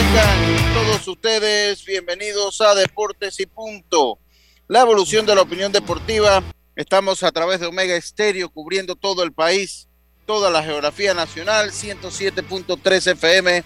Tengan 0.00 0.72
todos 0.72 1.06
ustedes. 1.08 1.84
Bienvenidos 1.84 2.62
a 2.62 2.74
Deportes 2.74 3.38
y 3.38 3.44
Punto. 3.44 4.18
La 4.66 4.80
evolución 4.80 5.26
de 5.26 5.34
la 5.34 5.42
opinión 5.42 5.72
deportiva. 5.72 6.42
Estamos 6.74 7.22
a 7.22 7.30
través 7.30 7.60
de 7.60 7.66
Omega 7.66 7.94
Estéreo 7.94 8.48
cubriendo 8.48 8.96
todo 8.96 9.22
el 9.22 9.32
país, 9.32 9.88
toda 10.24 10.48
la 10.48 10.62
geografía 10.62 11.12
nacional, 11.12 11.72
107.3 11.72 13.12
FM, 13.12 13.62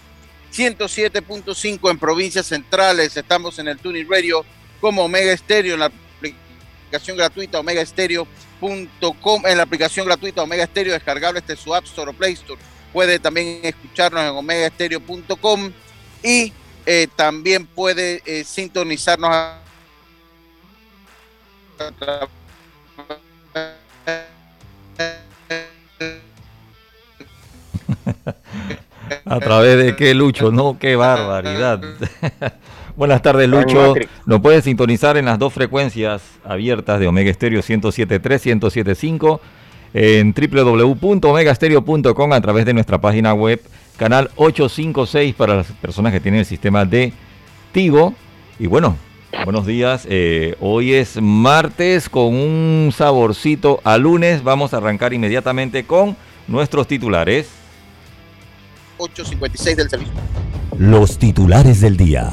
107.5 0.53 1.91
en 1.91 1.99
provincias 2.01 2.47
centrales. 2.47 3.17
Estamos 3.17 3.61
en 3.61 3.69
el 3.69 3.79
Tuning 3.79 4.09
Radio 4.11 4.45
como 4.81 5.05
Omega 5.05 5.33
Estéreo 5.33 5.75
en 5.75 5.81
la 5.81 5.93
aplicación 6.19 7.17
gratuita 7.17 7.61
omegaestereo.com, 7.61 9.47
en 9.47 9.57
la 9.57 9.63
aplicación 9.63 10.07
gratuita 10.07 10.43
Omega 10.43 10.65
Estéreo 10.65 10.95
descargable 10.95 11.39
este 11.39 11.55
su 11.55 11.73
App 11.73 11.85
Store 11.85 12.11
o 12.11 12.15
Play 12.15 12.33
Store 12.33 12.61
puede 12.93 13.19
también 13.19 13.61
escucharnos 13.65 14.23
en 14.23 14.31
omegaestereo.com 14.31 15.73
y 16.25 16.53
eh, 16.87 17.07
también 17.15 17.67
puede 17.67 18.23
eh, 18.25 18.43
sintonizarnos 18.45 19.31
a, 19.31 19.61
¿A 29.27 29.41
través 29.41 29.79
de 29.79 29.97
qué, 29.97 30.15
Lucho? 30.15 30.51
No, 30.51 30.79
qué 30.79 30.97
barbaridad. 30.97 31.81
Buenas 32.97 33.21
tardes, 33.23 33.49
Lucho. 33.49 33.95
Nos 34.25 34.41
puedes 34.41 34.65
sintonizar 34.65 35.17
en 35.17 35.25
las 35.27 35.39
dos 35.39 35.53
frecuencias 35.53 36.23
abiertas 36.45 37.01
de 37.01 37.09
Omega 37.09 37.31
Estéreo 37.31 37.61
107.3, 37.61 38.61
107.5 38.61 39.41
en 39.95 40.33
www.omegastereo.com 40.35 42.33
a 42.33 42.41
través 42.41 42.67
de 42.67 42.75
nuestra 42.75 43.01
página 43.01 43.35
web, 43.35 43.61
canal 43.97 44.31
856 44.37 45.35
para 45.35 45.57
las 45.57 45.67
personas 45.73 46.13
que 46.13 46.21
tienen 46.21 46.41
el 46.41 46.47
sistema 46.47 46.85
de 46.85 47.13
Tigo. 47.73 48.15
Y 48.59 48.67
bueno, 48.67 48.97
buenos 49.45 49.67
días. 49.67 50.07
Eh, 50.09 50.57
hoy 50.61 50.95
es 50.95 51.21
martes 51.21 52.09
con 52.09 52.35
un 52.35 52.93
saborcito 52.97 53.81
a 53.85 53.99
lunes. 53.99 54.43
Vamos 54.43 54.75
a 54.75 54.79
arrancar 54.79 55.13
inmediatamente 55.13 55.85
con 55.85 56.17
nuestros 56.47 56.87
titulares. 56.87 57.49
856 58.99 59.77
del 59.77 59.91
servicio. 59.91 60.15
Los 60.79 61.19
titulares 61.19 61.81
del 61.81 61.97
día. 61.97 62.33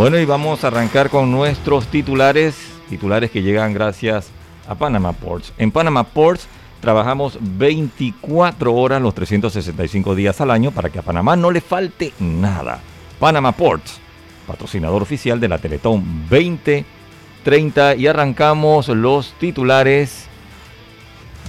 Bueno, 0.00 0.18
y 0.18 0.24
vamos 0.24 0.64
a 0.64 0.68
arrancar 0.68 1.10
con 1.10 1.30
nuestros 1.30 1.86
titulares, 1.88 2.56
titulares 2.88 3.30
que 3.30 3.42
llegan 3.42 3.74
gracias 3.74 4.30
a 4.66 4.74
Panama 4.74 5.12
Ports. 5.12 5.52
En 5.58 5.70
Panama 5.70 6.04
Ports 6.04 6.48
trabajamos 6.80 7.36
24 7.38 8.72
horas 8.74 9.02
los 9.02 9.14
365 9.14 10.14
días 10.14 10.40
al 10.40 10.52
año 10.52 10.70
para 10.70 10.88
que 10.88 11.00
a 11.00 11.02
Panamá 11.02 11.36
no 11.36 11.50
le 11.50 11.60
falte 11.60 12.14
nada. 12.18 12.80
Panama 13.18 13.52
Ports, 13.52 14.00
patrocinador 14.46 15.02
oficial 15.02 15.38
de 15.38 15.48
la 15.48 15.58
Teletón 15.58 16.02
2030 16.30 17.96
y 17.96 18.06
arrancamos 18.06 18.88
los 18.88 19.34
titulares. 19.34 20.28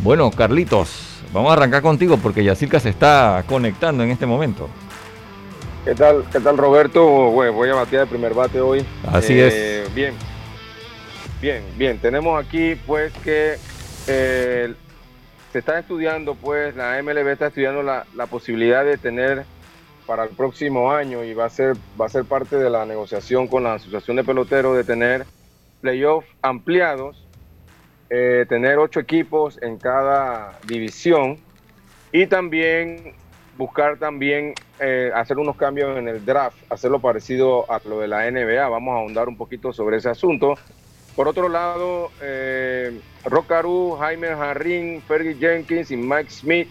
Bueno, 0.03 0.29
Carlitos, 0.29 1.21
vamos 1.31 1.51
a 1.51 1.53
arrancar 1.53 1.81
contigo 1.81 2.17
porque 2.17 2.43
Yacirca 2.43 2.81
se 2.81 2.89
está 2.89 3.45
conectando 3.47 4.03
en 4.03 4.11
este 4.11 4.25
momento. 4.25 4.67
¿Qué 5.83 5.95
tal, 5.95 6.23
qué 6.31 6.39
tal 6.39 6.59
Roberto? 6.59 7.03
Bueno, 7.31 7.53
voy 7.53 7.69
a 7.69 7.73
batear 7.73 8.03
el 8.03 8.09
primer 8.09 8.35
bate 8.35 8.61
hoy. 8.61 8.85
Así 9.07 9.33
eh, 9.33 9.81
es. 9.83 9.95
Bien, 9.95 10.13
bien, 11.41 11.63
bien. 11.75 11.97
Tenemos 11.97 12.43
aquí 12.43 12.75
pues 12.85 13.11
que 13.23 13.55
eh, 14.07 14.75
se 15.51 15.59
está 15.59 15.79
estudiando, 15.79 16.35
pues 16.35 16.75
la 16.75 17.01
MLB 17.01 17.29
está 17.29 17.47
estudiando 17.47 17.81
la, 17.81 18.05
la, 18.13 18.27
posibilidad 18.27 18.85
de 18.85 18.99
tener 18.99 19.43
para 20.05 20.25
el 20.25 20.29
próximo 20.29 20.91
año 20.91 21.23
y 21.23 21.33
va 21.33 21.45
a 21.45 21.49
ser 21.49 21.75
va 21.99 22.05
a 22.05 22.09
ser 22.09 22.25
parte 22.25 22.57
de 22.57 22.69
la 22.69 22.85
negociación 22.85 23.47
con 23.47 23.63
la 23.63 23.73
Asociación 23.73 24.17
de 24.17 24.23
Peloteros 24.23 24.77
de 24.77 24.83
tener 24.83 25.25
playoffs 25.81 26.27
ampliados, 26.43 27.25
eh, 28.11 28.45
tener 28.47 28.77
ocho 28.77 28.99
equipos 28.99 29.57
en 29.63 29.77
cada 29.77 30.59
división 30.67 31.39
y 32.11 32.27
también 32.27 33.15
buscar 33.57 33.97
también 33.97 34.53
eh, 34.79 35.11
hacer 35.13 35.37
unos 35.37 35.55
cambios 35.55 35.97
en 35.97 36.07
el 36.07 36.25
draft, 36.25 36.57
hacerlo 36.69 36.99
parecido 36.99 37.69
a 37.71 37.79
lo 37.85 37.99
de 37.99 38.07
la 38.07 38.29
NBA. 38.29 38.67
Vamos 38.67 38.93
a 38.93 38.99
ahondar 38.99 39.27
un 39.27 39.37
poquito 39.37 39.73
sobre 39.73 39.97
ese 39.97 40.09
asunto. 40.09 40.55
Por 41.15 41.27
otro 41.27 41.49
lado, 41.49 42.09
eh, 42.21 42.99
Rocaru, 43.25 43.97
Jaime 43.99 44.29
Jarrín, 44.29 45.01
Fergie 45.01 45.35
Jenkins 45.35 45.91
y 45.91 45.97
Mike 45.97 46.29
Smith 46.29 46.69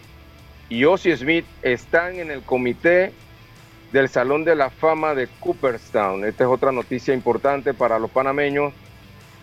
y 0.69 0.83
Ozzy 0.85 1.15
Smith 1.15 1.45
están 1.61 2.15
en 2.15 2.31
el 2.31 2.41
comité 2.41 3.13
del 3.91 4.09
Salón 4.09 4.43
de 4.43 4.55
la 4.55 4.69
Fama 4.69 5.13
de 5.13 5.27
Cooperstown. 5.39 6.25
Esta 6.25 6.45
es 6.45 6.49
otra 6.49 6.71
noticia 6.71 7.13
importante 7.13 7.73
para 7.73 7.99
los 7.99 8.09
panameños. 8.09 8.73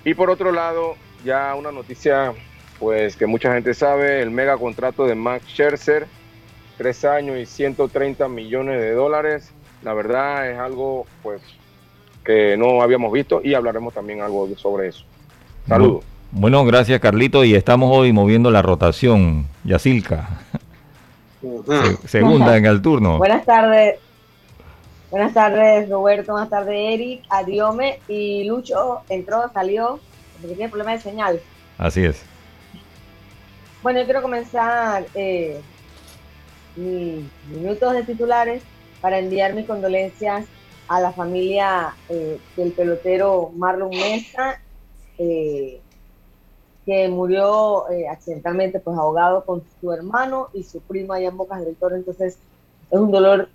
Y 0.04 0.14
por 0.14 0.30
otro 0.30 0.52
lado, 0.52 0.96
ya 1.24 1.54
una 1.54 1.70
noticia 1.70 2.32
pues 2.78 3.16
que 3.16 3.26
mucha 3.26 3.52
gente 3.52 3.74
sabe, 3.74 4.22
el 4.22 4.30
mega 4.30 4.56
contrato 4.56 5.06
de 5.06 5.14
Max 5.14 5.44
Scherzer 5.48 6.06
tres 6.78 7.04
años 7.04 7.36
y 7.36 7.44
130 7.44 8.28
millones 8.28 8.80
de 8.80 8.92
dólares. 8.92 9.52
La 9.82 9.92
verdad 9.92 10.50
es 10.50 10.58
algo 10.58 11.06
pues 11.22 11.42
que 12.24 12.56
no 12.56 12.80
habíamos 12.80 13.12
visto 13.12 13.40
y 13.44 13.54
hablaremos 13.54 13.92
también 13.92 14.22
algo 14.22 14.48
sobre 14.56 14.88
eso. 14.88 15.04
Saludos. 15.66 16.04
Bueno, 16.30 16.64
gracias 16.64 17.00
Carlito 17.00 17.44
y 17.44 17.54
estamos 17.54 17.90
hoy 17.94 18.12
moviendo 18.12 18.50
la 18.50 18.62
rotación. 18.62 19.46
Yacilca. 19.64 20.28
segunda 22.06 22.56
en 22.56 22.66
el 22.66 22.80
turno. 22.80 23.18
Buenas 23.18 23.44
tardes. 23.44 23.96
Buenas 25.10 25.32
tardes 25.32 25.88
Roberto, 25.88 26.32
buenas 26.32 26.50
tardes 26.50 26.74
Eric, 26.76 27.24
Adiome 27.30 28.00
y 28.08 28.44
Lucho 28.44 29.00
entró, 29.08 29.50
salió, 29.54 30.00
porque 30.38 30.54
tiene 30.54 30.68
problema 30.68 30.92
de 30.92 31.00
señal. 31.00 31.40
Así 31.78 32.04
es. 32.04 32.22
Bueno, 33.82 34.00
yo 34.00 34.04
quiero 34.04 34.20
comenzar 34.20 35.06
eh, 35.14 35.62
mis 36.78 37.24
minutos 37.48 37.92
de 37.92 38.04
titulares 38.04 38.62
para 39.00 39.18
enviar 39.18 39.54
mis 39.54 39.66
condolencias 39.66 40.46
a 40.86 41.00
la 41.00 41.12
familia 41.12 41.94
eh, 42.08 42.38
del 42.56 42.72
pelotero 42.72 43.50
Marlon 43.54 43.90
Mesa, 43.90 44.60
eh, 45.18 45.80
que 46.86 47.08
murió 47.08 47.90
eh, 47.90 48.08
accidentalmente, 48.08 48.80
pues 48.80 48.96
ahogado 48.96 49.44
con 49.44 49.62
su 49.80 49.92
hermano 49.92 50.48
y 50.54 50.62
su 50.62 50.80
prima 50.80 51.16
allá 51.16 51.28
en 51.28 51.36
Bocas 51.36 51.64
del 51.64 51.76
Toro. 51.76 51.96
Entonces, 51.96 52.38
es 52.90 52.98
un 52.98 53.10
dolor 53.10 53.48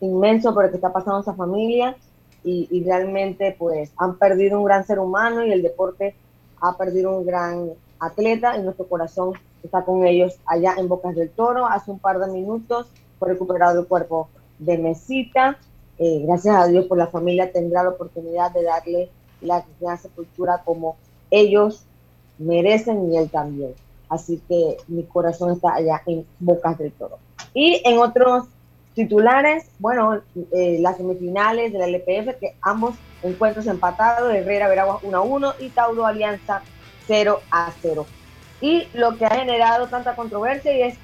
inmenso 0.00 0.54
por 0.54 0.64
el 0.64 0.70
que 0.70 0.76
está 0.76 0.92
pasando 0.92 1.20
esa 1.20 1.34
familia 1.34 1.96
y, 2.42 2.66
y, 2.70 2.82
realmente, 2.84 3.54
pues, 3.58 3.92
han 3.98 4.16
perdido 4.16 4.58
un 4.58 4.64
gran 4.64 4.86
ser 4.86 4.98
humano 4.98 5.44
y 5.44 5.52
el 5.52 5.62
deporte 5.62 6.14
ha 6.62 6.78
perdido 6.78 7.18
un 7.18 7.26
gran 7.26 7.70
atleta 7.98 8.56
y 8.56 8.62
nuestro 8.62 8.86
corazón 8.86 9.34
está 9.62 9.84
con 9.84 10.06
ellos 10.06 10.38
allá 10.46 10.74
en 10.78 10.88
Bocas 10.88 11.14
del 11.14 11.30
Toro. 11.30 11.66
Hace 11.66 11.90
un 11.90 11.98
par 11.98 12.18
de 12.18 12.32
minutos 12.32 12.86
fue 13.18 13.28
recuperado 13.28 13.80
el 13.80 13.86
cuerpo 13.86 14.28
de 14.58 14.78
Mesita. 14.78 15.58
Eh, 15.98 16.22
gracias 16.26 16.56
a 16.56 16.66
Dios 16.66 16.86
por 16.86 16.98
la 16.98 17.08
familia 17.08 17.52
tendrá 17.52 17.82
la 17.82 17.90
oportunidad 17.90 18.52
de 18.52 18.62
darle 18.62 19.10
la 19.40 19.64
gran 19.80 19.98
sepultura 19.98 20.62
como 20.64 20.96
ellos 21.30 21.84
merecen 22.38 23.12
y 23.12 23.16
él 23.16 23.30
también. 23.30 23.74
Así 24.08 24.40
que 24.48 24.76
mi 24.88 25.04
corazón 25.04 25.52
está 25.52 25.74
allá 25.74 26.02
en 26.06 26.26
Bocas 26.38 26.78
del 26.78 26.92
Toro. 26.92 27.18
Y 27.54 27.80
en 27.84 27.98
otros 27.98 28.46
titulares, 28.94 29.66
bueno, 29.78 30.20
eh, 30.52 30.78
las 30.80 30.96
semifinales 30.96 31.72
de 31.72 31.78
la 31.78 31.86
LPF, 31.86 32.38
que 32.38 32.56
ambos 32.60 32.94
encuentros 33.22 33.66
empatados, 33.66 34.32
Herrera 34.34 34.68
Veraguas 34.68 34.98
1 35.02 35.16
a 35.16 35.20
1 35.20 35.52
y 35.60 35.68
Tauro 35.68 36.06
Alianza 36.06 36.62
0 37.06 37.40
a 37.50 37.72
0. 37.80 38.06
Y 38.60 38.86
lo 38.94 39.16
que 39.16 39.24
ha 39.24 39.30
generado 39.30 39.86
tanta 39.88 40.14
controversia 40.14 40.76
y 40.76 40.82
es 40.82 40.94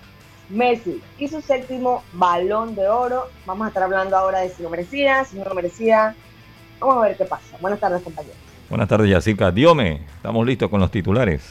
Messi 0.49 1.00
y 1.19 1.29
su 1.29 1.41
séptimo 1.41 2.03
balón 2.12 2.75
de 2.75 2.88
oro. 2.88 3.29
Vamos 3.47 3.67
a 3.67 3.69
estar 3.69 3.82
hablando 3.82 4.17
ahora 4.17 4.41
de 4.41 4.50
si 4.50 4.62
lo 4.62 4.70
merecía, 4.70 5.25
si 5.25 5.37
no 5.37 5.44
lo 5.44 5.55
merecía. 5.55 6.14
Vamos 6.79 6.97
a 6.99 7.08
ver 7.08 7.17
qué 7.17 7.25
pasa. 7.25 7.56
Buenas 7.61 7.81
tardes, 7.81 8.03
compañeros. 8.03 8.37
Buenas 8.69 8.88
tardes, 8.88 9.11
Yacica. 9.11 9.50
Diome, 9.50 10.03
estamos 10.17 10.47
listos 10.47 10.69
con 10.69 10.81
los 10.81 10.91
titulares. 10.91 11.43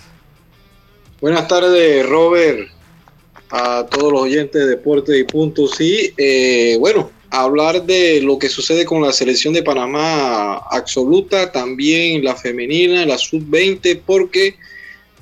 Buenas 1.22 1.48
tardes, 1.48 2.08
Robert, 2.08 2.70
a 3.50 3.86
todos 3.86 4.12
los 4.12 4.22
oyentes 4.22 4.62
de 4.62 4.68
Deportes 4.68 5.18
y 5.18 5.24
Puntos. 5.24 5.72
Sí, 5.72 6.14
eh, 6.18 6.78
bueno, 6.80 7.10
hablar 7.32 7.84
de 7.84 8.22
lo 8.22 8.38
que 8.38 8.50
sucede 8.50 8.86
con 8.86 9.02
la 9.02 9.12
selección 9.12 9.54
de 9.54 9.64
Panamá 9.64 10.56
absoluta, 10.70 11.52
también 11.52 12.24
la 12.24 12.36
femenina, 12.36 13.06
la 13.06 13.18
sub-20, 13.18 14.02
porque 14.06 14.56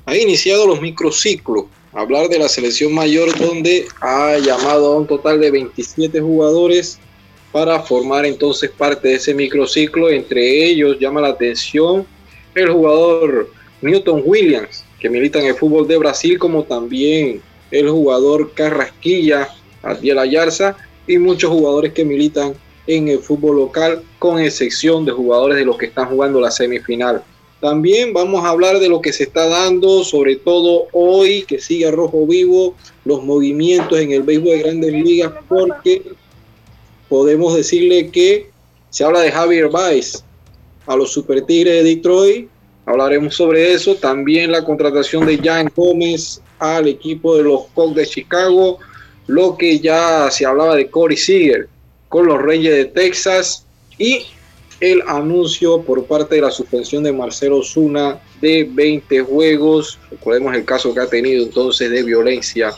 ha 0.06 0.16
iniciado 0.16 0.66
los 0.66 0.80
microciclos. 0.80 1.64
Hablar 1.92 2.28
de 2.28 2.38
la 2.38 2.48
selección 2.48 2.92
mayor 2.92 3.36
donde 3.38 3.86
ha 4.00 4.36
llamado 4.38 4.92
a 4.92 4.96
un 4.96 5.06
total 5.06 5.40
de 5.40 5.50
27 5.50 6.20
jugadores 6.20 6.98
para 7.52 7.80
formar 7.80 8.26
entonces 8.26 8.70
parte 8.70 9.08
de 9.08 9.14
ese 9.14 9.32
microciclo. 9.32 10.10
Entre 10.10 10.64
ellos 10.64 10.98
llama 10.98 11.20
la 11.20 11.28
atención 11.28 12.06
el 12.54 12.70
jugador 12.70 13.50
Newton 13.80 14.22
Williams, 14.24 14.84
que 15.00 15.08
milita 15.08 15.38
en 15.38 15.46
el 15.46 15.54
fútbol 15.54 15.86
de 15.86 15.98
Brasil, 15.98 16.38
como 16.38 16.64
también 16.64 17.40
el 17.70 17.88
jugador 17.88 18.52
Carrasquilla, 18.54 19.48
Adiel 19.82 20.18
Ayarza, 20.18 20.76
y 21.06 21.18
muchos 21.18 21.50
jugadores 21.50 21.92
que 21.92 22.04
militan 22.04 22.54
en 22.86 23.08
el 23.08 23.18
fútbol 23.18 23.56
local, 23.56 24.02
con 24.18 24.40
excepción 24.40 25.04
de 25.04 25.12
jugadores 25.12 25.58
de 25.58 25.64
los 25.64 25.78
que 25.78 25.86
están 25.86 26.08
jugando 26.08 26.40
la 26.40 26.50
semifinal. 26.50 27.22
También 27.64 28.12
vamos 28.12 28.44
a 28.44 28.50
hablar 28.50 28.78
de 28.78 28.90
lo 28.90 29.00
que 29.00 29.10
se 29.10 29.22
está 29.22 29.48
dando, 29.48 30.04
sobre 30.04 30.36
todo 30.36 30.88
hoy, 30.92 31.44
que 31.48 31.58
sigue 31.58 31.90
rojo 31.90 32.26
vivo, 32.26 32.74
los 33.06 33.24
movimientos 33.24 33.98
en 33.98 34.12
el 34.12 34.22
béisbol 34.22 34.50
de 34.50 34.58
grandes 34.58 34.92
ligas, 34.92 35.32
porque 35.48 36.02
podemos 37.08 37.56
decirle 37.56 38.10
que 38.10 38.50
se 38.90 39.02
habla 39.02 39.20
de 39.20 39.32
Javier 39.32 39.70
Baez 39.70 40.22
a 40.84 40.94
los 40.94 41.10
Super 41.14 41.40
Tigres 41.46 41.82
de 41.82 41.94
Detroit. 41.94 42.50
Hablaremos 42.84 43.34
sobre 43.34 43.72
eso. 43.72 43.94
También 43.94 44.52
la 44.52 44.62
contratación 44.62 45.24
de 45.24 45.38
Jan 45.38 45.72
Gómez 45.74 46.42
al 46.58 46.86
equipo 46.86 47.34
de 47.34 47.44
los 47.44 47.62
Cubs 47.72 47.96
de 47.96 48.06
Chicago. 48.06 48.78
Lo 49.26 49.56
que 49.56 49.78
ya 49.78 50.30
se 50.30 50.44
hablaba 50.44 50.76
de 50.76 50.90
Corey 50.90 51.16
Seager 51.16 51.70
con 52.10 52.26
los 52.26 52.42
Reyes 52.42 52.74
de 52.74 52.84
Texas. 52.84 53.64
Y 53.96 54.26
el 54.84 55.02
anuncio 55.06 55.80
por 55.80 56.04
parte 56.04 56.34
de 56.34 56.42
la 56.42 56.50
suspensión 56.50 57.04
de 57.04 57.12
Marcelo 57.12 57.62
Zuna 57.62 58.20
de 58.42 58.68
20 58.70 59.22
juegos. 59.22 59.98
Recordemos 60.10 60.54
el 60.54 60.64
caso 60.66 60.92
que 60.92 61.00
ha 61.00 61.06
tenido 61.06 61.42
entonces 61.42 61.90
de 61.90 62.02
violencia 62.02 62.70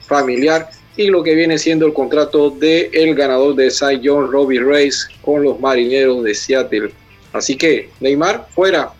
familiar 0.00 0.68
y 0.96 1.06
lo 1.06 1.22
que 1.22 1.34
viene 1.34 1.56
siendo 1.56 1.86
el 1.86 1.94
contrato 1.94 2.50
de 2.50 2.90
el 2.92 3.14
ganador 3.14 3.54
de 3.54 3.70
Cy 3.70 4.00
John 4.04 4.30
Robbie 4.30 4.60
Reyes 4.60 5.08
con 5.22 5.42
los 5.42 5.58
Marineros 5.58 6.22
de 6.22 6.34
Seattle. 6.34 6.90
Así 7.32 7.56
que 7.56 7.88
Neymar 7.98 8.46
fuera 8.54 8.92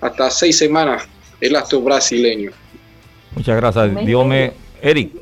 hasta 0.00 0.30
seis 0.30 0.58
semanas 0.58 1.04
el 1.40 1.56
astro 1.56 1.80
brasileño. 1.80 2.50
Muchas 3.34 3.56
gracias, 3.56 4.04
Diome. 4.04 4.52
Eric. 4.82 5.12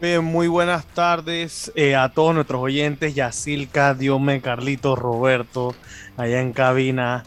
Bien, 0.00 0.24
muy 0.24 0.48
buenas 0.48 0.86
tardes 0.86 1.70
eh, 1.74 1.94
a 1.94 2.08
todos 2.08 2.34
nuestros 2.34 2.62
oyentes, 2.62 3.14
Yacilca, 3.14 3.92
Diome, 3.92 4.40
Carlito, 4.40 4.96
Roberto, 4.96 5.74
allá 6.16 6.40
en 6.40 6.54
cabina. 6.54 7.24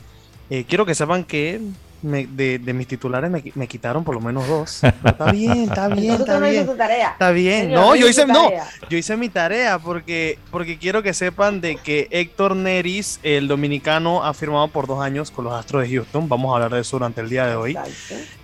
Eh, 0.49 0.65
quiero 0.67 0.83
que 0.83 0.95
sepan 0.95 1.23
que 1.23 1.61
de, 2.03 2.73
mis 2.73 2.87
titulares 2.87 3.31
me, 3.31 3.67
quitaron 3.67 4.03
por 4.03 4.15
lo 4.15 4.21
menos 4.21 4.47
dos. 4.47 4.83
está 5.05 5.31
bien, 5.31 5.63
está 5.63 5.87
bien, 5.87 6.13
está 6.13 6.39
bien. 6.39 6.69
Está 7.11 7.31
bien. 7.31 7.71
no, 7.71 7.95
yo 7.95 8.07
hice, 8.07 8.25
no, 8.25 8.51
yo 8.89 8.97
hice 8.97 9.15
mi 9.17 9.29
tarea 9.29 9.79
porque, 9.79 10.37
porque 10.51 10.77
quiero 10.77 11.01
que 11.01 11.13
sepan 11.13 11.61
de 11.61 11.77
que 11.77 12.07
Héctor 12.11 12.55
Neris, 12.55 13.19
el 13.23 13.47
dominicano, 13.47 14.23
ha 14.23 14.33
firmado 14.33 14.67
por 14.67 14.85
dos 14.85 15.01
años 15.01 15.31
con 15.31 15.45
los 15.45 15.53
Astros 15.53 15.83
de 15.83 15.95
Houston. 15.95 16.27
Vamos 16.27 16.51
a 16.51 16.55
hablar 16.55 16.73
de 16.73 16.81
eso 16.81 16.97
durante 16.97 17.21
el 17.21 17.29
día 17.29 17.47
de 17.47 17.55
hoy. 17.55 17.77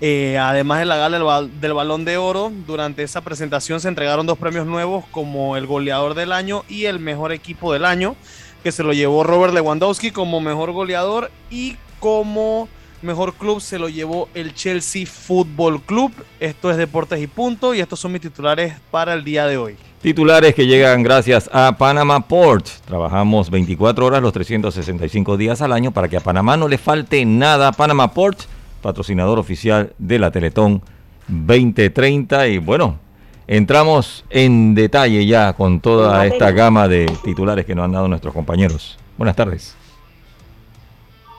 Eh, 0.01 0.37
además 0.37 0.79
de 0.79 0.85
la 0.85 0.97
gala 0.97 1.17
del, 1.59 1.73
Balón 1.73 2.05
de 2.05 2.17
Oro, 2.17 2.51
durante 2.65 3.03
esa 3.03 3.21
presentación 3.21 3.81
se 3.81 3.87
entregaron 3.87 4.25
dos 4.25 4.37
premios 4.37 4.65
nuevos 4.65 5.05
como 5.11 5.57
el 5.57 5.67
goleador 5.67 6.13
del 6.13 6.31
año 6.31 6.63
y 6.69 6.85
el 6.85 6.99
mejor 6.99 7.31
equipo 7.31 7.73
del 7.73 7.85
año, 7.85 8.15
que 8.63 8.71
se 8.71 8.83
lo 8.83 8.93
llevó 8.93 9.23
Robert 9.23 9.53
Lewandowski 9.53 10.11
como 10.11 10.39
mejor 10.39 10.71
goleador 10.71 11.31
y 11.49 11.75
como 11.99 12.69
Mejor 13.01 13.33
club 13.33 13.61
se 13.61 13.79
lo 13.79 13.87
llevó 13.87 14.27
el 14.33 14.53
Chelsea 14.53 15.05
Football 15.05 15.81
Club. 15.83 16.11
Esto 16.41 16.69
es 16.69 16.75
Deportes 16.75 17.21
y 17.21 17.27
Punto 17.27 17.73
y 17.73 17.79
estos 17.79 17.97
son 17.97 18.11
mis 18.11 18.21
titulares 18.21 18.73
para 18.91 19.13
el 19.13 19.23
día 19.23 19.45
de 19.47 19.55
hoy. 19.55 19.77
Titulares 20.01 20.53
que 20.53 20.67
llegan 20.67 21.01
gracias 21.01 21.49
a 21.53 21.77
Panama 21.77 22.27
Port. 22.27 22.67
Trabajamos 22.85 23.49
24 23.49 24.05
horas 24.05 24.21
los 24.21 24.33
365 24.33 25.37
días 25.37 25.61
al 25.61 25.71
año 25.71 25.91
para 25.91 26.09
que 26.09 26.17
a 26.17 26.19
Panamá 26.19 26.57
no 26.57 26.67
le 26.67 26.77
falte 26.77 27.23
nada. 27.23 27.71
Panama 27.71 28.11
Port, 28.11 28.39
patrocinador 28.81 29.39
oficial 29.39 29.93
de 29.97 30.19
la 30.19 30.31
Teletón 30.31 30.81
2030. 31.29 32.47
Y 32.49 32.57
bueno, 32.57 32.99
entramos 33.47 34.25
en 34.29 34.75
detalle 34.75 35.25
ya 35.25 35.53
con 35.53 35.79
toda 35.79 36.25
esta 36.25 36.51
gama 36.51 36.89
de 36.89 37.05
titulares 37.23 37.65
que 37.65 37.75
nos 37.75 37.85
han 37.85 37.93
dado 37.93 38.09
nuestros 38.09 38.33
compañeros. 38.33 38.97
Buenas 39.17 39.37
tardes. 39.37 39.75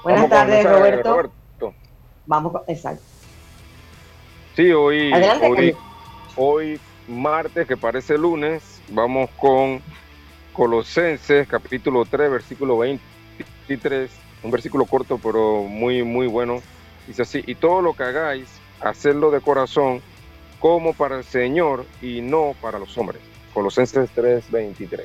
Buenas 0.03 0.31
tardes, 0.31 0.65
Roberto. 0.65 1.40
Vamos, 2.31 2.53
exacto. 2.69 3.03
Sí, 4.55 4.71
hoy, 4.71 5.11
hoy, 6.37 6.81
martes, 7.09 7.67
que 7.67 7.77
parece 7.77 8.17
lunes, 8.17 8.81
vamos 8.91 9.29
con 9.37 9.83
Colosenses, 10.53 11.49
capítulo 11.49 12.05
3, 12.05 12.31
versículo 12.31 12.79
23, 12.79 14.13
un 14.45 14.51
versículo 14.53 14.85
corto, 14.85 15.19
pero 15.21 15.65
muy, 15.65 16.05
muy 16.05 16.29
bueno. 16.29 16.63
Dice 17.09 17.23
así, 17.23 17.43
y 17.49 17.57
todo 17.57 17.83
lo 17.83 17.95
que 17.95 18.05
hagáis, 18.05 18.49
hacerlo 18.81 19.33
de 19.33 19.41
corazón, 19.41 20.01
como 20.61 20.95
para 20.95 21.19
el 21.19 21.25
Señor 21.25 21.85
y 22.01 22.21
no 22.21 22.55
para 22.61 22.79
los 22.79 22.97
hombres. 22.97 23.21
Colosenses 23.53 24.09
3, 24.15 24.53
23. 24.53 25.05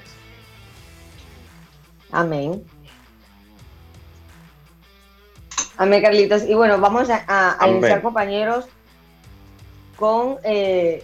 Amén. 2.12 2.64
Amén, 5.78 6.02
Carlitos. 6.02 6.44
Y 6.44 6.54
bueno, 6.54 6.80
vamos 6.80 7.10
a, 7.10 7.58
iniciar, 7.68 8.02
compañeros, 8.02 8.66
con 9.98 10.38
eh, 10.44 11.04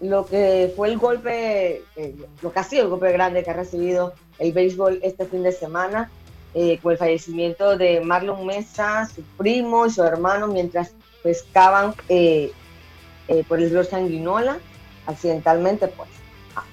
lo 0.00 0.26
que 0.26 0.72
fue 0.76 0.88
el 0.88 0.98
golpe, 0.98 1.82
eh, 1.96 2.14
lo 2.42 2.52
que 2.52 2.58
ha 2.58 2.64
sido 2.64 2.84
el 2.84 2.90
golpe 2.90 3.10
grande 3.12 3.42
que 3.42 3.50
ha 3.50 3.54
recibido 3.54 4.12
el 4.38 4.52
béisbol 4.52 5.00
este 5.02 5.24
fin 5.24 5.42
de 5.42 5.52
semana, 5.52 6.10
eh, 6.52 6.78
con 6.82 6.92
el 6.92 6.98
fallecimiento 6.98 7.78
de 7.78 8.00
Marlon 8.02 8.44
Mesa, 8.44 9.08
su 9.14 9.22
primo 9.38 9.86
y 9.86 9.90
su 9.90 10.02
hermano, 10.02 10.46
mientras 10.46 10.92
pescaban 11.22 11.94
por 11.94 13.58
el 13.58 13.70
río 13.70 13.84
Sanguinola, 13.84 14.58
accidentalmente, 15.06 15.88
pues. 15.88 16.10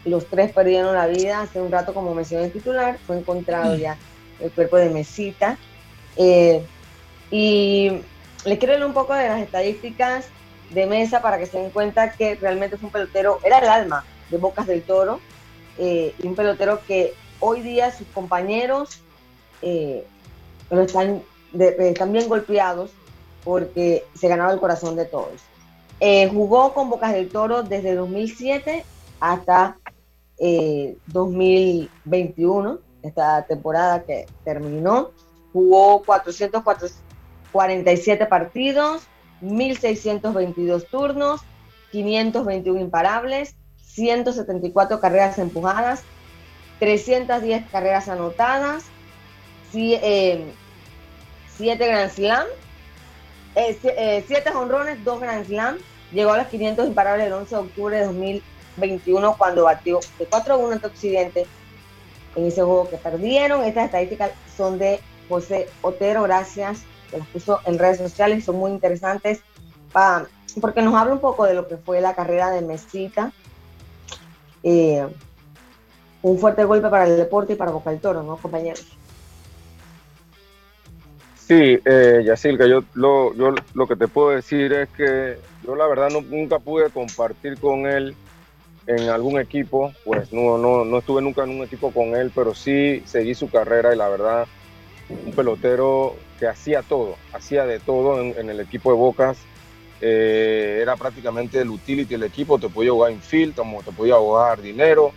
Los 0.06 0.26
tres 0.28 0.54
perdieron 0.54 0.94
la 0.94 1.08
vida 1.08 1.42
hace 1.42 1.60
un 1.60 1.70
rato, 1.70 1.94
como 1.94 2.16
mencioné 2.16 2.46
el 2.46 2.54
titular, 2.54 2.98
fue 3.06 3.18
encontrado 3.18 3.76
ya 3.76 3.98
el 4.40 4.50
cuerpo 4.52 4.78
de 4.78 4.90
Mesita. 4.90 5.58
Y 7.34 7.90
les 8.46 8.60
quiero 8.60 8.76
leer 8.76 8.86
un 8.86 8.94
poco 8.94 9.16
de 9.16 9.28
las 9.28 9.42
estadísticas 9.42 10.28
de 10.70 10.86
Mesa 10.86 11.20
para 11.24 11.40
que 11.40 11.48
se 11.48 11.58
den 11.58 11.72
cuenta 11.72 12.12
que 12.12 12.36
realmente 12.36 12.76
es 12.76 12.84
un 12.84 12.92
pelotero, 12.92 13.40
era 13.44 13.58
el 13.58 13.68
alma 13.68 14.06
de 14.30 14.38
Bocas 14.38 14.68
del 14.68 14.84
Toro, 14.84 15.20
eh, 15.80 16.14
y 16.22 16.28
un 16.28 16.36
pelotero 16.36 16.80
que 16.86 17.16
hoy 17.40 17.62
día 17.62 17.92
sus 17.92 18.06
compañeros 18.10 19.02
eh, 19.64 20.06
están, 20.70 21.24
están 21.58 22.12
bien 22.12 22.30
golpeados 22.30 22.92
porque 23.44 24.06
se 24.14 24.28
ganaba 24.28 24.54
el 24.54 24.60
corazón 24.60 24.96
de 24.96 25.06
todos. 25.06 25.42
Eh, 26.00 26.30
jugó 26.32 26.76
con 26.76 26.92
Bocas 26.92 27.14
del 27.14 27.30
Toro 27.30 27.64
desde 27.64 27.96
2007 27.96 28.86
hasta 29.20 29.80
2021, 31.08 32.74
eh, 32.74 32.78
esta 33.02 33.44
temporada 33.48 34.04
que 34.04 34.28
terminó. 34.44 35.10
Jugó 35.52 36.04
447 37.54 38.26
partidos, 38.26 39.04
1.622 39.42 40.86
turnos, 40.90 41.42
521 41.92 42.82
imparables, 42.82 43.56
174 43.78 45.00
carreras 45.00 45.38
empujadas, 45.38 46.04
310 46.80 47.70
carreras 47.70 48.10
anotadas, 48.10 48.84
7 49.72 50.00
eh, 50.04 51.78
Grand 51.78 52.12
Slam, 52.12 52.46
7 53.54 53.88
eh, 53.88 54.26
eh, 54.28 54.44
honrones, 54.54 55.04
2 55.04 55.20
Grand 55.22 55.46
Slam. 55.46 55.78
Llegó 56.12 56.34
a 56.34 56.38
los 56.38 56.48
500 56.48 56.88
imparables 56.88 57.28
el 57.28 57.34
11 57.34 57.56
de 57.56 57.62
octubre 57.62 57.98
de 57.98 58.06
2021 58.06 59.38
cuando 59.38 59.64
batió 59.64 60.00
de 60.20 60.26
4 60.26 60.54
a 60.54 60.58
1 60.58 60.72
ante 60.74 60.88
Occidente 60.88 61.48
en 62.36 62.46
ese 62.46 62.62
juego 62.62 62.90
que 62.90 62.98
perdieron. 62.98 63.64
Estas 63.64 63.86
estadísticas 63.86 64.32
son 64.56 64.78
de 64.78 65.00
José 65.30 65.68
Otero, 65.82 66.24
gracias, 66.24 66.84
que 67.14 67.20
las 67.20 67.28
puso 67.28 67.60
en 67.66 67.78
redes 67.78 68.00
sociales, 68.00 68.44
son 68.44 68.58
muy 68.58 68.72
interesantes 68.72 69.42
porque 70.60 70.82
nos 70.82 70.96
habla 70.96 71.14
un 71.14 71.20
poco 71.20 71.46
de 71.46 71.54
lo 71.54 71.68
que 71.68 71.78
fue 71.78 72.02
la 72.02 72.16
carrera 72.16 72.50
de 72.50 72.62
Mesita. 72.62 73.32
Eh, 74.64 75.06
un 76.22 76.40
fuerte 76.40 76.64
golpe 76.64 76.90
para 76.90 77.06
el 77.06 77.18
deporte 77.18 77.54
y 77.54 77.56
para 77.56 77.72
Boca 77.72 77.92
del 77.92 78.00
Toro, 78.00 78.24
¿no, 78.24 78.38
compañeros? 78.38 78.86
Sí, 81.36 81.80
eh, 81.84 82.24
Yacilca, 82.26 82.66
yo 82.66 82.84
lo, 82.94 83.34
yo 83.36 83.54
lo 83.74 83.88
que 83.88 83.98
te 83.98 84.08
puedo 84.08 84.30
decir 84.30 84.72
es 84.72 84.90
que 84.90 85.38
yo 85.66 85.76
la 85.76 85.86
verdad 85.88 86.10
nunca 86.10 86.60
pude 86.60 86.90
compartir 86.90 87.60
con 87.60 87.86
él 87.86 88.16
en 88.88 89.10
algún 89.10 89.40
equipo, 89.40 89.92
pues 90.06 90.32
no, 90.32 90.58
no, 90.58 90.86
no 90.86 90.98
estuve 91.00 91.22
nunca 91.22 91.44
en 91.44 91.52
un 91.52 91.64
equipo 91.64 91.92
con 91.92 92.16
él, 92.16 92.32
pero 92.34 92.54
sí 92.54 93.04
seguí 93.06 93.36
su 93.36 93.50
carrera 93.50 93.94
y 93.94 93.98
la 93.98 94.08
verdad, 94.08 94.48
un 95.26 95.34
pelotero 95.34 96.16
que 96.44 96.50
hacía 96.50 96.82
todo, 96.82 97.16
hacía 97.32 97.66
de 97.66 97.80
todo 97.80 98.20
en, 98.20 98.50
el 98.50 98.60
equipo 98.60 98.92
de 98.92 98.98
Bocas, 98.98 99.38
eh, 100.02 100.80
era 100.82 100.98
prácticamente 100.98 101.58
el 101.62 101.70
utility 101.70 102.16
del 102.16 102.24
equipo, 102.24 102.60
te 102.60 102.68
podía 102.68 102.92
jugar 102.92 103.14
infield, 103.14 103.56
como 103.56 103.82
te 103.82 103.94
podía 103.94 104.16
jugar 104.16 104.62
dinero, 104.62 105.14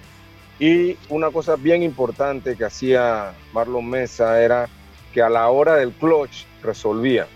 y 0.60 0.96
una 1.08 1.32
cosa 1.32 1.56
bien 1.56 1.82
importante 1.82 2.54
que 2.54 2.64
hacía 2.64 3.34
Marlon 3.52 3.90
Mesa 3.90 4.40
era 4.40 4.68
que 5.12 5.20
a 5.20 5.28
la 5.28 5.48
hora 5.48 5.74
del 5.74 5.90
clutch 5.90 6.44
resolvía. 6.62 7.26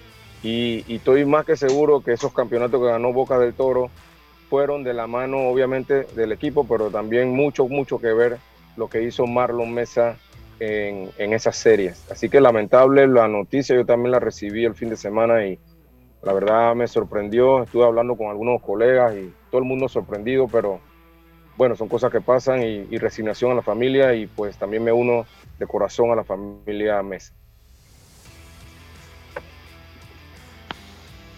Y, 0.45 0.85
estoy 0.95 1.25
más 1.25 1.45
que 1.45 1.57
seguro 1.57 2.01
que 2.01 2.13
esos 2.13 2.33
campeonatos 2.33 2.81
que 2.81 2.93
ganó 2.93 3.13
Boca 3.13 3.41
del 3.41 3.55
Toro 3.55 3.91
fueron 4.49 4.85
de 4.85 4.95
la 4.95 5.09
mano, 5.09 5.49
obviamente, 5.49 6.05
del 6.15 6.31
equipo, 6.31 6.65
pero 6.65 6.91
también 6.91 7.35
mucho, 7.35 7.67
mucho 7.67 8.01
que 8.01 8.13
ver 8.13 8.39
lo 8.77 8.89
que 8.89 9.03
hizo 9.03 9.27
Marlon 9.27 9.73
Mesa 9.75 10.17
en, 10.61 11.11
en 11.19 11.33
esas 11.33 11.57
series. 11.57 12.09
Así 12.11 12.29
que 12.29 12.41
lamentable 12.41 13.07
la 13.09 13.27
noticia, 13.27 13.75
yo 13.75 13.85
también 13.85 14.13
la 14.13 14.21
recibí 14.21 14.65
el 14.65 14.75
fin 14.75 14.91
de 14.91 14.97
semana 14.97 15.45
y 15.47 15.59
la 16.23 16.33
verdad 16.33 16.75
me 16.77 16.87
sorprendió. 16.87 17.63
Estuve 17.63 17.85
hablando 17.85 18.17
con 18.17 18.29
algunos 18.29 18.63
colegas 18.63 19.15
y 19.17 19.33
todo 19.51 19.61
el 19.61 19.67
mundo 19.67 19.89
sorprendido, 19.89 20.47
pero 20.47 20.81
bueno, 21.57 21.75
son 21.75 21.89
cosas 21.89 22.13
que 22.13 22.21
pasan 22.21 22.63
y, 22.63 22.87
y 22.91 22.99
resignación 22.99 23.51
a 23.53 23.55
la 23.55 23.63
familia 23.63 24.15
y 24.15 24.27
pues 24.27 24.57
también 24.57 24.85
me 24.85 24.93
uno 24.93 25.27
de 25.59 25.67
corazón 25.67 26.11
a 26.11 26.17
la 26.17 26.25
familia 26.25 27.03
Mesa. 27.03 27.33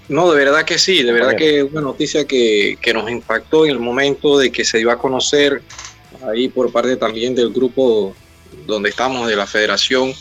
No, 0.09 0.31
de 0.31 0.45
verdad 0.45 0.64
que 0.64 0.79
sí, 0.79 1.02
de 1.02 1.12
verdad 1.12 1.37
que 1.37 1.61
es 1.61 1.64
una 1.64 1.81
noticia 1.81 2.26
que, 2.26 2.76
nos 2.93 3.11
impactó 3.11 3.64
en 3.64 3.73
el 3.73 3.79
momento 3.79 4.38
de 4.38 4.50
que 4.50 4.64
se 4.64 4.81
iba 4.81 4.93
a 4.93 4.99
conocer 4.99 5.62
ahí 6.29 6.49
por 6.49 6.71
parte 6.73 6.97
también 6.97 7.35
del 7.35 7.52
grupo 7.52 8.14
donde 8.67 8.91
estamos, 8.91 9.29
de 9.29 9.37
la 9.37 9.47
federación. 9.47 10.13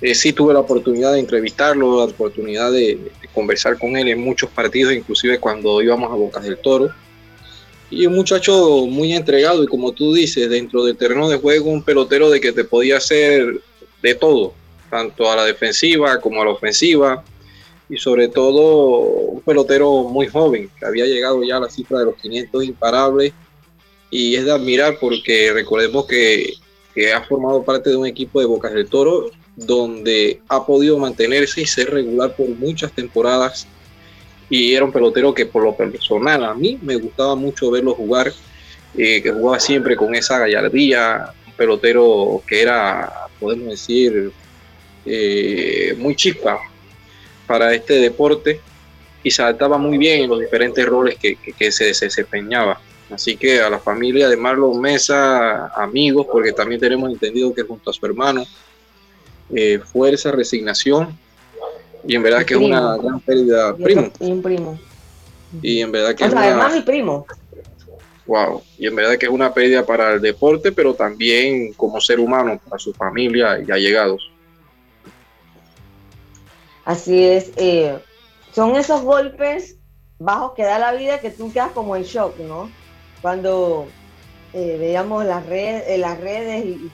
Eh, 0.00 0.14
sí 0.14 0.32
tuve 0.32 0.54
la 0.54 0.60
oportunidad 0.60 1.12
de 1.12 1.20
entrevistarlo, 1.20 1.98
la 1.98 2.12
oportunidad 2.12 2.72
de, 2.72 2.98
conversar 3.34 3.78
con 3.78 3.96
él 3.96 4.08
en 4.08 4.20
muchos 4.20 4.50
partidos, 4.50 4.92
inclusive 4.92 5.38
cuando 5.38 5.80
íbamos 5.82 6.10
a 6.10 6.14
Bocas 6.14 6.42
del 6.42 6.58
Toro. 6.58 6.90
Y 7.90 8.06
un 8.06 8.14
muchacho 8.14 8.86
muy 8.86 9.12
entregado 9.12 9.62
y 9.62 9.66
como 9.66 9.92
tú 9.92 10.14
dices, 10.14 10.48
dentro 10.48 10.84
del 10.84 10.96
terreno 10.96 11.28
de 11.28 11.38
juego, 11.38 11.70
un 11.70 11.82
pelotero 11.82 12.30
de 12.30 12.40
que 12.40 12.52
te 12.52 12.64
podía 12.64 12.96
hacer 12.96 13.60
de 14.02 14.14
todo, 14.14 14.54
tanto 14.90 15.30
a 15.30 15.36
la 15.36 15.44
defensiva 15.44 16.20
como 16.20 16.42
a 16.42 16.44
la 16.44 16.52
ofensiva 16.52 17.22
y 17.88 17.98
sobre 17.98 18.28
todo 18.28 18.98
un 18.98 19.40
pelotero 19.42 20.04
muy 20.04 20.28
joven, 20.28 20.70
que 20.78 20.86
había 20.86 21.06
llegado 21.06 21.42
ya 21.42 21.56
a 21.56 21.60
la 21.60 21.68
cifra 21.68 21.98
de 21.98 22.06
los 22.06 22.16
500 22.16 22.64
imparables 22.64 23.32
y 24.10 24.36
es 24.36 24.44
de 24.44 24.52
admirar 24.52 24.98
porque 25.00 25.52
recordemos 25.52 26.06
que, 26.06 26.54
ha 27.14 27.22
formado 27.22 27.62
parte 27.62 27.90
de 27.90 27.96
un 27.96 28.06
equipo 28.06 28.40
de 28.40 28.46
Bocas 28.46 28.72
del 28.72 28.88
Toro 28.88 29.30
donde 29.56 30.40
ha 30.48 30.64
podido 30.64 30.98
mantenerse 30.98 31.62
y 31.62 31.66
ser 31.66 31.90
regular 31.90 32.34
por 32.34 32.48
muchas 32.48 32.92
temporadas 32.92 33.66
y 34.48 34.74
era 34.74 34.84
un 34.84 34.92
pelotero 34.92 35.32
que 35.32 35.46
por 35.46 35.62
lo 35.62 35.76
personal 35.76 36.44
a 36.44 36.54
mí 36.54 36.78
me 36.82 36.96
gustaba 36.96 37.36
mucho 37.36 37.70
verlo 37.70 37.94
jugar, 37.94 38.32
eh, 38.98 39.22
que 39.22 39.30
jugaba 39.30 39.60
siempre 39.60 39.96
con 39.96 40.14
esa 40.14 40.38
gallardía, 40.38 41.32
un 41.46 41.52
pelotero 41.52 42.42
que 42.46 42.60
era, 42.60 43.28
podemos 43.38 43.68
decir, 43.68 44.32
eh, 45.06 45.94
muy 45.98 46.16
chispa, 46.16 46.58
para 47.46 47.74
este 47.74 47.94
deporte 47.94 48.60
y 49.22 49.30
se 49.30 49.42
adaptaba 49.42 49.76
muy 49.76 49.98
bien 49.98 50.22
en 50.22 50.30
los 50.30 50.40
diferentes 50.40 50.84
roles 50.86 51.16
que, 51.18 51.72
se, 51.72 51.84
desempeñaba. 51.84 52.80
Así 53.10 53.36
que 53.36 53.60
a 53.60 53.68
la 53.68 53.78
familia 53.78 54.28
de 54.28 54.36
Marlon 54.36 54.80
Mesa, 54.80 55.66
amigos, 55.68 56.26
porque 56.30 56.52
también 56.52 56.80
tenemos 56.80 57.10
entendido 57.10 57.52
que 57.52 57.62
junto 57.62 57.90
a 57.90 57.92
su 57.92 58.04
hermano, 58.06 58.44
eh, 59.52 59.80
fuerza, 59.80 60.30
resignación, 60.30 61.18
y 62.06 62.14
en 62.14 62.22
verdad 62.22 62.44
que 62.44 62.54
es 62.54 62.60
una 62.60 62.96
gran 62.96 63.20
pérdida. 63.20 63.76
Primo. 63.76 64.10
Y 64.20 64.30
un 64.30 64.42
primo. 64.42 64.78
Y 65.60 65.80
en 65.80 65.92
verdad 65.92 66.14
que 66.14 66.24
es 66.24 66.32
una, 66.32 66.68
mi 66.68 66.80
primo. 66.82 67.26
Wow. 68.26 68.62
Y 68.78 68.86
en 68.86 68.94
verdad 68.94 69.16
que 69.18 69.26
es 69.26 69.32
una 69.32 69.52
pérdida 69.52 69.84
para 69.84 70.14
el 70.14 70.20
deporte, 70.20 70.70
pero 70.70 70.94
también 70.94 71.72
como 71.74 72.00
ser 72.00 72.20
humano, 72.20 72.60
para 72.68 72.78
su 72.78 72.92
familia 72.92 73.58
y 73.66 73.70
allegados. 73.70 74.30
Así 76.84 77.24
es, 77.24 77.52
eh, 77.56 77.98
son 78.52 78.76
esos 78.76 79.02
golpes 79.02 79.76
bajos 80.18 80.52
que 80.54 80.62
da 80.62 80.78
la 80.78 80.92
vida 80.92 81.20
que 81.20 81.30
tú 81.30 81.52
quedas 81.52 81.72
como 81.72 81.96
en 81.96 82.04
shock, 82.04 82.38
¿no? 82.38 82.70
Cuando 83.22 83.86
eh, 84.52 84.76
veíamos 84.78 85.24
las 85.24 85.46
redes, 85.46 85.84
eh, 85.88 85.98
las 85.98 86.18
redes 86.20 86.64
y, 86.64 86.90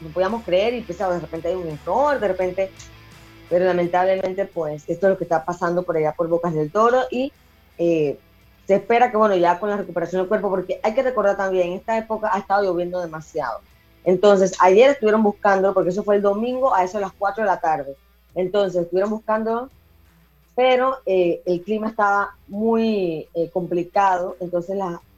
no 0.00 0.08
podíamos 0.10 0.44
creer 0.44 0.74
y 0.74 0.82
pensaba, 0.82 1.14
de 1.14 1.20
repente 1.20 1.48
hay 1.48 1.54
un 1.54 1.68
error, 1.68 2.20
de 2.20 2.28
repente, 2.28 2.70
pero 3.50 3.64
lamentablemente 3.64 4.44
pues 4.44 4.84
esto 4.86 5.06
es 5.06 5.10
lo 5.10 5.18
que 5.18 5.24
está 5.24 5.44
pasando 5.44 5.82
por 5.82 5.96
allá 5.96 6.12
por 6.12 6.28
Bocas 6.28 6.54
del 6.54 6.70
Toro 6.70 7.02
y 7.10 7.32
se 7.76 8.18
espera 8.68 9.10
que 9.10 9.16
bueno, 9.16 9.34
ya 9.34 9.58
con 9.58 9.70
la 9.70 9.76
recuperación 9.76 10.22
del 10.22 10.28
cuerpo, 10.28 10.48
porque 10.48 10.78
hay 10.80 10.94
que 10.94 11.02
recordar 11.02 11.36
también, 11.36 11.68
en 11.68 11.78
esta 11.78 11.98
época 11.98 12.30
ha 12.32 12.38
estado 12.38 12.62
lloviendo 12.62 13.00
demasiado. 13.00 13.60
Entonces, 14.04 14.52
ayer 14.60 14.90
estuvieron 14.90 15.24
buscando, 15.24 15.74
porque 15.74 15.90
eso 15.90 16.04
fue 16.04 16.16
el 16.16 16.22
domingo 16.22 16.72
a 16.72 16.84
eso 16.84 16.98
a 16.98 17.00
las 17.00 17.12
4 17.12 17.42
de 17.42 17.50
la 17.50 17.60
tarde 17.60 17.96
entonces 18.34 18.82
estuvieron 18.82 19.10
buscando, 19.10 19.70
pero 20.54 20.98
eh, 21.06 21.42
el 21.46 21.62
clima 21.62 21.88
estaba 21.88 22.36
muy 22.48 23.28
eh, 23.34 23.50
complicado, 23.52 24.36
entonces 24.40 24.76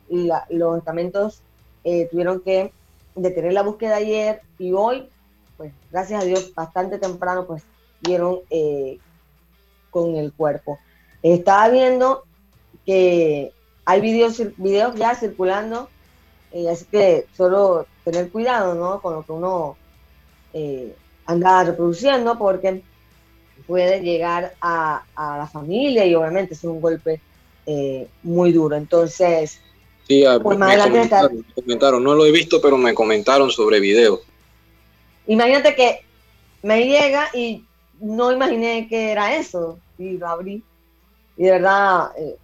los 0.09 0.79
estamentos 0.79 1.43
eh, 1.85 2.09
tuvieron 2.11 2.41
que 2.41 2.73
detener 3.15 3.53
la 3.53 3.63
búsqueda 3.63 3.97
ayer 3.97 4.43
y 4.59 4.73
hoy, 4.73 5.09
pues 5.57 5.73
gracias 5.91 6.23
a 6.23 6.27
Dios, 6.27 6.53
bastante 6.55 6.99
temprano, 6.99 7.47
pues 7.47 7.63
dieron 8.03 8.41
con 9.91 10.17
el 10.17 10.33
cuerpo. 10.33 10.79
Estaba 11.23 11.69
viendo 11.69 12.25
que 12.85 13.53
hay 13.85 14.01
videos, 14.01 14.41
videos 14.59 14.95
ya 14.97 15.15
circulando, 15.15 15.89
así 16.71 16.85
que 16.87 17.27
solo 17.37 17.87
tener 18.05 18.31
cuidado 18.31 18.75
¿no? 18.75 19.01
con 19.01 19.15
lo 19.15 19.23
que 19.23 19.33
uno 19.33 19.77
anda 21.27 21.65
reproduciendo, 21.65 22.39
porque 22.39 22.83
puede 23.67 24.01
llegar 24.01 24.55
a, 24.61 25.03
la 25.17 25.47
familia 25.47 26.05
y 26.07 26.15
obviamente 26.15 26.55
es 26.55 26.65
un 26.65 26.81
golpe 26.81 27.21
eh, 27.67 28.09
muy 28.23 28.53
duro. 28.53 28.77
Entonces, 28.77 29.61
sí, 30.07 30.25
pues 30.43 30.59
me, 30.59 30.77
comentaron, 31.55 32.05
no 32.05 32.15
lo 32.15 32.27
he 32.27 32.33
visto, 32.33 32.61
pero 32.61 32.77
me 32.77 32.95
comentaron 32.95 33.51
sobre 33.51 33.81
video. 33.81 34.21
Imagínate 35.27 35.75
que 35.75 36.01
me 36.63 36.85
llega 36.85 37.29
y 37.35 37.65
no 38.01 38.33
imaginé 38.33 38.89
que 38.89 39.13
era 39.13 39.37
eso 39.37 39.79
y 39.99 40.19
lo 40.19 40.29
abrí. 40.29 40.63
Y 41.37 41.45
de 41.45 41.51
verdad 41.51 42.11
eh, 42.19 42.37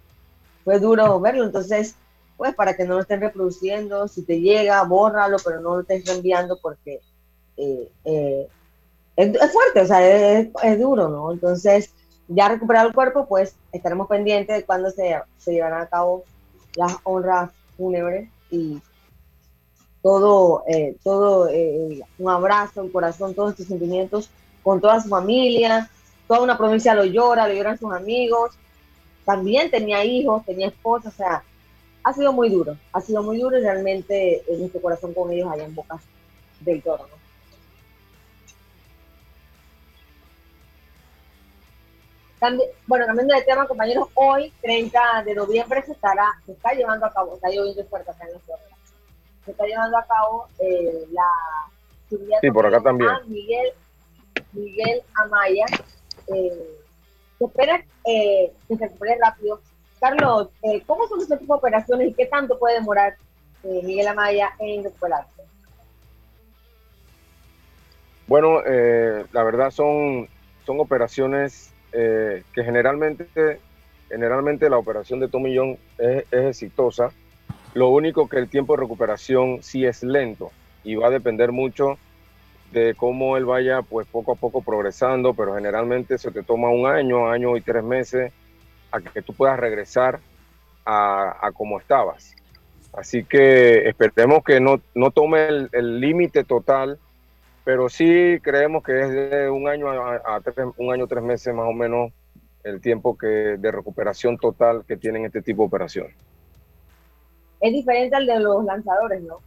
fue 0.63 0.79
duro 0.79 1.19
verlo. 1.19 1.45
Entonces, 1.45 1.95
pues 2.37 2.53
para 2.55 2.75
que 2.75 2.85
no 2.85 2.95
lo 2.95 3.01
estén 3.01 3.21
reproduciendo, 3.21 4.07
si 4.07 4.23
te 4.23 4.39
llega, 4.39 4.83
bórralo, 4.83 5.37
pero 5.43 5.61
no 5.61 5.75
lo 5.75 5.81
estés 5.81 6.07
enviando 6.09 6.57
porque 6.61 6.99
eh, 7.57 8.47
es, 9.15 9.51
fuerte, 9.51 9.81
o 9.81 9.85
sea, 9.85 10.41
es, 10.41 10.79
duro, 10.79 11.07
¿no? 11.09 11.31
Entonces, 11.31 11.93
ya 12.27 12.49
recuperado 12.49 12.87
el 12.87 12.95
cuerpo, 12.95 13.27
pues 13.27 13.55
estaremos 13.71 14.07
pendientes 14.07 14.55
de 14.57 14.65
cuándo 14.65 14.89
se, 14.89 15.21
se 15.37 15.53
llevarán 15.53 15.83
a 15.83 15.89
cabo 15.89 16.25
las 16.75 16.95
honras 17.03 17.51
fúnebres 17.77 18.29
y 18.49 18.81
todo, 20.01 20.63
eh, 20.67 20.95
todo 21.03 21.47
eh, 21.49 22.03
un 22.17 22.29
abrazo, 22.29 22.81
un 22.83 22.89
corazón, 22.89 23.33
todos 23.33 23.51
estos 23.51 23.67
sentimientos 23.67 24.29
con 24.61 24.81
toda 24.81 25.01
su 25.01 25.09
familia, 25.09 25.89
toda 26.27 26.41
una 26.41 26.57
provincia 26.57 26.93
lo 26.93 27.05
llora, 27.05 27.47
lo 27.47 27.53
lloran 27.53 27.77
sus 27.77 27.93
amigos, 27.93 28.51
también 29.25 29.71
tenía 29.71 30.03
hijos, 30.03 30.45
tenía 30.45 30.67
esposa, 30.67 31.09
o 31.09 31.11
sea, 31.11 31.43
ha 32.03 32.13
sido 32.13 32.33
muy 32.33 32.49
duro, 32.49 32.77
ha 32.91 33.01
sido 33.01 33.23
muy 33.23 33.39
duro 33.39 33.57
y 33.57 33.61
realmente 33.61 34.43
en 34.47 34.59
nuestro 34.59 34.81
corazón 34.81 35.13
con 35.13 35.31
ellos 35.31 35.49
allá 35.51 35.63
en 35.63 35.75
Boca 35.75 35.99
del 36.59 36.81
Toro. 36.81 37.07
Bueno, 42.87 43.05
cambiando 43.05 43.35
de 43.35 43.41
tema, 43.43 43.67
compañeros, 43.67 44.07
hoy, 44.15 44.51
30 44.61 45.23
de 45.25 45.35
noviembre, 45.35 45.83
se 45.83 45.93
estará, 45.93 46.27
se 46.45 46.53
está 46.53 46.71
llevando 46.73 47.05
a 47.05 47.13
cabo, 47.13 47.35
está 47.35 47.49
lloviendo 47.49 47.83
fuerte 47.85 48.11
acá 48.11 48.25
en 48.25 48.33
la 48.33 48.39
ciudad, 48.39 48.59
se 49.45 49.51
está 49.51 49.65
llevando 49.65 49.97
a 49.97 50.05
cabo 50.05 50.47
eh, 50.59 51.05
la 51.11 51.23
Sí, 52.41 52.51
por 52.51 52.65
acá 52.65 52.81
también. 52.81 53.11
Miguel, 53.27 53.73
Miguel 54.53 55.01
Amaya. 55.15 55.65
Eh, 56.27 56.79
se 57.37 57.45
espera 57.45 57.83
eh, 58.05 58.51
que 58.67 58.77
se 58.77 58.85
recupere 58.85 59.17
rápido. 59.21 59.61
Carlos, 59.99 60.49
eh, 60.63 60.83
¿cómo 60.85 61.07
son 61.07 61.21
este 61.21 61.37
tipo 61.37 61.53
de 61.53 61.57
operaciones 61.59 62.09
y 62.09 62.13
qué 62.13 62.25
tanto 62.25 62.59
puede 62.59 62.75
demorar 62.75 63.15
eh, 63.63 63.81
Miguel 63.83 64.07
Amaya 64.07 64.53
en 64.59 64.83
recuperarse? 64.83 65.43
Bueno, 68.27 68.61
la 68.63 69.43
verdad 69.43 69.69
son, 69.69 70.29
son 70.65 70.79
operaciones 70.79 71.72
que 71.93 72.63
generalmente, 72.63 73.59
generalmente 74.09 74.69
la 74.69 74.77
operación 74.77 75.19
de 75.19 75.27
Tomillón 75.27 75.77
es, 75.97 76.25
es 76.31 76.45
exitosa. 76.45 77.11
Lo 77.73 77.89
único 77.89 78.27
que 78.27 78.37
el 78.37 78.49
tiempo 78.49 78.75
de 78.75 78.81
recuperación 78.81 79.61
sí 79.61 79.85
es 79.85 80.03
lento 80.03 80.51
y 80.83 80.95
va 80.95 81.07
a 81.07 81.11
depender 81.11 81.51
mucho 81.51 81.97
de 82.71 82.95
cómo 82.95 83.37
él 83.37 83.45
vaya 83.45 83.81
pues 83.83 84.07
poco 84.07 84.33
a 84.33 84.35
poco 84.35 84.61
progresando, 84.61 85.33
pero 85.33 85.55
generalmente 85.55 86.17
se 86.17 86.31
te 86.31 86.43
toma 86.43 86.69
un 86.69 86.87
año, 86.87 87.29
año 87.29 87.55
y 87.55 87.61
tres 87.61 87.83
meses 87.83 88.33
a 88.91 88.99
que 88.99 89.21
tú 89.21 89.33
puedas 89.33 89.59
regresar 89.59 90.19
a, 90.85 91.37
a 91.41 91.51
como 91.51 91.79
estabas. 91.79 92.35
Así 92.93 93.23
que 93.23 93.87
esperemos 93.87 94.43
que 94.43 94.59
no, 94.59 94.81
no 94.93 95.11
tome 95.11 95.47
el 95.71 95.99
límite 95.99 96.43
total, 96.43 96.99
pero 97.63 97.89
sí 97.89 98.39
creemos 98.41 98.83
que 98.83 99.01
es 99.01 99.09
de 99.09 99.49
un 99.49 99.67
año 99.67 99.89
a, 99.89 100.41
tres, 100.41 100.67
un 100.77 100.93
año 100.93 101.07
tres 101.07 101.23
meses 101.23 101.53
más 101.53 101.67
o 101.67 101.73
menos 101.73 102.11
el 102.63 102.81
tiempo 102.81 103.17
que 103.17 103.27
de 103.27 103.71
recuperación 103.71 104.37
total 104.37 104.83
que 104.87 104.97
tienen 104.97 105.25
este 105.25 105.41
tipo 105.41 105.63
de 105.63 105.67
operación. 105.67 106.07
Es 107.61 107.71
diferente 107.71 108.15
al 108.15 108.25
de 108.25 108.39
los 108.39 108.63
lanzadores, 108.65 109.21
¿no? 109.21 109.39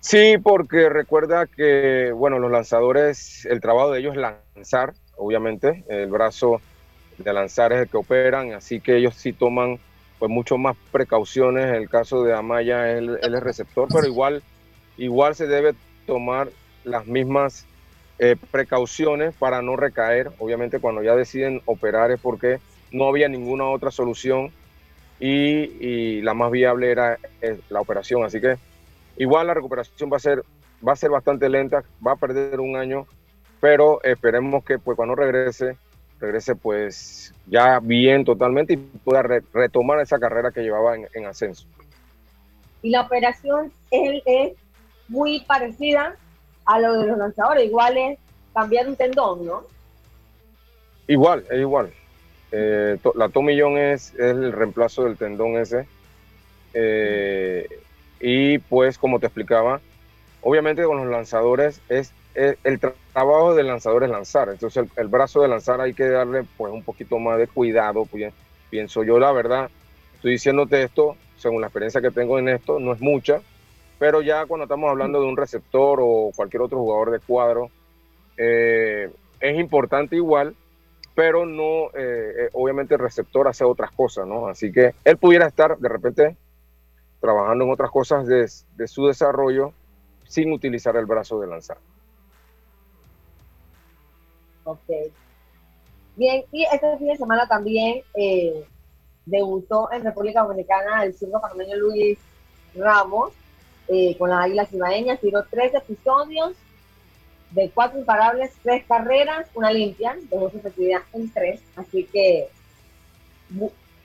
Sí, 0.00 0.38
porque 0.42 0.88
recuerda 0.88 1.46
que, 1.46 2.12
bueno, 2.12 2.38
los 2.38 2.50
lanzadores, 2.50 3.44
el 3.46 3.60
trabajo 3.60 3.90
de 3.90 4.00
ellos 4.00 4.16
es 4.16 4.22
lanzar, 4.54 4.94
obviamente, 5.16 5.84
el 5.88 6.08
brazo 6.08 6.60
de 7.18 7.32
lanzar 7.32 7.72
es 7.72 7.80
el 7.80 7.88
que 7.88 7.96
operan, 7.96 8.52
así 8.52 8.80
que 8.80 8.96
ellos 8.96 9.14
sí 9.16 9.32
toman 9.32 9.78
pues 10.18 10.30
mucho 10.30 10.56
más 10.56 10.76
precauciones. 10.92 11.66
En 11.66 11.74
el 11.74 11.88
caso 11.88 12.22
de 12.22 12.34
Amaya, 12.34 12.90
él, 12.92 13.18
él 13.20 13.34
es 13.34 13.42
receptor, 13.42 13.88
pero 13.92 14.06
igual, 14.06 14.42
igual 14.96 15.34
se 15.34 15.46
debe 15.46 15.74
tomar 16.08 16.48
las 16.82 17.06
mismas 17.06 17.64
eh, 18.18 18.34
precauciones 18.50 19.32
para 19.36 19.62
no 19.62 19.76
recaer. 19.76 20.32
Obviamente 20.40 20.80
cuando 20.80 21.04
ya 21.04 21.14
deciden 21.14 21.62
operar 21.66 22.10
es 22.10 22.20
porque 22.20 22.58
no 22.90 23.06
había 23.06 23.28
ninguna 23.28 23.66
otra 23.66 23.92
solución 23.92 24.50
y, 25.20 26.20
la 26.22 26.34
más 26.34 26.50
viable 26.50 26.90
era 26.90 27.18
eh, 27.40 27.60
la 27.68 27.80
operación. 27.80 28.24
Así 28.24 28.40
que 28.40 28.56
Igual 29.18 29.48
la 29.48 29.54
recuperación 29.54 30.10
va 30.12 30.16
a 30.16 30.20
ser, 30.20 30.44
va 30.86 30.92
a 30.92 30.96
ser 30.96 31.10
bastante 31.10 31.48
lenta, 31.48 31.82
va 32.06 32.12
a 32.12 32.16
perder 32.16 32.60
un 32.60 32.76
año, 32.76 33.04
pero 33.60 34.00
esperemos 34.04 34.64
que 34.64 34.78
pues 34.78 34.96
cuando 34.96 35.16
regrese, 35.16 35.76
regrese 36.20 36.54
pues 36.54 37.34
ya 37.46 37.80
bien 37.80 38.24
totalmente 38.24 38.74
y 38.74 38.76
pueda 38.76 39.22
retomar 39.52 40.00
esa 40.00 40.20
carrera 40.20 40.52
que 40.52 40.62
llevaba 40.62 40.94
en, 40.94 41.26
ascenso. 41.26 41.66
Y 42.80 42.90
la 42.90 43.02
operación 43.02 43.72
es, 43.90 44.22
es 44.24 44.52
muy 45.08 45.40
parecida 45.40 46.16
a 46.64 46.78
lo 46.78 47.00
de 47.00 47.06
los 47.06 47.18
lanzadores, 47.18 47.64
igual 47.64 47.96
es 47.96 48.18
cambiar 48.54 48.88
un 48.88 48.96
tendón, 48.96 49.46
¿no? 49.46 49.64
Igual, 51.06 51.44
es 51.50 51.60
igual. 51.60 51.90
Eh, 52.52 52.98
la 53.14 53.28
tomillón 53.28 53.78
es, 53.78 54.14
es, 54.14 54.20
el 54.20 54.52
reemplazo 54.52 55.04
del 55.04 55.16
tendón 55.16 55.56
ese. 55.56 55.86
Eh, 56.74 57.66
y 58.20 58.58
pues, 58.58 58.98
como 58.98 59.18
te 59.18 59.26
explicaba, 59.26 59.80
obviamente 60.42 60.84
con 60.84 60.98
los 60.98 61.06
lanzadores 61.06 61.80
es, 61.88 62.12
el 62.34 62.78
trabajo 63.12 63.54
del 63.54 63.66
lanzador 63.66 64.04
es 64.04 64.10
lanzar. 64.10 64.48
Entonces 64.50 64.86
el, 64.96 65.08
brazo 65.08 65.40
de 65.40 65.48
lanzar 65.48 65.80
hay 65.80 65.94
que 65.94 66.08
darle 66.08 66.44
pues 66.56 66.72
un 66.72 66.82
poquito 66.82 67.18
más 67.18 67.38
de 67.38 67.48
cuidado. 67.48 68.04
Pues, 68.04 68.32
pienso 68.70 69.02
yo, 69.02 69.18
la 69.18 69.32
verdad, 69.32 69.70
estoy 70.14 70.32
diciéndote 70.32 70.82
esto, 70.82 71.16
según 71.36 71.60
la 71.60 71.68
experiencia 71.68 72.00
que 72.00 72.10
tengo 72.10 72.38
en 72.38 72.48
esto, 72.48 72.78
no 72.78 72.92
es 72.92 73.00
mucha, 73.00 73.40
pero 73.98 74.22
ya 74.22 74.46
cuando 74.46 74.64
estamos 74.64 74.90
hablando 74.90 75.20
de 75.20 75.26
un 75.26 75.36
receptor 75.36 75.98
o 76.00 76.30
cualquier 76.34 76.62
otro 76.62 76.78
jugador 76.78 77.10
de 77.10 77.20
cuadro, 77.20 77.70
eh, 78.36 79.10
es 79.40 79.58
importante 79.58 80.16
igual, 80.16 80.54
pero 81.14 81.44
no, 81.44 81.86
eh, 81.94 82.32
eh, 82.38 82.50
obviamente 82.52 82.94
el 82.94 83.00
receptor 83.00 83.48
hace 83.48 83.64
otras 83.64 83.90
cosas, 83.90 84.26
¿no? 84.26 84.46
Así 84.46 84.70
que 84.70 84.94
él 85.04 85.16
pudiera 85.16 85.48
estar 85.48 85.76
de 85.76 85.88
repente 85.88 86.36
trabajando 87.20 87.64
en 87.64 87.72
otras 87.72 87.90
cosas 87.90 88.26
de, 88.26 88.46
su 88.86 89.06
desarrollo 89.06 89.72
sin 90.28 90.52
utilizar 90.52 90.96
el 90.96 91.06
brazo 91.06 91.40
de 91.40 91.48
lanzar. 91.48 91.78
Ok. 94.62 94.88
Bien, 96.14 96.44
y 96.52 96.64
este 96.64 96.98
fin 96.98 97.08
de 97.08 97.16
semana 97.16 97.48
también 97.48 98.02
eh, 98.14 98.64
debutó 99.24 99.90
en 99.90 100.04
República 100.04 100.42
Dominicana 100.42 101.04
el 101.04 101.14
circo 101.14 101.40
panameño 101.40 101.76
Luis 101.76 102.18
Ramos 102.76 103.32
eh, 103.88 104.16
con 104.18 104.30
las 104.30 104.44
Águilas 104.44 104.72
Ibaeñas. 104.72 105.20
Tiró 105.20 105.44
tres 105.50 105.74
episodios 105.74 106.54
de 107.50 107.70
cuatro 107.70 107.98
imparables, 107.98 108.52
tres 108.62 108.84
carreras, 108.86 109.48
una 109.54 109.70
limpia, 109.70 110.16
dejó 110.30 110.50
su 110.50 110.58
efectividad 110.58 111.02
en 111.12 111.32
tres. 111.32 111.60
Así 111.76 112.04
que 112.04 112.48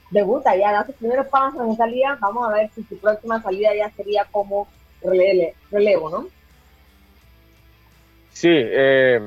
debuta 0.10 0.56
ya, 0.56 0.72
da 0.72 0.86
sus 0.86 0.96
primeros 0.96 1.28
pasos 1.28 1.62
en 1.62 1.72
esa 1.72 1.88
liga, 1.88 2.18
vamos 2.22 2.48
a 2.48 2.54
ver 2.54 2.70
si 2.74 2.84
su 2.84 2.98
próxima 2.98 3.42
salida 3.42 3.76
ya 3.76 3.90
sería 3.92 4.26
como 4.32 4.68
relevo, 5.72 6.10
¿no? 6.10 6.28
Sí, 8.32 8.50
eh, 8.52 9.20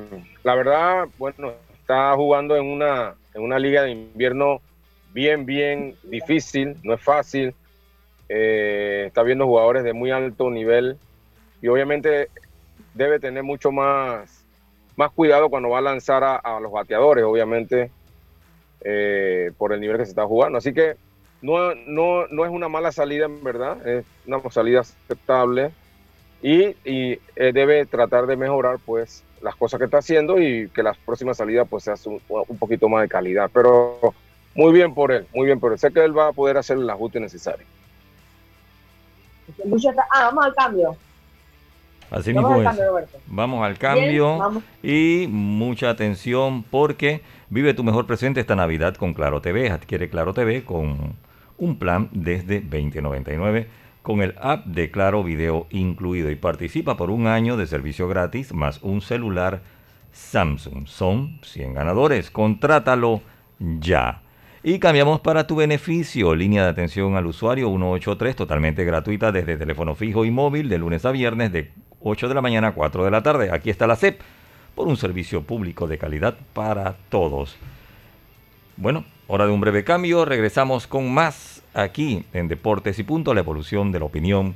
la 0.43 0.55
verdad, 0.55 1.07
bueno, 1.17 1.53
está 1.79 2.13
jugando 2.15 2.55
en 2.55 2.65
una, 2.65 3.15
en 3.33 3.41
una 3.41 3.59
liga 3.59 3.83
de 3.83 3.91
invierno 3.91 4.61
bien, 5.13 5.45
bien 5.45 5.95
difícil, 6.03 6.77
no 6.83 6.93
es 6.93 7.01
fácil. 7.01 7.53
Eh, 8.29 9.05
está 9.07 9.23
viendo 9.23 9.45
jugadores 9.45 9.83
de 9.83 9.93
muy 9.93 10.11
alto 10.11 10.49
nivel 10.49 10.97
y 11.61 11.67
obviamente 11.67 12.29
debe 12.93 13.19
tener 13.19 13.43
mucho 13.43 13.71
más, 13.71 14.43
más 14.95 15.11
cuidado 15.11 15.49
cuando 15.49 15.69
va 15.69 15.79
a 15.79 15.81
lanzar 15.81 16.23
a, 16.23 16.35
a 16.35 16.59
los 16.59 16.71
bateadores, 16.71 17.23
obviamente. 17.23 17.91
Eh, 18.81 19.51
por 19.57 19.73
el 19.73 19.81
nivel 19.81 19.97
que 19.97 20.05
se 20.05 20.11
está 20.11 20.25
jugando. 20.25 20.57
Así 20.59 20.73
que 20.73 20.95
no, 21.41 21.73
no, 21.75 22.27
no 22.27 22.45
es 22.45 22.51
una 22.51 22.69
mala 22.69 22.91
salida 22.91 23.25
en 23.25 23.43
verdad, 23.43 23.85
es 23.87 24.05
una 24.25 24.39
salida 24.49 24.81
aceptable 24.81 25.71
y, 26.41 26.67
y 26.85 27.19
eh, 27.35 27.51
debe 27.53 27.85
tratar 27.85 28.27
de 28.27 28.37
mejorar 28.37 28.77
pues 28.85 29.23
las 29.41 29.55
cosas 29.55 29.79
que 29.79 29.85
está 29.85 29.97
haciendo 29.97 30.39
y 30.39 30.69
que 30.69 30.83
las 30.83 30.97
próximas 30.97 31.37
salidas 31.37 31.67
pues 31.69 31.83
sea 31.83 31.95
un, 32.05 32.21
un, 32.29 32.57
poquito 32.57 32.87
más 32.87 33.01
de 33.01 33.09
calidad. 33.09 33.49
Pero 33.53 34.13
muy 34.53 34.71
bien 34.71 34.93
por 34.93 35.11
él, 35.11 35.25
muy 35.33 35.45
bien 35.47 35.59
por 35.59 35.73
él. 35.73 35.79
Sé 35.79 35.91
que 35.91 36.03
él 36.03 36.17
va 36.17 36.27
a 36.27 36.33
poder 36.33 36.57
hacer 36.57 36.77
el 36.77 36.89
ajuste 36.89 37.19
necesario. 37.19 37.65
Ah, 40.13 40.25
vamos 40.25 40.45
al 40.45 40.55
cambio. 40.55 40.95
Así 42.09 42.33
mismo 42.33 42.61
es. 42.61 42.69
vamos 43.27 43.65
al 43.65 43.77
cambio 43.77 44.61
y 44.81 45.27
mucha 45.29 45.89
atención 45.89 46.63
porque 46.63 47.21
vive 47.49 47.73
tu 47.73 47.83
mejor 47.83 48.07
presente 48.07 48.39
esta 48.39 48.55
Navidad 48.55 48.95
con 48.95 49.13
Claro 49.13 49.41
TV. 49.41 49.69
Adquiere 49.69 50.09
Claro 50.09 50.33
TV 50.33 50.63
con 50.63 51.15
un 51.57 51.79
plan 51.79 52.09
desde 52.13 52.61
2099 52.61 53.67
con 54.03 54.21
el 54.21 54.35
app 54.39 54.65
de 54.65 54.89
Claro 54.89 55.21
Video 55.21 55.67
incluido 55.69 56.31
y 56.31 56.35
participa 56.35 56.95
por 56.95 57.09
un 57.09 57.27
año 57.27 57.57
de 57.57 57.67
servicio 57.67 58.07
gratis 58.07 58.53
más 58.53 58.81
un 58.81 59.01
celular 59.01 59.61
Samsung. 60.13 60.87
Son 60.87 61.39
100 61.43 61.73
ganadores. 61.73 62.31
Contrátalo 62.31 63.21
ya. 63.59 64.21
Y 64.63 64.79
cambiamos 64.79 65.21
para 65.21 65.45
tu 65.45 65.55
beneficio. 65.55 66.33
Línea 66.33 66.63
de 66.63 66.69
atención 66.69 67.15
al 67.15 67.27
usuario 67.27 67.69
183 67.69 68.35
totalmente 68.35 68.83
gratuita 68.83 69.31
desde 69.31 69.57
teléfono 69.57 69.95
fijo 69.95 70.25
y 70.25 70.31
móvil 70.31 70.67
de 70.67 70.79
lunes 70.79 71.05
a 71.05 71.11
viernes 71.11 71.51
de 71.51 71.71
8 72.01 72.27
de 72.27 72.33
la 72.33 72.41
mañana 72.41 72.69
a 72.69 72.73
4 72.73 73.05
de 73.05 73.11
la 73.11 73.21
tarde. 73.21 73.51
Aquí 73.51 73.69
está 73.69 73.85
la 73.85 73.95
CEP 73.95 74.19
por 74.75 74.87
un 74.87 74.97
servicio 74.97 75.43
público 75.43 75.87
de 75.87 75.97
calidad 75.97 76.35
para 76.53 76.95
todos. 77.09 77.55
Bueno, 78.77 79.05
hora 79.27 79.45
de 79.45 79.51
un 79.51 79.61
breve 79.61 79.83
cambio, 79.83 80.25
regresamos 80.25 80.87
con 80.87 81.11
más 81.13 81.63
aquí 81.73 82.25
en 82.33 82.47
Deportes 82.47 82.99
y 82.99 83.03
Punto, 83.03 83.33
la 83.33 83.41
evolución 83.41 83.91
de 83.91 83.99
la 83.99 84.05
opinión 84.05 84.55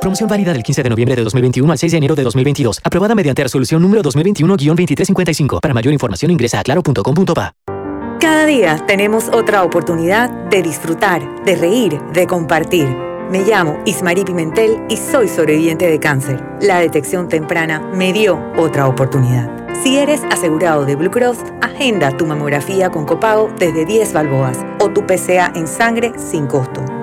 Promoción 0.00 0.28
válida 0.28 0.52
del 0.54 0.62
15 0.62 0.82
de 0.82 0.88
noviembre 0.88 1.14
de 1.14 1.24
2021 1.24 1.70
al 1.70 1.78
6 1.78 1.92
de 1.92 1.98
enero 1.98 2.14
de 2.14 2.22
2022. 2.22 2.80
Aprobada 2.82 3.14
mediante 3.14 3.42
resolución 3.42 3.82
número 3.82 4.02
2021-2355. 4.02 5.60
Para 5.60 5.74
mayor 5.74 5.92
información 5.92 6.30
ingresa 6.30 6.60
a 6.60 6.62
claro.com.pa. 6.62 7.54
Cada 8.18 8.46
día 8.46 8.84
tenemos 8.86 9.28
otra 9.28 9.62
oportunidad 9.62 10.30
de 10.48 10.62
disfrutar, 10.62 11.22
de 11.44 11.56
reír, 11.56 12.00
de 12.12 12.26
compartir. 12.26 12.88
Me 13.30 13.44
llamo 13.44 13.78
Ismarí 13.84 14.24
Pimentel 14.24 14.82
y 14.88 14.96
soy 14.96 15.28
sobreviviente 15.28 15.86
de 15.86 16.00
cáncer. 16.00 16.42
La 16.60 16.80
detección 16.80 17.28
temprana 17.28 17.80
me 17.94 18.12
dio 18.12 18.42
otra 18.56 18.88
oportunidad. 18.88 19.48
Si 19.82 19.98
eres 19.98 20.22
asegurado 20.30 20.84
de 20.84 20.96
Blue 20.96 21.10
Cross, 21.10 21.38
agenda 21.60 22.16
tu 22.16 22.26
mamografía 22.26 22.90
con 22.90 23.06
copago 23.06 23.50
desde 23.58 23.84
10 23.84 24.12
balboas 24.12 24.58
o 24.80 24.90
tu 24.90 25.06
PCA 25.06 25.52
en 25.54 25.66
sangre 25.66 26.12
sin 26.18 26.46
costo. 26.46 26.99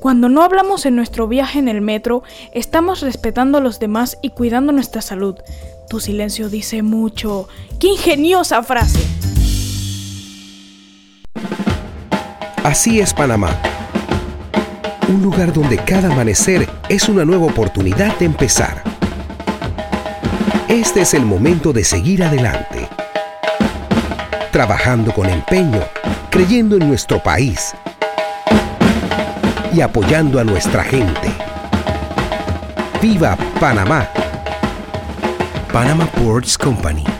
Cuando 0.00 0.30
no 0.30 0.42
hablamos 0.42 0.86
en 0.86 0.96
nuestro 0.96 1.28
viaje 1.28 1.58
en 1.58 1.68
el 1.68 1.82
metro, 1.82 2.22
estamos 2.54 3.02
respetando 3.02 3.58
a 3.58 3.60
los 3.60 3.78
demás 3.78 4.16
y 4.22 4.30
cuidando 4.30 4.72
nuestra 4.72 5.02
salud. 5.02 5.36
Tu 5.90 6.00
silencio 6.00 6.48
dice 6.48 6.82
mucho. 6.82 7.48
¡Qué 7.78 7.88
ingeniosa 7.88 8.62
frase! 8.62 8.98
Así 12.64 12.98
es 12.98 13.12
Panamá. 13.12 13.50
Un 15.08 15.22
lugar 15.22 15.52
donde 15.52 15.76
cada 15.76 16.10
amanecer 16.10 16.66
es 16.88 17.10
una 17.10 17.26
nueva 17.26 17.44
oportunidad 17.44 18.18
de 18.18 18.24
empezar. 18.24 18.82
Este 20.68 21.02
es 21.02 21.12
el 21.12 21.26
momento 21.26 21.74
de 21.74 21.84
seguir 21.84 22.24
adelante. 22.24 22.88
Trabajando 24.50 25.12
con 25.12 25.28
empeño, 25.28 25.82
creyendo 26.30 26.76
en 26.76 26.88
nuestro 26.88 27.22
país 27.22 27.74
y 29.72 29.80
apoyando 29.80 30.40
a 30.40 30.44
nuestra 30.44 30.82
gente. 30.82 31.32
¡Viva 33.00 33.36
Panamá! 33.58 34.08
Panama 35.72 36.06
Ports 36.06 36.58
Company. 36.58 37.19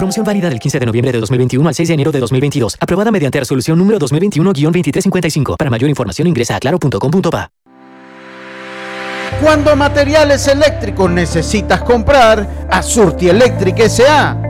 Promoción 0.00 0.24
válida 0.24 0.48
del 0.48 0.58
15 0.58 0.78
de 0.80 0.86
noviembre 0.86 1.12
de 1.12 1.20
2021 1.20 1.68
al 1.68 1.74
6 1.74 1.88
de 1.88 1.92
enero 1.92 2.10
de 2.10 2.20
2022. 2.20 2.78
Aprobada 2.80 3.10
mediante 3.10 3.38
resolución 3.38 3.76
número 3.76 3.98
2021-2355. 3.98 5.58
Para 5.58 5.68
mayor 5.68 5.90
información 5.90 6.26
ingresa 6.26 6.56
a 6.56 6.58
claro.com.pa. 6.58 7.50
Cuando 9.42 9.76
materiales 9.76 10.48
eléctricos 10.48 11.10
necesitas 11.10 11.82
comprar, 11.82 12.66
a 12.70 12.82
Surti 12.82 13.28
Electric 13.28 13.78
S.A. 13.80 14.49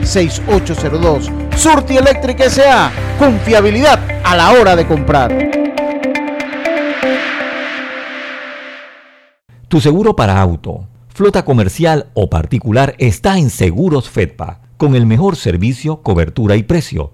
6492-6802. 0.03 1.55
Surti 1.55 1.97
Electric 1.97 2.39
S.A. 2.41 2.91
Confiabilidad 3.17 3.99
a 4.23 4.35
la 4.35 4.51
hora 4.51 4.75
de 4.75 4.87
comprar. 4.87 5.51
Tu 9.67 9.79
seguro 9.79 10.15
para 10.15 10.41
auto, 10.41 10.87
flota 11.07 11.45
comercial 11.45 12.07
o 12.13 12.29
particular 12.29 12.93
está 12.97 13.37
en 13.37 13.49
Seguros 13.49 14.09
Fedpa, 14.09 14.59
con 14.75 14.95
el 14.95 15.05
mejor 15.05 15.37
servicio, 15.37 16.01
cobertura 16.01 16.57
y 16.57 16.63
precio. 16.63 17.13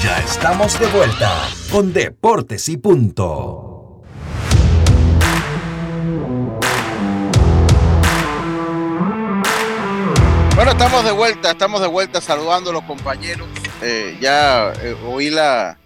Ya 0.00 0.18
estamos 0.18 0.78
de 0.78 0.86
vuelta 0.86 1.48
con 1.70 1.92
Deportes 1.92 2.68
y 2.68 2.76
Punto. 2.76 4.02
Bueno, 10.54 10.70
estamos 10.70 11.04
de 11.04 11.10
vuelta, 11.10 11.50
estamos 11.50 11.80
de 11.80 11.88
vuelta 11.88 12.20
saludando 12.20 12.70
a 12.70 12.72
los 12.72 12.84
compañeros. 12.84 13.48
Eh, 13.82 14.16
ya 14.20 14.72
eh, 14.82 14.96
oí 15.06 15.30
la, 15.30 15.76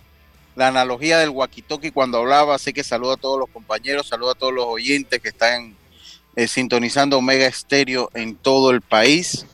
la, 0.54 0.68
analogía 0.68 1.18
del 1.18 1.30
walkie 1.30 1.64
cuando 1.92 2.18
hablaba, 2.18 2.54
así 2.54 2.72
que 2.72 2.84
saludo 2.84 3.12
a 3.12 3.16
todos 3.16 3.38
los 3.38 3.48
compañeros, 3.48 4.08
saludo 4.08 4.32
a 4.32 4.34
todos 4.34 4.52
los 4.52 4.66
oyentes 4.66 5.20
que 5.22 5.28
están 5.28 5.74
eh, 6.36 6.46
sintonizando 6.46 7.16
Omega 7.16 7.46
Estéreo 7.46 8.10
en 8.12 8.36
todo 8.36 8.70
el 8.70 8.82
país. 8.82 9.46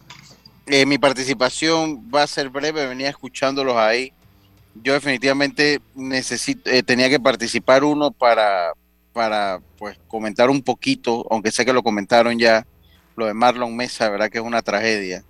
mi 0.66 0.98
participación 0.98 2.10
va 2.12 2.24
a 2.24 2.26
ser 2.26 2.48
breve, 2.48 2.86
venía 2.86 3.08
escuchándolos 3.08 3.76
ahí. 3.76 4.12
Yo 4.74 4.94
definitivamente 4.94 5.80
necesito, 5.94 6.70
tenía 6.84 7.10
que 7.10 7.20
participar 7.20 7.84
uno 7.84 8.10
para, 8.10 8.72
para 9.12 9.60
pues 9.78 9.98
comentar 10.08 10.50
un 10.50 10.62
poquito, 10.62 11.26
aunque 11.30 11.52
sé 11.52 11.64
que 11.64 11.72
lo 11.72 11.82
comentaron 11.82 12.38
ya 12.38 12.66
lo 13.16 13.26
de 13.26 13.34
Marlon 13.34 13.76
Mesa, 13.76 14.08
verdad 14.08 14.30
que 14.30 14.38
es 14.38 14.44
una 14.44 14.62
tragedia. 14.62 15.24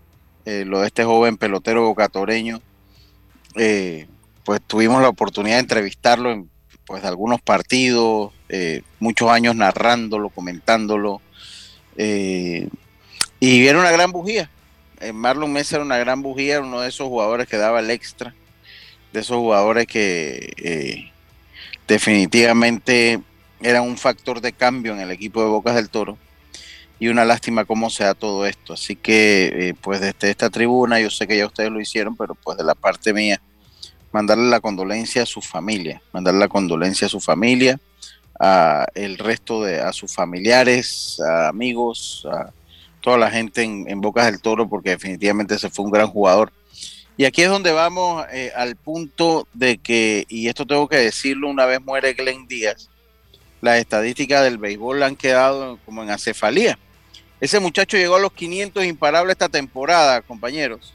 Eh, 0.45 0.65
lo 0.65 0.81
de 0.81 0.89
este 0.89 1.05
joven 1.05 1.37
pelotero 1.37 1.85
bocatoreño, 1.85 2.61
eh, 3.57 4.09
pues 4.45 4.61
tuvimos 4.63 5.01
la 5.01 5.09
oportunidad 5.09 5.57
de 5.57 5.61
entrevistarlo 5.61 6.33
en 6.33 6.51
pues, 6.85 7.05
algunos 7.05 7.41
partidos, 7.41 8.33
eh, 8.49 8.83
muchos 8.99 9.31
años 9.31 9.55
narrándolo, 9.55 10.31
comentándolo, 10.31 11.21
y 11.97 13.67
era 13.67 13.79
una 13.79 13.91
gran 13.91 14.11
bujía. 14.13 14.51
Marlon 15.13 15.53
Mesa 15.53 15.77
era 15.77 15.85
una 15.85 15.99
gran 15.99 16.23
bujía, 16.23 16.61
uno 16.61 16.81
de 16.81 16.89
esos 16.89 17.09
jugadores 17.09 17.49
que 17.49 17.57
daba 17.57 17.81
el 17.81 17.91
extra, 17.91 18.35
de 19.13 19.21
esos 19.21 19.37
jugadores 19.37 19.87
que 19.87 21.11
definitivamente 21.87 23.21
era 23.61 23.83
un 23.83 23.97
factor 23.97 24.41
de 24.41 24.53
cambio 24.53 24.93
en 24.93 25.01
el 25.01 25.11
equipo 25.11 25.43
de 25.43 25.49
Bocas 25.49 25.75
del 25.75 25.91
Toro 25.91 26.19
y 27.03 27.09
una 27.09 27.25
lástima 27.25 27.65
cómo 27.65 27.91
se 27.91 28.05
da 28.05 28.15
todo 28.15 28.47
esto. 28.47 28.75
Así 28.75 28.95
que, 28.95 29.69
eh, 29.71 29.75
pues 29.81 30.01
desde 30.01 30.31
esta 30.31 30.51
tribuna, 30.51 31.01
yo 31.01 31.11
sé 31.11 31.27
que 31.27 31.37
ya 31.37 31.47
ustedes 31.47 31.71
lo 31.71 31.81
hicieron, 31.81 32.17
pero 32.17 32.37
pues 32.37 32.57
de 32.57 32.63
la 32.63 32.77
parte 32.77 33.13
mía, 33.13 33.41
mandarle 34.13 34.49
la 34.49 34.61
condolencia 34.61 35.25
a 35.25 35.27
su 35.27 35.41
familia, 35.41 36.01
mandarle 36.13 36.39
la 36.39 36.49
condolencia 36.49 37.09
a 37.09 37.11
su 37.11 37.19
familia, 37.19 37.81
a 38.39 38.87
el 38.95 39.19
resto 39.19 39.65
de, 39.65 39.81
a 39.81 39.93
sus 39.93 40.15
familiares, 40.15 41.21
a 41.21 41.49
amigos, 41.49 42.25
a 42.31 42.53
toda 43.01 43.19
la 43.19 43.33
gente 43.33 43.63
en, 43.65 44.01
Bocas 44.01 44.27
del 44.27 44.41
Toro, 44.41 44.69
porque 44.69 44.91
definitivamente 44.91 45.59
se 45.59 45.71
fue 45.71 45.85
un 45.85 45.91
gran 45.91 46.07
jugador. 46.07 46.53
Y 47.17 47.25
aquí 47.25 47.43
es 47.43 47.49
donde 47.49 47.73
vamos 47.73 48.25
eh, 48.33 48.53
al 48.57 48.77
punto 48.77 49.47
de 49.53 49.79
que, 49.79 50.25
y 50.29 50.49
esto 50.49 50.67
tengo 50.67 50.89
que 50.89 50.97
decirlo, 50.97 51.49
una 51.49 51.67
vez 51.67 51.81
muere 51.83 52.15
Glenn 52.15 52.47
Díaz, 52.47 52.89
las 53.61 53.79
estadísticas 53.79 54.43
del 54.43 54.59
béisbol 54.59 55.03
han 55.03 55.17
quedado 55.17 55.79
como 55.85 56.03
en 56.03 56.11
acefalía. 56.11 56.79
Ese 57.41 57.61
muchacho 57.61 57.97
llegó 57.97 58.17
a 58.17 58.21
los 58.21 58.33
500 58.33 58.85
imparables 58.85 59.33
esta 59.33 59.49
temporada, 59.49 60.23
compañeros, 60.23 60.95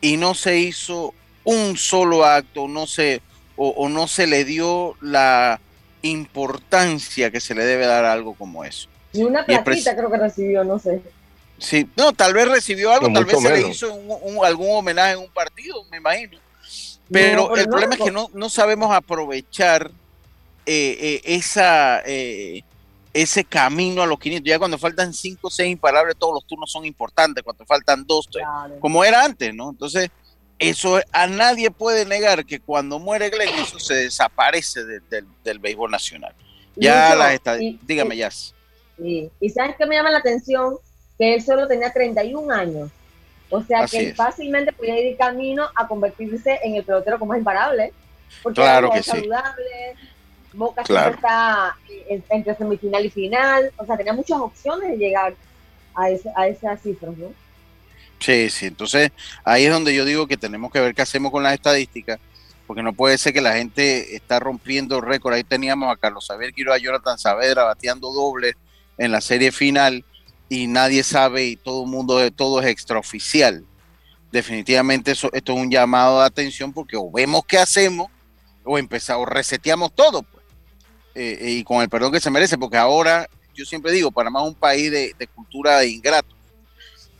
y 0.00 0.16
no 0.16 0.34
se 0.34 0.58
hizo 0.58 1.12
un 1.44 1.76
solo 1.76 2.24
acto, 2.24 2.66
no 2.68 2.86
se, 2.86 3.20
o, 3.56 3.88
no 3.88 4.08
se 4.08 4.26
le 4.26 4.44
dio 4.44 4.96
la 5.00 5.60
importancia 6.02 7.30
que 7.30 7.40
se 7.40 7.54
le 7.54 7.64
debe 7.64 7.86
dar 7.86 8.04
a 8.04 8.12
algo 8.12 8.34
como 8.34 8.64
eso. 8.64 8.88
Ni 9.12 9.24
una 9.24 9.44
platita 9.44 9.96
creo 9.96 10.10
que 10.10 10.18
recibió, 10.18 10.64
no 10.64 10.78
sé. 10.78 11.02
Sí, 11.58 11.88
no, 11.96 12.12
tal 12.12 12.34
vez 12.34 12.48
recibió 12.48 12.92
algo, 12.92 13.10
tal 13.12 13.24
vez 13.24 13.40
se 13.40 13.50
le 13.50 13.68
hizo 13.68 13.92
algún 14.44 14.76
homenaje 14.76 15.12
en 15.12 15.20
un 15.20 15.30
partido, 15.30 15.84
me 15.90 15.96
imagino. 15.96 16.38
Pero 17.10 17.56
el 17.56 17.66
problema 17.68 17.94
es 17.94 18.00
que 18.00 18.10
no, 18.10 18.30
no 18.34 18.48
sabemos 18.50 18.94
aprovechar 18.94 19.90
eh, 20.66 20.98
eh, 21.00 21.20
esa, 21.24 22.02
eh, 22.04 22.62
ese 23.12 23.44
camino 23.44 24.02
a 24.02 24.06
los 24.06 24.18
500. 24.18 24.46
Ya 24.46 24.58
cuando 24.58 24.76
faltan 24.76 25.14
5 25.14 25.46
o 25.46 25.50
6 25.50 25.70
imparables, 25.70 26.16
todos 26.16 26.34
los 26.34 26.46
turnos 26.46 26.70
son 26.70 26.84
importantes. 26.84 27.44
Cuando 27.44 27.64
faltan 27.64 28.04
2, 28.04 28.28
como 28.80 29.04
era 29.04 29.24
antes, 29.24 29.54
¿no? 29.54 29.70
Entonces, 29.70 30.10
eso 30.58 31.00
a 31.12 31.26
nadie 31.26 31.70
puede 31.70 32.04
negar 32.04 32.44
que 32.44 32.60
cuando 32.60 32.98
muere 32.98 33.30
Glenn, 33.30 33.54
eso 33.60 33.78
se 33.78 33.94
desaparece 33.94 34.80
del 35.44 35.58
béisbol 35.58 35.90
nacional. 35.90 36.34
Ya 36.74 37.14
las 37.14 37.32
estadísticas. 37.32 37.86
Dígame, 37.86 38.16
ya. 38.16 38.30
Sí. 38.30 39.30
Y 39.40 39.50
sabes 39.50 39.76
que 39.76 39.86
me 39.86 39.94
llama 39.94 40.10
la 40.10 40.18
atención 40.18 40.78
que 41.18 41.34
él 41.34 41.42
solo 41.42 41.66
tenía 41.66 41.92
31 41.92 42.52
años. 42.52 42.90
O 43.48 43.62
sea 43.62 43.86
que 43.86 44.14
fácilmente 44.14 44.72
podía 44.72 45.00
ir 45.00 45.16
camino 45.16 45.68
a 45.74 45.86
convertirse 45.86 46.58
en 46.64 46.76
el 46.76 46.84
pelotero 46.84 47.18
como 47.18 47.34
es 47.34 47.38
imparable. 47.38 47.92
Porque 48.42 48.60
claro 48.60 48.90
que 48.90 49.02
sí. 49.02 49.10
saludable, 49.10 49.94
Boca 50.52 50.82
está 50.82 51.76
entre 52.08 52.56
semifinal 52.56 53.04
y 53.04 53.10
final. 53.10 53.72
O 53.76 53.86
sea, 53.86 53.96
tenía 53.96 54.12
muchas 54.12 54.40
opciones 54.40 54.90
de 54.90 54.96
llegar 54.96 55.34
a, 55.94 56.10
ese, 56.10 56.30
a 56.34 56.48
esas 56.48 56.82
cifras, 56.82 57.16
¿no? 57.16 57.32
Sí, 58.18 58.50
sí. 58.50 58.66
Entonces, 58.66 59.12
ahí 59.44 59.66
es 59.66 59.72
donde 59.72 59.94
yo 59.94 60.04
digo 60.04 60.26
que 60.26 60.36
tenemos 60.36 60.72
que 60.72 60.80
ver 60.80 60.94
qué 60.94 61.02
hacemos 61.02 61.30
con 61.30 61.42
las 61.42 61.54
estadísticas, 61.54 62.18
porque 62.66 62.82
no 62.82 62.92
puede 62.92 63.16
ser 63.18 63.32
que 63.32 63.40
la 63.40 63.54
gente 63.54 64.16
está 64.16 64.40
rompiendo 64.40 65.00
récord. 65.00 65.34
Ahí 65.34 65.44
teníamos 65.44 65.92
a 65.92 65.96
Carlos 65.96 66.26
Xavier 66.26 66.52
Quiroga, 66.52 66.76
a 66.76 66.80
Jonathan 66.80 67.18
Saavedra 67.18 67.62
bateando 67.62 68.12
doble 68.12 68.54
en 68.98 69.12
la 69.12 69.20
serie 69.20 69.52
final 69.52 70.04
y 70.48 70.66
nadie 70.66 71.02
sabe 71.02 71.44
y 71.44 71.56
todo 71.56 71.84
el 71.84 71.90
mundo, 71.90 72.30
todo 72.32 72.60
es 72.60 72.66
extraoficial. 72.66 73.64
Definitivamente 74.30 75.12
eso, 75.12 75.30
esto 75.32 75.52
es 75.52 75.58
un 75.58 75.70
llamado 75.70 76.20
de 76.20 76.26
atención 76.26 76.72
porque 76.72 76.96
o 76.96 77.10
vemos 77.10 77.42
qué 77.46 77.58
hacemos 77.58 78.08
o 78.64 78.78
empezamos, 78.78 79.28
reseteamos 79.28 79.92
todo. 79.94 80.24
Eh, 81.14 81.38
eh, 81.40 81.50
y 81.52 81.64
con 81.64 81.80
el 81.80 81.88
perdón 81.88 82.12
que 82.12 82.20
se 82.20 82.30
merece, 82.30 82.58
porque 82.58 82.76
ahora 82.76 83.26
yo 83.54 83.64
siempre 83.64 83.90
digo, 83.92 84.10
Panamá 84.10 84.42
es 84.42 84.48
un 84.48 84.54
país 84.54 84.90
de, 84.90 85.28
cultura 85.34 85.78
de 85.78 85.88
ingrato. 85.88 86.34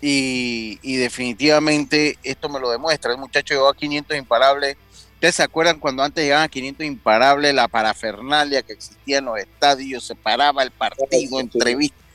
Y, 0.00 0.96
definitivamente 0.98 2.18
esto 2.22 2.48
me 2.48 2.60
lo 2.60 2.70
demuestra. 2.70 3.12
El 3.12 3.18
muchacho 3.18 3.54
llegó 3.54 3.68
a 3.68 3.74
500 3.74 4.16
imparables. 4.18 4.76
¿Ustedes 5.14 5.36
se 5.36 5.42
acuerdan 5.42 5.80
cuando 5.80 6.02
antes 6.02 6.22
llegaban 6.22 6.44
a 6.44 6.48
500 6.48 6.86
imparables, 6.86 7.54
la 7.54 7.66
parafernalia 7.66 8.62
que 8.62 8.74
existía 8.74 9.18
en 9.18 9.24
los 9.24 9.38
estadios, 9.38 10.04
se 10.04 10.14
paraba 10.14 10.62
el 10.62 10.70
partido, 10.70 11.40
entrevistas? 11.40 12.06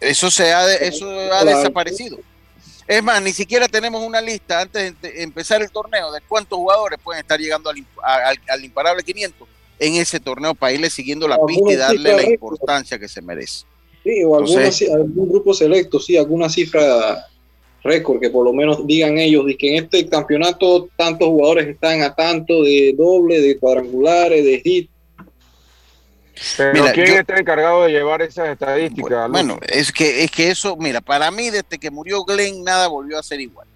Eso, 0.00 0.30
se 0.30 0.52
ha, 0.52 0.74
eso 0.74 1.08
ha 1.32 1.44
desaparecido. 1.44 2.18
Es 2.86 3.02
más, 3.02 3.22
ni 3.22 3.32
siquiera 3.32 3.66
tenemos 3.66 4.02
una 4.02 4.20
lista 4.20 4.60
antes 4.60 5.00
de 5.00 5.22
empezar 5.22 5.62
el 5.62 5.70
torneo 5.70 6.12
de 6.12 6.20
cuántos 6.20 6.58
jugadores 6.58 6.98
pueden 7.02 7.22
estar 7.22 7.40
llegando 7.40 7.70
al, 7.70 7.84
al 8.48 8.64
imparable 8.64 9.02
500 9.02 9.48
en 9.78 9.94
ese 9.94 10.20
torneo 10.20 10.54
para 10.54 10.72
irle 10.72 10.90
siguiendo 10.90 11.26
la 11.26 11.38
pista 11.46 11.72
y 11.72 11.76
darle 11.76 12.14
la 12.14 12.30
importancia 12.30 12.98
que 12.98 13.08
se 13.08 13.22
merece. 13.22 13.64
Sí, 14.02 14.22
o 14.22 14.36
algún 14.36 15.28
grupo 15.30 15.54
selecto, 15.54 15.98
sí, 15.98 16.16
alguna 16.16 16.48
cifra 16.48 17.26
récord 17.82 18.20
que 18.20 18.30
por 18.30 18.44
lo 18.44 18.52
menos 18.52 18.86
digan 18.86 19.18
ellos 19.18 19.46
de 19.46 19.56
que 19.56 19.76
en 19.76 19.84
este 19.84 20.06
campeonato 20.08 20.88
tantos 20.96 21.28
jugadores 21.28 21.68
están 21.68 22.02
a 22.02 22.14
tanto 22.14 22.62
de 22.62 22.94
doble, 22.96 23.40
de 23.40 23.58
cuadrangulares, 23.58 24.44
de 24.44 24.60
hit. 24.60 24.90
Pero 26.56 26.92
¿quién 26.92 27.18
está 27.18 27.38
encargado 27.38 27.84
de 27.84 27.92
llevar 27.92 28.22
esas 28.22 28.48
estadísticas? 28.48 29.30
Bueno, 29.30 29.58
es 29.68 29.92
que 29.92 30.24
es 30.24 30.30
que 30.30 30.50
eso, 30.50 30.76
mira, 30.76 31.00
para 31.00 31.30
mí 31.30 31.50
desde 31.50 31.78
que 31.78 31.90
murió 31.90 32.24
Glenn 32.24 32.64
nada 32.64 32.88
volvió 32.88 33.18
a 33.18 33.22
ser 33.22 33.40
igual. 33.40 33.68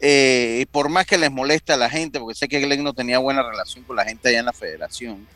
Eh, 0.00 0.66
por 0.72 0.88
más 0.88 1.06
que 1.06 1.16
les 1.16 1.30
molesta 1.30 1.74
a 1.74 1.76
la 1.76 1.88
gente, 1.88 2.18
porque 2.20 2.34
sé 2.34 2.48
que 2.48 2.60
Glenn 2.60 2.84
no 2.84 2.92
tenía 2.92 3.18
buena 3.18 3.42
relación 3.42 3.84
con 3.84 3.96
la 3.96 4.04
gente 4.04 4.28
allá 4.28 4.40
en 4.40 4.46
la 4.46 4.52
federación, 4.52 5.26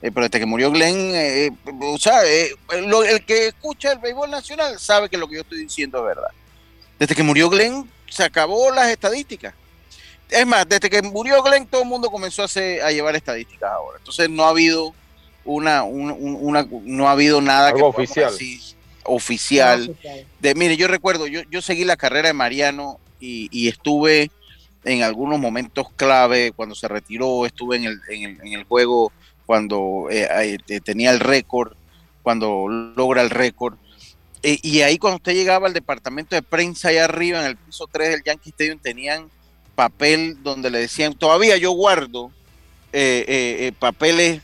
eh, 0.00 0.10
pero 0.12 0.28
desde 0.28 0.38
que 0.38 0.46
murió 0.46 0.70
Glenn, 0.70 1.10
eh, 1.14 1.50
o 1.80 1.98
sea, 1.98 2.20
el 2.22 3.24
que 3.24 3.48
escucha 3.48 3.92
el 3.92 3.98
béisbol 3.98 4.30
nacional 4.30 4.78
sabe 4.78 5.08
que 5.08 5.16
lo 5.16 5.26
que 5.26 5.36
yo 5.36 5.40
estoy 5.40 5.58
diciendo 5.58 5.98
es 5.98 6.16
verdad. 6.16 6.30
Desde 6.98 7.14
que 7.14 7.22
murió 7.22 7.50
Glenn, 7.50 7.90
se 8.08 8.22
acabó 8.22 8.70
las 8.70 8.88
estadísticas. 8.88 9.54
Es 10.28 10.46
más, 10.46 10.68
desde 10.68 10.90
que 10.90 11.02
murió 11.02 11.42
Glenn, 11.42 11.66
todo 11.66 11.82
el 11.82 11.88
mundo 11.88 12.10
comenzó 12.10 12.42
a, 12.42 12.46
a 12.86 12.90
llevar 12.90 13.16
estadísticas 13.16 13.70
ahora. 13.70 13.98
Entonces 13.98 14.30
no 14.30 14.44
ha 14.44 14.50
habido 14.50 14.94
una, 15.46 15.82
una, 15.84 16.66
no 16.82 17.08
ha 17.08 17.12
habido 17.12 17.40
nada 17.40 17.72
que 17.72 17.82
oficial. 17.82 18.32
oficial. 19.04 19.96
De, 20.40 20.54
mire, 20.54 20.76
yo 20.76 20.88
recuerdo, 20.88 21.26
yo, 21.26 21.40
yo 21.50 21.62
seguí 21.62 21.84
la 21.84 21.96
carrera 21.96 22.28
de 22.28 22.34
Mariano 22.34 22.98
y, 23.20 23.68
estuve 23.68 24.30
en 24.84 25.02
algunos 25.02 25.40
momentos 25.40 25.88
clave 25.96 26.52
cuando 26.52 26.74
se 26.74 26.86
retiró, 26.86 27.46
estuve 27.46 27.76
en 27.76 27.84
el, 27.84 28.00
en 28.08 28.52
el, 28.52 28.64
juego 28.64 29.12
cuando 29.46 30.08
eh, 30.10 30.58
tenía 30.84 31.10
el 31.10 31.20
récord, 31.20 31.72
cuando 32.22 32.68
logra 32.68 33.22
el 33.22 33.30
récord. 33.30 33.76
Eh, 34.42 34.58
y 34.62 34.82
ahí 34.82 34.98
cuando 34.98 35.16
usted 35.16 35.34
llegaba 35.34 35.66
al 35.66 35.72
departamento 35.72 36.36
de 36.36 36.42
prensa 36.42 36.88
allá 36.88 37.04
arriba, 37.04 37.40
en 37.40 37.46
el 37.46 37.56
piso 37.56 37.88
3 37.90 38.10
del 38.10 38.22
Yankee 38.22 38.50
Stadium, 38.50 38.78
tenían 38.78 39.28
papel 39.74 40.42
donde 40.42 40.70
le 40.70 40.78
decían, 40.78 41.14
todavía 41.14 41.56
yo 41.56 41.72
guardo 41.72 42.30
eh, 42.92 43.24
eh, 43.28 43.72
papeles 43.78 44.40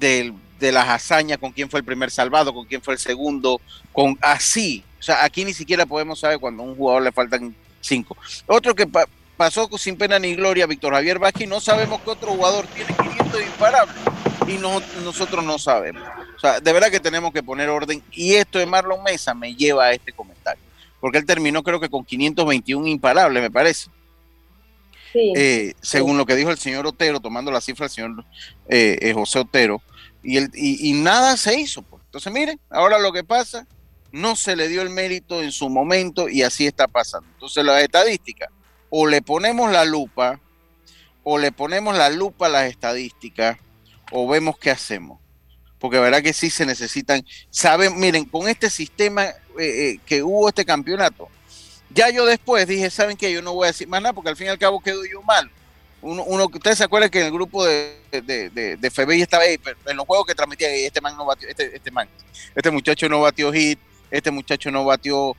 de, 0.00 0.34
las 0.72 0.88
hazañas, 0.88 1.38
con 1.38 1.52
quién 1.52 1.70
fue 1.70 1.80
el 1.80 1.86
primer 1.86 2.10
salvado, 2.10 2.52
con 2.52 2.66
quién 2.66 2.82
fue 2.82 2.94
el 2.94 3.00
segundo, 3.00 3.60
con 3.92 4.18
así. 4.20 4.82
O 4.98 5.02
sea, 5.02 5.24
aquí 5.24 5.44
ni 5.44 5.54
siquiera 5.54 5.86
podemos 5.86 6.20
saber 6.20 6.38
cuando 6.38 6.62
a 6.62 6.66
un 6.66 6.74
jugador 6.74 7.02
le 7.02 7.12
faltan 7.12 7.54
cinco. 7.80 8.16
Otro 8.46 8.74
que 8.74 8.88
pasó 9.36 9.68
sin 9.78 9.96
pena 9.96 10.18
ni 10.18 10.34
gloria, 10.34 10.66
Víctor 10.66 10.92
Javier 10.92 11.18
Vázquez, 11.18 11.48
no 11.48 11.60
sabemos 11.60 12.00
qué 12.02 12.10
otro 12.10 12.32
jugador 12.32 12.66
tiene 12.66 12.94
500 12.94 13.42
imparables 13.42 13.96
y 14.46 14.58
nosotros 15.04 15.44
no 15.44 15.58
sabemos. 15.58 16.02
O 16.36 16.40
sea, 16.40 16.60
de 16.60 16.72
verdad 16.72 16.90
que 16.90 17.00
tenemos 17.00 17.32
que 17.32 17.42
poner 17.42 17.68
orden 17.68 18.02
y 18.10 18.34
esto 18.34 18.58
de 18.58 18.66
Marlon 18.66 19.02
Mesa 19.02 19.34
me 19.34 19.54
lleva 19.54 19.84
a 19.84 19.92
este 19.92 20.12
comentario, 20.12 20.62
porque 21.00 21.18
él 21.18 21.26
terminó 21.26 21.62
creo 21.62 21.80
que 21.80 21.88
con 21.88 22.04
521 22.04 22.86
imparables, 22.86 23.42
me 23.42 23.50
parece. 23.50 23.90
Eh, 25.14 25.74
según 25.80 26.16
lo 26.16 26.26
que 26.26 26.36
dijo 26.36 26.50
el 26.50 26.58
señor 26.58 26.86
Otero, 26.86 27.20
tomando 27.20 27.50
la 27.50 27.60
cifra 27.60 27.84
del 27.84 27.90
señor 27.90 28.24
eh, 28.68 28.98
eh, 29.00 29.12
José 29.12 29.40
Otero, 29.40 29.82
y, 30.22 30.36
el, 30.36 30.50
y, 30.54 30.92
nada 30.94 31.36
se 31.36 31.58
hizo. 31.58 31.82
Pues. 31.82 32.02
Entonces, 32.04 32.32
miren, 32.32 32.60
ahora 32.68 32.98
lo 32.98 33.12
que 33.12 33.24
pasa, 33.24 33.66
no 34.12 34.36
se 34.36 34.56
le 34.56 34.68
dio 34.68 34.82
el 34.82 34.90
mérito 34.90 35.42
en 35.42 35.52
su 35.52 35.68
momento 35.68 36.28
y 36.28 36.42
así 36.42 36.66
está 36.66 36.88
pasando. 36.88 37.28
Entonces, 37.34 37.64
las 37.64 37.82
estadísticas, 37.82 38.50
o 38.90 39.06
le 39.06 39.22
ponemos 39.22 39.70
la 39.70 39.84
lupa, 39.84 40.40
o 41.22 41.38
le 41.38 41.52
ponemos 41.52 41.96
la 41.96 42.10
lupa 42.10 42.46
a 42.46 42.50
las 42.50 42.64
estadísticas, 42.64 43.58
o 44.10 44.28
vemos 44.28 44.58
qué 44.58 44.70
hacemos. 44.70 45.20
Porque 45.78 45.98
verdad 45.98 46.22
que 46.22 46.34
sí 46.34 46.50
se 46.50 46.66
necesitan, 46.66 47.24
saben, 47.48 47.98
miren, 47.98 48.26
con 48.26 48.48
este 48.48 48.68
sistema 48.68 49.24
eh, 49.24 49.34
eh, 49.58 50.00
que 50.04 50.22
hubo 50.22 50.48
este 50.48 50.64
campeonato, 50.64 51.28
ya 51.90 52.10
yo 52.10 52.24
después 52.24 52.66
dije, 52.66 52.90
¿saben 52.90 53.16
qué? 53.16 53.32
Yo 53.32 53.42
no 53.42 53.54
voy 53.54 53.66
a 53.66 53.68
decir 53.68 53.88
más 53.88 54.00
nada 54.00 54.12
porque 54.12 54.30
al 54.30 54.36
fin 54.36 54.46
y 54.46 54.50
al 54.50 54.58
cabo 54.58 54.80
quedo 54.80 55.04
yo 55.04 55.22
mal. 55.22 55.50
Uno, 56.02 56.24
uno 56.24 56.46
ustedes 56.46 56.78
se 56.78 56.84
acuerdan 56.84 57.10
que 57.10 57.20
en 57.20 57.26
el 57.26 57.32
grupo 57.32 57.64
de, 57.64 57.94
de, 58.10 58.50
de, 58.50 58.90
FBI 58.90 59.20
estaba 59.20 59.42
ahí, 59.42 59.58
pero 59.58 59.76
en 59.86 59.96
los 59.96 60.06
juegos 60.06 60.26
que 60.26 60.34
transmitía, 60.34 60.68
este 60.68 61.00
man 61.00 61.14
no 61.14 61.26
batió, 61.26 61.46
este, 61.46 61.76
este 61.76 61.90
man, 61.90 62.08
este 62.54 62.70
muchacho 62.70 63.06
no 63.08 63.20
batió 63.20 63.52
hit, 63.52 63.78
este 64.10 64.30
muchacho 64.30 64.70
no 64.70 64.86
batió, 64.86 65.36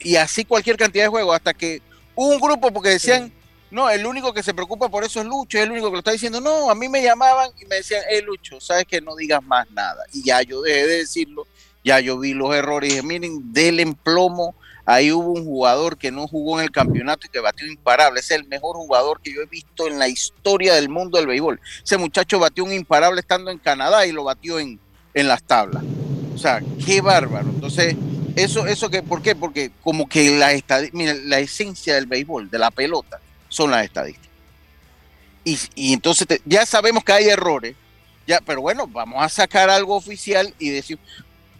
y 0.00 0.16
así 0.16 0.46
cualquier 0.46 0.78
cantidad 0.78 1.04
de 1.04 1.08
juegos, 1.08 1.36
hasta 1.36 1.52
que 1.52 1.82
hubo 2.14 2.28
un 2.32 2.40
grupo 2.40 2.72
porque 2.72 2.88
decían, 2.88 3.30
no, 3.70 3.90
el 3.90 4.06
único 4.06 4.32
que 4.32 4.42
se 4.42 4.54
preocupa 4.54 4.88
por 4.88 5.04
eso 5.04 5.20
es 5.20 5.26
Lucho, 5.26 5.58
es 5.58 5.64
el 5.64 5.72
único 5.72 5.88
que 5.88 5.92
lo 5.92 5.98
está 5.98 6.12
diciendo. 6.12 6.40
No, 6.40 6.70
a 6.70 6.74
mí 6.74 6.88
me 6.88 7.02
llamaban 7.02 7.50
y 7.60 7.66
me 7.66 7.76
decían, 7.76 8.02
hey 8.08 8.22
Lucho, 8.24 8.60
sabes 8.60 8.86
que 8.86 9.00
no 9.00 9.14
digas 9.14 9.42
más 9.42 9.70
nada. 9.70 10.04
Y 10.12 10.24
ya 10.24 10.40
yo 10.42 10.62
dejé 10.62 10.86
de 10.86 10.96
decirlo, 10.98 11.46
ya 11.84 12.00
yo 12.00 12.18
vi 12.18 12.32
los 12.32 12.54
errores 12.54 12.90
y 12.90 12.94
dije, 12.94 13.06
miren, 13.06 13.52
del 13.52 13.80
emplomo. 13.80 14.54
Ahí 14.90 15.12
hubo 15.12 15.32
un 15.32 15.44
jugador 15.44 15.98
que 15.98 16.10
no 16.10 16.26
jugó 16.26 16.58
en 16.58 16.64
el 16.64 16.70
campeonato 16.70 17.26
y 17.26 17.30
que 17.30 17.40
batió 17.40 17.66
imparable. 17.66 18.20
es 18.20 18.30
el 18.30 18.48
mejor 18.48 18.76
jugador 18.76 19.20
que 19.20 19.34
yo 19.34 19.42
he 19.42 19.46
visto 19.46 19.86
en 19.86 19.98
la 19.98 20.08
historia 20.08 20.74
del 20.74 20.88
mundo 20.88 21.18
del 21.18 21.26
béisbol. 21.26 21.60
Ese 21.84 21.98
muchacho 21.98 22.38
batió 22.38 22.64
un 22.64 22.72
imparable 22.72 23.20
estando 23.20 23.50
en 23.50 23.58
Canadá 23.58 24.06
y 24.06 24.12
lo 24.12 24.24
batió 24.24 24.58
en, 24.58 24.80
en 25.12 25.28
las 25.28 25.42
tablas. 25.42 25.84
O 26.34 26.38
sea, 26.38 26.62
qué 26.86 27.02
bárbaro. 27.02 27.50
Entonces, 27.50 27.96
eso, 28.34 28.66
eso 28.66 28.88
que, 28.88 29.02
¿por 29.02 29.20
qué? 29.20 29.34
Porque 29.34 29.72
como 29.82 30.08
que 30.08 30.38
la, 30.38 30.58
la 30.92 31.38
esencia 31.38 31.94
del 31.94 32.06
béisbol, 32.06 32.48
de 32.48 32.58
la 32.58 32.70
pelota, 32.70 33.20
son 33.50 33.70
las 33.70 33.84
estadísticas. 33.84 34.30
Y, 35.74 35.92
entonces 35.92 36.26
ya 36.44 36.64
sabemos 36.64 37.04
que 37.04 37.12
hay 37.12 37.28
errores, 37.28 37.74
ya, 38.26 38.40
pero 38.40 38.60
bueno, 38.60 38.86
vamos 38.86 39.22
a 39.22 39.28
sacar 39.28 39.68
algo 39.70 39.96
oficial 39.96 40.54
y 40.58 40.70
decir, 40.70 40.98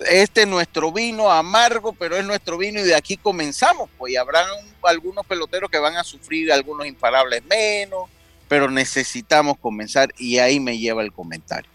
este 0.00 0.42
es 0.42 0.48
nuestro 0.48 0.92
vino 0.92 1.30
amargo, 1.30 1.92
pero 1.92 2.16
es 2.16 2.24
nuestro 2.24 2.58
vino 2.58 2.80
y 2.80 2.84
de 2.84 2.94
aquí 2.94 3.16
comenzamos, 3.16 3.90
pues 3.98 4.12
y 4.12 4.16
habrán 4.16 4.46
algunos 4.82 5.26
peloteros 5.26 5.70
que 5.70 5.78
van 5.78 5.96
a 5.96 6.04
sufrir 6.04 6.52
algunos 6.52 6.86
imparables 6.86 7.42
menos, 7.44 8.08
pero 8.48 8.70
necesitamos 8.70 9.58
comenzar 9.58 10.12
y 10.18 10.38
ahí 10.38 10.60
me 10.60 10.78
lleva 10.78 11.02
el 11.02 11.12
comentario. 11.12 11.70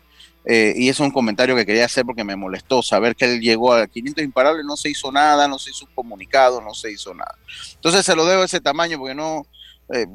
Eh, 0.45 0.73
y 0.75 0.89
es 0.89 0.99
un 0.99 1.11
comentario 1.11 1.55
que 1.55 1.65
quería 1.65 1.85
hacer 1.85 2.05
porque 2.05 2.23
me 2.23 2.35
molestó 2.35 2.83
saber 2.83 3.15
que 3.15 3.25
él 3.25 3.39
llegó 3.39 3.73
a 3.73 3.87
500 3.87 4.23
imparables, 4.23 4.65
no 4.65 4.75
se 4.75 4.89
hizo 4.89 5.11
nada, 5.11 5.47
no 5.47 5.57
se 5.57 5.69
hizo 5.69 5.85
un 5.85 5.91
comunicado, 5.93 6.59
no 6.61 6.73
se 6.73 6.91
hizo 6.91 7.13
nada. 7.13 7.37
Entonces 7.75 8.05
se 8.05 8.15
lo 8.15 8.25
debo 8.25 8.43
ese 8.43 8.59
tamaño 8.59 8.97
porque 8.97 9.15
no, 9.15 9.45
eh, 9.93 10.07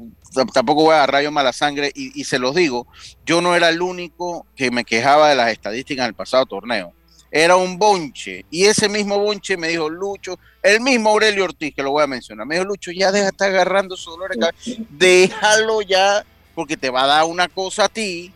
tampoco 0.53 0.83
voy 0.83 0.95
a 0.95 1.05
rayo 1.05 1.31
mala 1.31 1.53
sangre 1.53 1.91
y, 1.95 2.23
se 2.25 2.37
los 2.37 2.53
digo, 2.53 2.87
yo 3.25 3.41
no 3.41 3.55
era 3.55 3.69
el 3.69 3.81
único 3.81 4.45
que 4.55 4.71
me 4.71 4.83
quejaba 4.83 5.29
de 5.29 5.35
las 5.35 5.51
estadísticas 5.51 6.03
en 6.03 6.09
el 6.09 6.15
pasado 6.15 6.45
torneo. 6.45 6.93
Era 7.31 7.55
un 7.55 7.77
bonche 7.77 8.45
y 8.49 8.65
ese 8.65 8.89
mismo 8.89 9.19
bonche 9.19 9.55
me 9.55 9.67
dijo 9.67 9.87
Lucho, 9.89 10.39
el 10.63 10.81
mismo 10.81 11.11
Aurelio 11.11 11.43
Ortiz, 11.45 11.75
que 11.75 11.83
lo 11.83 11.91
voy 11.91 12.03
a 12.03 12.07
mencionar, 12.07 12.45
me 12.45 12.55
dijo 12.55 12.65
Lucho, 12.65 12.91
ya 12.91 13.11
deja 13.11 13.25
de 13.25 13.29
estar 13.31 13.49
agarrando 13.49 13.95
su 13.95 14.09
dolor, 14.09 14.31
déjalo 14.89 15.81
ya, 15.81 16.25
porque 16.55 16.75
te 16.75 16.89
va 16.89 17.03
a 17.03 17.07
dar 17.07 17.25
una 17.25 17.47
cosa 17.47 17.85
a 17.85 17.89
ti 17.89 18.33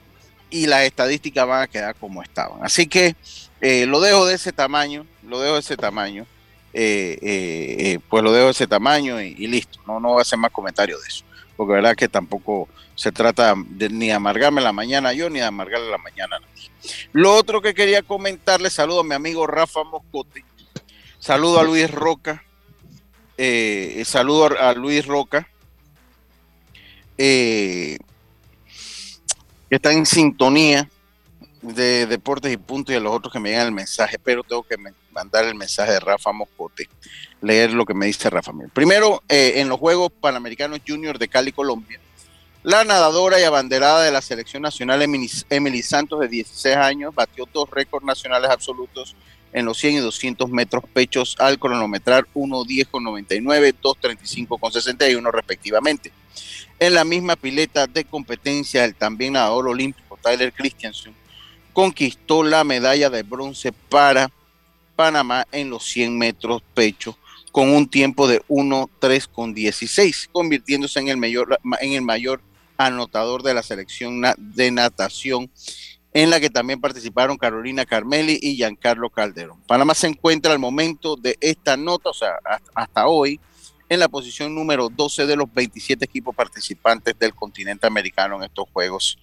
y 0.49 0.67
las 0.67 0.83
estadísticas 0.83 1.47
van 1.47 1.63
a 1.63 1.67
quedar 1.67 1.95
como 1.95 2.21
estaban. 2.21 2.59
Así 2.63 2.85
que 2.85 3.15
eh, 3.59 3.87
lo 3.87 3.99
dejo 3.99 4.25
de 4.25 4.35
ese 4.35 4.51
tamaño, 4.51 5.05
lo 5.23 5.39
dejo 5.39 5.55
de 5.55 5.59
ese 5.61 5.75
tamaño. 5.75 6.27
Eh, 6.75 7.17
eh, 7.21 7.99
pues 8.09 8.23
lo 8.23 8.31
dejo 8.31 8.45
de 8.45 8.51
ese 8.51 8.67
tamaño 8.67 9.19
y, 9.21 9.47
listo. 9.47 9.79
No, 9.87 9.99
no 9.99 10.09
voy 10.09 10.19
a 10.19 10.21
hacer 10.21 10.37
más 10.37 10.51
comentarios 10.51 11.01
de 11.01 11.07
eso, 11.07 11.23
porque 11.57 11.73
verdad 11.73 11.95
que 11.95 12.07
tampoco 12.07 12.67
se 13.03 13.11
trata 13.11 13.53
de, 13.57 13.89
ni 13.89 14.11
amargarme 14.11 14.61
la 14.61 14.71
mañana 14.71 15.11
yo 15.11 15.29
ni 15.29 15.41
amargarle 15.41 15.91
la 15.91 15.97
mañana 15.97 16.37
a 16.37 16.39
nadie. 16.39 16.71
Lo 17.11 17.35
otro 17.35 17.61
que 17.61 17.73
quería 17.73 18.01
comentarle, 18.01 18.69
saludo 18.69 19.01
a 19.01 19.03
mi 19.03 19.13
amigo 19.13 19.45
Rafa 19.45 19.83
Moscote, 19.83 20.45
saludo 21.19 21.59
a 21.59 21.63
Luis 21.63 21.91
Roca, 21.91 22.45
eh, 23.37 24.01
saludo 24.05 24.57
a, 24.57 24.73
Luis 24.73 25.05
Roca, 25.05 25.49
que 27.17 27.97
está 29.69 29.91
en 29.91 30.05
sintonía 30.05 30.89
de 31.61 32.05
Deportes 32.05 32.53
y 32.53 32.57
Punto 32.57 32.93
y 32.93 32.95
a 32.95 33.01
los 33.01 33.13
otros 33.13 33.33
que 33.33 33.39
me 33.41 33.49
llegan 33.49 33.67
el 33.67 33.73
mensaje, 33.73 34.17
pero 34.17 34.43
tengo 34.43 34.63
que 34.63 34.77
mandar 35.11 35.43
el 35.43 35.55
mensaje 35.55 35.91
de 35.91 35.99
Rafa 35.99 36.31
Moscote, 36.31 36.87
leer 37.41 37.73
lo 37.73 37.85
que 37.85 37.93
me 37.93 38.05
dice 38.05 38.29
Rafa. 38.29 38.53
Primero, 38.71 39.23
eh, 39.27 39.55
en 39.57 39.67
los 39.67 39.77
Juegos 39.77 40.09
Panamericanos 40.21 40.79
Junior 40.87 41.19
de 41.19 41.27
Cali, 41.27 41.51
Colombia, 41.51 41.99
la 42.63 42.85
nadadora 42.85 43.39
y 43.39 43.43
abanderada 43.43 44.03
de 44.03 44.11
la 44.11 44.21
selección 44.21 44.63
nacional 44.63 45.01
Emily 45.01 45.83
Santos, 45.83 46.19
de 46.21 46.27
16 46.29 46.75
años, 46.77 47.13
batió 47.13 47.47
dos 47.51 47.69
récords 47.69 48.05
nacionales 48.05 48.49
absolutos 48.49 49.15
en 49.51 49.65
los 49.65 49.77
100 49.77 49.95
y 49.95 49.97
200 49.99 50.49
metros 50.49 50.83
pechos 50.91 51.35
al 51.39 51.59
cronometrar 51.59 52.25
1.10.99, 52.33 53.75
2.35.61 53.81 55.31
respectivamente. 55.31 56.11
En 56.79 56.93
la 56.93 57.03
misma 57.03 57.35
pileta 57.35 57.85
de 57.85 58.05
competencia, 58.05 58.83
el 58.83 58.95
también 58.95 59.33
nadador 59.33 59.67
olímpico 59.67 60.17
Tyler 60.21 60.51
Christiansen 60.53 61.13
conquistó 61.71 62.43
la 62.43 62.63
medalla 62.63 63.09
de 63.09 63.23
bronce 63.23 63.71
para 63.71 64.31
Panamá 64.95 65.45
en 65.51 65.69
los 65.69 65.83
100 65.85 66.17
metros 66.17 66.61
pecho 66.73 67.17
con 67.51 67.69
un 67.69 67.87
tiempo 67.87 68.27
de 68.27 68.41
1.3 68.47 69.27
con 69.31 69.53
16, 69.53 70.29
convirtiéndose 70.31 70.99
en 70.99 71.09
el 71.09 71.17
mayor, 71.17 71.59
en 71.81 71.93
el 71.93 72.01
mayor 72.01 72.41
anotador 72.77 73.43
de 73.43 73.53
la 73.53 73.63
selección 73.63 74.21
de 74.37 74.71
natación 74.71 75.49
en 76.13 76.29
la 76.29 76.39
que 76.39 76.49
también 76.49 76.79
participaron 76.79 77.37
Carolina 77.37 77.85
Carmeli 77.85 78.37
y 78.41 78.55
Giancarlo 78.55 79.09
Calderón. 79.09 79.59
Panamá 79.67 79.95
se 79.95 80.07
encuentra 80.07 80.53
al 80.53 80.59
momento 80.59 81.15
de 81.15 81.37
esta 81.41 81.75
nota, 81.75 82.09
o 82.09 82.13
sea, 82.13 82.33
hasta 82.75 83.07
hoy, 83.07 83.39
en 83.89 83.99
la 83.99 84.07
posición 84.07 84.53
número 84.53 84.89
12 84.89 85.25
de 85.25 85.35
los 85.35 85.51
27 85.51 86.05
equipos 86.05 86.35
participantes 86.35 87.17
del 87.17 87.33
continente 87.33 87.87
americano 87.87 88.37
en 88.37 88.43
estos 88.43 88.67
Juegos 88.71 89.17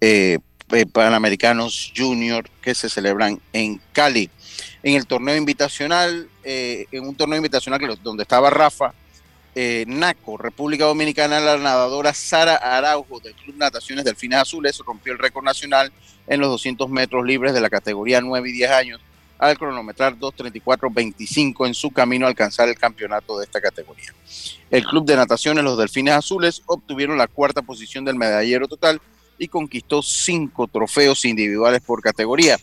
eh, 0.00 0.38
eh, 0.72 0.86
Panamericanos 0.86 1.92
Junior 1.96 2.48
que 2.62 2.74
se 2.74 2.88
celebran 2.88 3.40
en 3.52 3.80
Cali. 3.92 4.30
En 4.82 4.94
el 4.94 5.06
torneo 5.06 5.36
invitacional, 5.36 6.28
eh, 6.42 6.86
en 6.90 7.06
un 7.06 7.14
torneo 7.14 7.36
invitacional 7.36 7.80
donde 8.02 8.22
estaba 8.22 8.50
Rafa, 8.50 8.94
eh, 9.54 9.84
Naco, 9.86 10.36
República 10.36 10.84
Dominicana, 10.84 11.40
la 11.40 11.56
nadadora 11.58 12.12
Sara 12.12 12.56
Araujo 12.56 13.20
del 13.20 13.34
Club 13.34 13.56
Nataciones 13.56 14.04
Delfines 14.04 14.40
Azules 14.40 14.78
rompió 14.78 15.12
el 15.12 15.18
récord 15.18 15.44
nacional 15.44 15.92
en 16.26 16.40
los 16.40 16.48
200 16.50 16.88
metros 16.90 17.24
libres 17.24 17.54
de 17.54 17.60
la 17.60 17.70
categoría 17.70 18.20
9 18.20 18.48
y 18.48 18.52
10 18.52 18.70
años 18.70 19.00
al 19.38 19.58
cronometrar 19.58 20.16
2.34.25 20.16 21.66
en 21.66 21.74
su 21.74 21.90
camino 21.90 22.26
a 22.26 22.28
alcanzar 22.28 22.68
el 22.68 22.78
campeonato 22.78 23.38
de 23.38 23.44
esta 23.44 23.60
categoría. 23.60 24.14
El 24.70 24.84
Club 24.84 25.04
de 25.04 25.16
Nataciones 25.16 25.64
Los 25.64 25.78
Delfines 25.78 26.14
Azules 26.14 26.62
obtuvieron 26.66 27.18
la 27.18 27.26
cuarta 27.26 27.62
posición 27.62 28.04
del 28.04 28.16
medallero 28.16 28.68
total 28.68 29.00
y 29.38 29.48
conquistó 29.48 30.02
cinco 30.02 30.66
trofeos 30.66 31.24
individuales 31.24 31.82
por 31.82 32.00
categoría. 32.00 32.58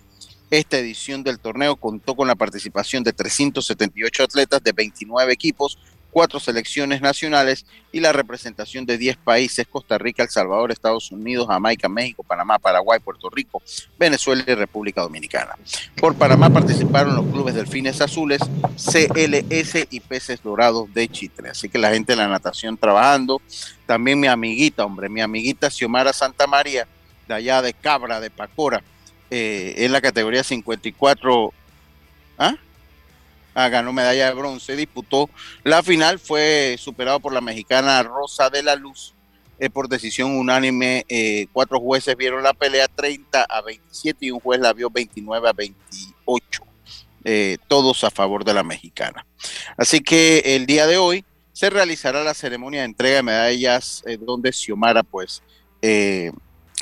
Esta 0.50 0.78
edición 0.78 1.24
del 1.24 1.39
torneo 1.39 1.78
contó 1.78 2.16
con 2.16 2.28
la 2.28 2.36
participación 2.36 3.04
de 3.04 3.14
378 3.14 4.24
atletas 4.24 4.62
de 4.62 4.74
29 4.74 5.32
equipos, 5.32 5.78
cuatro 6.12 6.39
selecciones 6.39 7.01
nacionales 7.01 7.66
y 7.91 7.99
la 7.99 8.12
representación 8.12 8.86
de 8.86 8.97
10 8.97 9.18
países, 9.18 9.68
Costa 9.68 9.97
Rica, 9.97 10.24
El 10.24 10.30
Salvador, 10.30 10.72
Estados 10.72 11.12
Unidos, 11.12 11.47
Jamaica, 11.47 11.89
México, 11.89 12.24
Panamá, 12.24 12.59
Paraguay, 12.59 12.99
Puerto 12.99 13.30
Rico, 13.30 13.62
Venezuela 13.97 14.43
y 14.45 14.53
República 14.53 15.01
Dominicana. 15.01 15.55
Por 15.95 16.16
Panamá 16.16 16.49
participaron 16.49 17.16
los 17.16 17.26
clubes 17.26 17.55
Delfines 17.55 18.01
Azules, 18.01 18.39
CLS 18.76 19.88
y 19.89 19.99
Peces 20.01 20.43
Dorados 20.43 20.93
de 20.93 21.07
Chitre. 21.07 21.49
Así 21.49 21.70
que 21.70 21.78
la 21.78 21.91
gente 21.91 22.14
de 22.14 22.18
la 22.18 22.28
natación 22.28 22.78
trabajando. 22.78 23.41
También 23.86 24.20
mi 24.20 24.28
amiguita, 24.28 24.86
hombre, 24.86 25.09
mi 25.09 25.22
amiguita 25.22 25.70
Xiomara 25.70 26.14
Santa 26.14 26.47
María, 26.47 26.88
de 27.28 27.34
allá 27.34 27.62
de 27.62 27.74
Cabra, 27.74 28.20
de 28.20 28.30
Pacora, 28.30 28.84
eh, 29.30 29.76
en 29.78 29.91
la 29.91 30.01
categoría 30.01 30.43
54. 30.43 31.53
¿Ah? 32.38 32.55
Ah, 33.54 33.70
ganó 33.70 33.91
medalla 33.91 34.28
de 34.28 34.34
bronce, 34.34 34.76
disputó 34.76 35.30
la 35.64 35.84
final, 35.84 36.20
fue 36.20 36.76
superado 36.80 37.20
por 37.20 37.34
la 37.34 37.41
mexicana 37.41 38.02
Rosa 38.04 38.49
de 38.49 38.64
la 38.64 38.76
Luz 38.76 39.14
eh, 39.62 39.70
por 39.70 39.88
decisión 39.88 40.36
unánime. 40.36 41.06
Eh, 41.08 41.45
cuatro 41.54 41.80
jueces 41.80 42.18
vieron 42.18 42.41
la 42.41 42.54
pelea 42.54 42.88
30 42.88 43.43
a 43.43 43.62
27 43.62 44.26
y 44.26 44.32
un 44.32 44.39
juez 44.39 44.60
la 44.60 44.74
vio 44.74 44.89
29 44.89 45.49
a 45.49 45.54
28. 45.54 46.64
Eh, 47.24 47.60
todos 47.68 48.04
a 48.04 48.10
favor 48.10 48.43
de 48.43 48.56
la 48.56 48.64
mexicana. 48.64 49.24
Así 49.78 49.99
que 50.02 50.39
el 50.56 50.66
día 50.66 50.88
de 50.88 50.97
hoy 50.97 51.24
se 51.54 51.70
realizará 51.70 52.24
la 52.24 52.34
ceremonia 52.34 52.80
de 52.80 52.88
entrega 52.88 53.18
de 53.18 53.24
medallas 53.24 54.04
donde 54.22 54.52
Xiomara 54.52 55.04
pues 55.04 55.43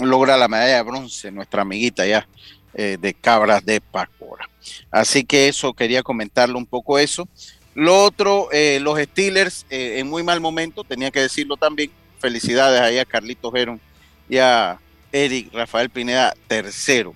logra 0.01 0.37
la 0.37 0.47
medalla 0.47 0.77
de 0.77 0.83
bronce, 0.83 1.31
nuestra 1.31 1.63
amiguita 1.63 2.05
ya 2.05 2.29
de 2.73 3.15
Cabras 3.19 3.65
de 3.65 3.81
Pacora. 3.81 4.49
Así 4.91 5.23
que 5.23 5.47
eso, 5.47 5.73
quería 5.73 6.03
comentarle 6.03 6.55
un 6.55 6.65
poco 6.65 6.99
eso. 6.99 7.27
Lo 7.75 8.03
otro, 8.03 8.49
eh, 8.51 8.79
los 8.81 8.99
Steelers 8.99 9.65
eh, 9.69 9.99
en 9.99 10.09
muy 10.09 10.23
mal 10.23 10.41
momento, 10.41 10.83
tenía 10.83 11.11
que 11.11 11.21
decirlo 11.21 11.57
también. 11.57 11.91
Felicidades 12.19 12.81
ahí 12.81 12.99
a 12.99 13.05
Carlitos 13.05 13.53
Geron 13.53 13.79
y 14.27 14.37
a 14.37 14.79
Eric 15.11 15.53
Rafael 15.53 15.89
Pineda, 15.89 16.33
tercero. 16.47 17.15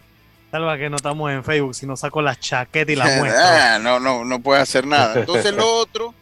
Salva 0.51 0.77
que 0.77 0.89
no 0.89 0.95
estamos 0.95 1.31
en 1.31 1.43
Facebook, 1.43 1.75
si 1.75 1.85
no 1.85 1.97
saco 1.97 2.21
la 2.21 2.39
chaqueta 2.39 2.91
y 2.91 2.95
la 2.95 3.05
muestra. 3.17 3.75
Ah, 3.75 3.79
no, 3.79 3.99
no, 3.99 4.23
no 4.23 4.39
puede 4.39 4.61
hacer 4.61 4.85
nada. 4.85 5.19
Entonces, 5.19 5.53
lo 5.53 5.75
otro, 5.75 6.13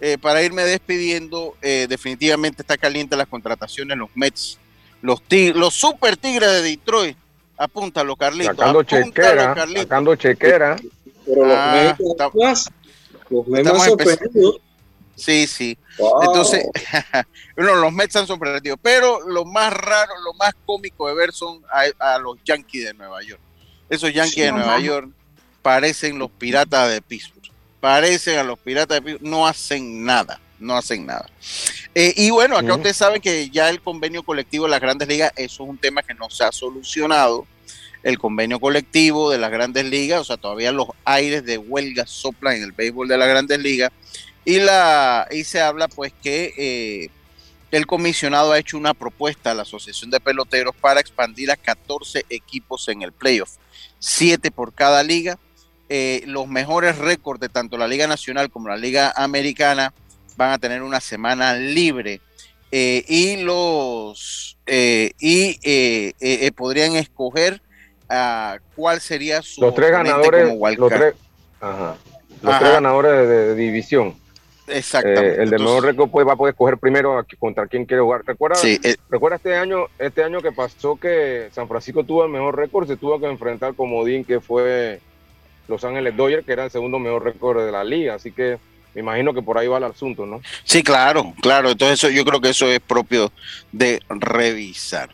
eh, 0.00 0.18
para 0.18 0.42
irme 0.42 0.62
despidiendo, 0.62 1.56
definitivamente 1.60 2.62
está 2.62 2.76
caliente 2.76 3.16
las 3.16 3.26
contrataciones, 3.26 3.96
los 3.96 4.10
Mets, 4.14 4.58
los, 5.02 5.20
los 5.54 5.74
Super 5.74 6.16
Tigres 6.16 6.50
de 6.52 6.62
Detroit 6.62 7.16
Apúntalo, 7.60 8.16
Carlito. 8.16 8.52
Sacando 8.54 8.82
chequera, 8.84 9.54
sacando 9.54 10.16
chequera. 10.16 10.76
Pero 11.26 11.46
los 11.46 11.56
ah, 11.58 11.94
los 13.28 13.46
Mets 13.48 13.84
sorprendido. 13.84 14.58
Sí, 15.14 15.46
sí. 15.46 15.76
Entonces, 16.22 16.64
bueno, 17.56 17.74
los 17.76 17.92
Mets 17.92 18.16
han 18.16 18.26
sorprendido. 18.26 18.78
Pero 18.78 19.28
lo 19.28 19.44
más 19.44 19.74
raro, 19.74 20.10
lo 20.24 20.32
más 20.32 20.54
cómico 20.64 21.06
de 21.08 21.14
ver 21.14 21.32
son 21.32 21.62
a, 21.98 22.18
los 22.18 22.38
Yankees 22.46 22.86
de 22.86 22.94
Nueva 22.94 23.22
York. 23.22 23.42
Esos 23.90 24.10
Yankees 24.10 24.46
de 24.46 24.52
Nueva 24.52 24.80
York 24.80 25.10
parecen 25.60 26.18
los 26.18 26.30
piratas 26.30 26.90
de 26.90 27.02
Pittsburgh. 27.02 27.52
Parecen 27.78 28.38
a 28.38 28.42
los 28.42 28.58
piratas 28.58 28.96
de 28.96 29.02
Pittsburgh. 29.02 29.30
No 29.30 29.46
hacen 29.46 30.02
nada. 30.02 30.40
No 30.58 30.78
hacen 30.78 31.04
nada. 31.04 31.26
Eh, 31.94 32.14
y 32.16 32.30
bueno, 32.30 32.56
acá 32.56 32.74
ustedes 32.74 32.96
saben 32.96 33.20
que 33.20 33.50
ya 33.50 33.68
el 33.68 33.80
convenio 33.80 34.22
colectivo 34.22 34.64
de 34.64 34.70
las 34.70 34.80
grandes 34.80 35.08
ligas, 35.08 35.32
eso 35.36 35.64
es 35.64 35.68
un 35.68 35.78
tema 35.78 36.02
que 36.02 36.14
no 36.14 36.30
se 36.30 36.44
ha 36.44 36.52
solucionado. 36.52 37.46
El 38.02 38.18
convenio 38.18 38.60
colectivo 38.60 39.30
de 39.30 39.38
las 39.38 39.50
grandes 39.50 39.84
ligas, 39.84 40.20
o 40.20 40.24
sea, 40.24 40.36
todavía 40.36 40.72
los 40.72 40.88
aires 41.04 41.44
de 41.44 41.58
huelga 41.58 42.06
soplan 42.06 42.56
en 42.56 42.62
el 42.62 42.72
béisbol 42.72 43.08
de 43.08 43.18
las 43.18 43.28
grandes 43.28 43.58
ligas. 43.58 43.90
Y, 44.44 44.58
la, 44.60 45.28
y 45.30 45.44
se 45.44 45.60
habla 45.60 45.88
pues 45.88 46.12
que 46.22 46.54
eh, 46.56 47.10
el 47.70 47.86
comisionado 47.86 48.52
ha 48.52 48.58
hecho 48.58 48.78
una 48.78 48.94
propuesta 48.94 49.50
a 49.50 49.54
la 49.54 49.62
Asociación 49.62 50.10
de 50.10 50.20
Peloteros 50.20 50.74
para 50.80 51.00
expandir 51.00 51.50
a 51.50 51.56
14 51.56 52.24
equipos 52.30 52.88
en 52.88 53.02
el 53.02 53.12
playoff, 53.12 53.56
7 53.98 54.50
por 54.50 54.72
cada 54.72 55.02
liga. 55.02 55.38
Eh, 55.88 56.22
los 56.26 56.46
mejores 56.46 56.98
récords 56.98 57.40
de 57.40 57.48
tanto 57.48 57.76
la 57.76 57.88
Liga 57.88 58.06
Nacional 58.06 58.48
como 58.48 58.68
la 58.68 58.76
Liga 58.76 59.12
Americana 59.16 59.92
van 60.40 60.52
a 60.52 60.58
tener 60.58 60.82
una 60.82 61.00
semana 61.00 61.52
libre 61.52 62.22
eh, 62.72 63.04
y 63.06 63.42
los 63.42 64.56
eh, 64.66 65.12
y 65.20 65.58
eh, 65.62 66.50
podrían 66.56 66.96
escoger 66.96 67.60
a 68.08 68.58
cuál 68.74 69.02
sería 69.02 69.42
su 69.42 69.60
los 69.60 69.74
tres 69.74 69.90
ganadores 69.90 70.48
los, 70.78 70.88
tres, 70.88 71.14
los 72.40 72.58
tres, 72.58 72.72
ganadores 72.72 73.28
de, 73.28 73.54
división 73.54 74.14
Exactamente. 74.66 75.42
el 75.42 75.50
de 75.50 75.58
mejor 75.58 75.84
récord 75.84 76.10
pues, 76.10 76.26
va 76.26 76.32
a 76.32 76.36
poder 76.36 76.54
escoger 76.54 76.78
primero 76.78 77.22
contra 77.38 77.66
quién 77.66 77.84
quiere 77.84 78.02
jugar. 78.02 78.22
¿Recuerda, 78.24 78.56
¿Recuerda 79.10 79.36
este 79.36 79.56
año 79.56 79.86
este 79.98 80.22
año 80.22 80.40
que 80.40 80.52
pasó 80.52 80.96
que 80.96 81.48
San 81.52 81.66
Francisco 81.66 82.04
tuvo 82.04 82.24
el 82.24 82.30
mejor 82.30 82.56
récord? 82.56 82.86
Se 82.86 82.96
tuvo 82.96 83.18
que 83.20 83.26
enfrentar 83.26 83.74
con 83.74 83.90
Modín, 83.90 84.24
que 84.24 84.40
fue 84.40 85.00
Los 85.66 85.82
Ángeles 85.84 86.16
Dodgers, 86.16 86.46
que 86.46 86.52
era 86.52 86.64
el 86.64 86.70
segundo 86.70 87.00
mejor 87.00 87.24
récord 87.24 87.64
de 87.66 87.72
la 87.72 87.82
liga. 87.82 88.14
Así 88.14 88.30
que 88.30 88.58
me 88.94 89.00
imagino 89.02 89.32
que 89.32 89.42
por 89.42 89.58
ahí 89.58 89.68
va 89.68 89.78
el 89.78 89.84
asunto, 89.84 90.26
¿no? 90.26 90.40
Sí, 90.64 90.82
claro, 90.82 91.32
claro. 91.40 91.70
Entonces 91.70 91.98
eso, 91.98 92.10
yo 92.10 92.24
creo 92.24 92.40
que 92.40 92.50
eso 92.50 92.66
es 92.66 92.80
propio 92.80 93.32
de 93.72 94.00
revisar. 94.08 95.10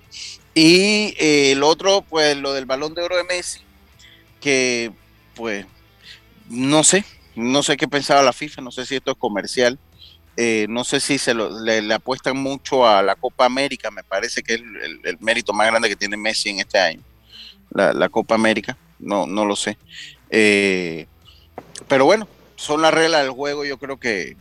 Y 0.54 1.14
eh, 1.18 1.52
el 1.52 1.62
otro, 1.62 2.02
pues 2.02 2.36
lo 2.36 2.54
del 2.54 2.64
balón 2.64 2.94
de 2.94 3.02
oro 3.02 3.16
de 3.16 3.24
Messi, 3.24 3.60
que 4.40 4.90
pues 5.34 5.66
no 6.48 6.82
sé, 6.82 7.04
no 7.34 7.62
sé 7.62 7.76
qué 7.76 7.86
pensaba 7.86 8.22
la 8.22 8.32
FIFA, 8.32 8.62
no 8.62 8.70
sé 8.70 8.86
si 8.86 8.96
esto 8.96 9.12
es 9.12 9.18
comercial. 9.18 9.78
Eh, 10.38 10.66
no 10.68 10.84
sé 10.84 11.00
si 11.00 11.16
se 11.16 11.34
le, 11.34 11.94
apuestan 11.94 12.36
mucho 12.36 12.86
a 12.86 13.02
la 13.02 13.16
Copa 13.16 13.46
América, 13.46 13.90
me 13.90 14.02
parece 14.02 14.42
que 14.42 14.54
es 14.54 14.60
el, 14.60 15.18
mérito 15.20 15.54
más 15.54 15.66
grande 15.66 15.88
que 15.88 15.96
tiene 15.96 16.18
Messi 16.18 16.50
en 16.50 16.60
este 16.60 16.78
año, 16.78 17.00
la, 17.70 18.08
Copa 18.10 18.34
América, 18.34 18.76
no, 18.98 19.26
no 19.26 19.46
lo 19.46 19.56
sé. 19.56 19.78
Eh, 20.28 21.06
pero 21.88 22.04
bueno, 22.04 22.28
son 22.56 22.82
las 22.82 22.92
reglas 22.92 23.22
del 23.22 23.30
juego, 23.30 23.64
yo 23.64 23.78
creo 23.78 23.98
que 23.98 24.36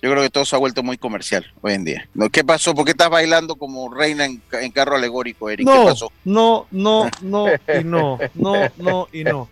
yo 0.00 0.10
creo 0.10 0.22
que 0.22 0.30
todo 0.30 0.44
se 0.44 0.54
ha 0.54 0.60
vuelto 0.60 0.84
muy 0.84 0.96
comercial 0.96 1.44
hoy 1.60 1.72
en 1.72 1.84
día. 1.84 2.08
¿Qué 2.30 2.44
pasó? 2.44 2.72
¿Por 2.72 2.84
qué 2.84 2.92
estás 2.92 3.10
bailando 3.10 3.56
como 3.56 3.92
reina 3.92 4.26
en, 4.26 4.70
carro 4.70 4.94
alegórico, 4.94 5.50
Eric? 5.50 5.66
No, 5.66 5.80
¿Qué 5.80 5.86
pasó? 5.86 6.12
No, 6.24 6.66
no, 6.70 7.10
no 7.20 7.48
y 7.48 7.82
no, 7.84 8.18
no, 8.34 8.54
no 8.76 9.08
y 9.12 9.24
no. 9.24 9.48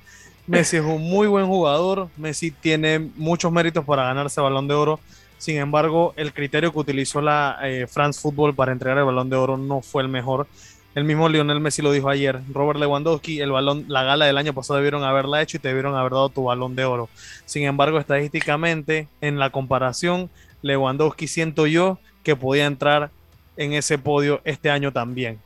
Messi 0.47 0.77
es 0.77 0.85
un 0.85 1.03
muy 1.03 1.27
buen 1.27 1.47
jugador, 1.47 2.09
Messi 2.17 2.53
tiene 2.53 3.01
muchos 3.01 3.51
méritos 3.51 3.85
para 3.85 4.05
ganarse 4.05 4.41
el 4.41 4.45
balón 4.45 4.69
de 4.69 4.75
oro. 4.75 5.01
Sin 5.39 5.57
embargo, 5.57 6.15
el 6.17 6.33
criterio 6.33 6.73
que 6.73 6.79
utilizó 6.79 7.21
la 7.21 7.59
eh, 7.65 7.87
France 7.89 8.21
Football 8.21 8.55
para 8.55 8.73
entregar 8.73 8.99
el 8.99 9.05
balón 9.05 9.29
de 9.29 9.37
oro 9.37 9.57
no 9.57 9.83
fue 9.83 10.03
el 10.03 10.09
mejor. 10.09 10.47
El 10.97 11.05
mismo 11.05 11.29
Lionel 11.29 11.61
Messi 11.61 11.83
lo 11.83 11.93
dijo 11.93 12.09
ayer. 12.09 12.41
Robert 12.55 12.81
Lewandowski, 12.81 13.41
el 13.41 13.53
balón, 13.53 13.85
la 13.87 14.03
gala 14.03 14.25
del 14.25 14.39
año 14.39 14.55
pasado 14.55 14.79
debieron 14.79 15.05
haberla 15.05 15.43
hecho 15.43 15.59
y 15.59 15.61
te 15.61 15.69
debieron 15.69 15.95
haber 15.95 16.13
dado 16.13 16.31
tu 16.31 16.45
balón 16.45 16.75
de 16.75 16.87
oro. 16.87 17.11
Sin 17.45 17.65
embargo, 17.65 17.99
estadísticamente, 17.99 19.07
en 19.21 19.39
la 19.39 19.51
comparación, 19.51 20.31
Lewandowski 20.63 21.29
siento 21.29 21.67
yo 21.67 21.99
que 22.23 22.35
podía 22.35 22.65
entrar 22.65 23.11
en 23.59 23.75
ese 23.75 23.99
podio 23.99 24.41
este 24.45 24.71
año 24.71 24.91
también. 24.91 25.39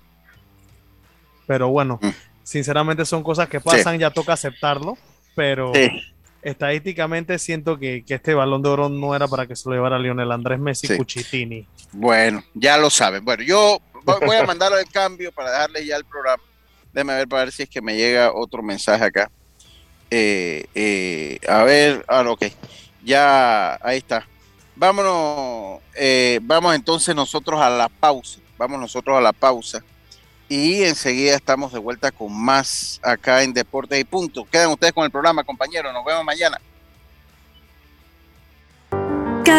Pero 1.48 1.68
bueno, 1.68 1.98
mm. 2.00 2.10
sinceramente 2.44 3.04
son 3.04 3.24
cosas 3.24 3.48
que 3.48 3.58
pasan, 3.58 3.98
ya 3.98 4.10
toca 4.10 4.34
aceptarlo. 4.34 4.96
Pero 5.34 5.72
estadísticamente 6.42 7.40
siento 7.40 7.76
que, 7.76 8.04
este 8.06 8.34
balón 8.34 8.62
de 8.62 8.68
oro 8.68 8.88
no 8.88 9.16
era 9.16 9.26
para 9.26 9.48
que 9.48 9.56
se 9.56 9.68
lo 9.68 9.74
llevara 9.74 9.98
Lionel 9.98 10.30
Andrés 10.30 10.60
Messi 10.60 10.96
Cuchitini. 10.96 11.66
Bueno, 11.90 12.44
ya 12.54 12.78
lo 12.78 12.88
saben. 12.88 13.24
Bueno, 13.24 13.42
yo 13.42 13.80
voy 14.18 14.36
a 14.36 14.44
mandar 14.44 14.72
el 14.72 14.88
cambio 14.90 15.32
para 15.32 15.50
darle 15.50 15.84
ya 15.84 15.96
el 15.96 16.04
programa. 16.04 16.42
Déjame 16.92 17.14
ver 17.14 17.28
para 17.28 17.44
ver 17.44 17.52
si 17.52 17.62
es 17.62 17.68
que 17.68 17.80
me 17.80 17.96
llega 17.96 18.32
otro 18.32 18.62
mensaje 18.62 19.04
acá. 19.04 19.30
Eh, 20.10 20.66
eh, 20.74 21.38
a 21.48 21.62
ver, 21.62 22.04
ah, 22.08 22.24
ok. 22.28 22.46
Ya, 23.04 23.78
ahí 23.82 23.98
está. 23.98 24.26
Vámonos, 24.74 25.80
eh, 25.94 26.40
vamos 26.42 26.74
entonces 26.74 27.14
nosotros 27.14 27.60
a 27.60 27.70
la 27.70 27.88
pausa. 27.88 28.40
Vamos 28.58 28.80
nosotros 28.80 29.16
a 29.16 29.20
la 29.20 29.32
pausa. 29.32 29.84
Y 30.48 30.82
enseguida 30.82 31.36
estamos 31.36 31.72
de 31.72 31.78
vuelta 31.78 32.10
con 32.10 32.32
más 32.32 32.98
acá 33.02 33.42
en 33.42 33.52
Deportes 33.52 34.00
y 34.00 34.04
Punto. 34.04 34.44
Quedan 34.50 34.70
ustedes 34.70 34.92
con 34.92 35.04
el 35.04 35.10
programa, 35.10 35.44
compañeros. 35.44 35.92
Nos 35.92 36.04
vemos 36.04 36.24
mañana. 36.24 36.60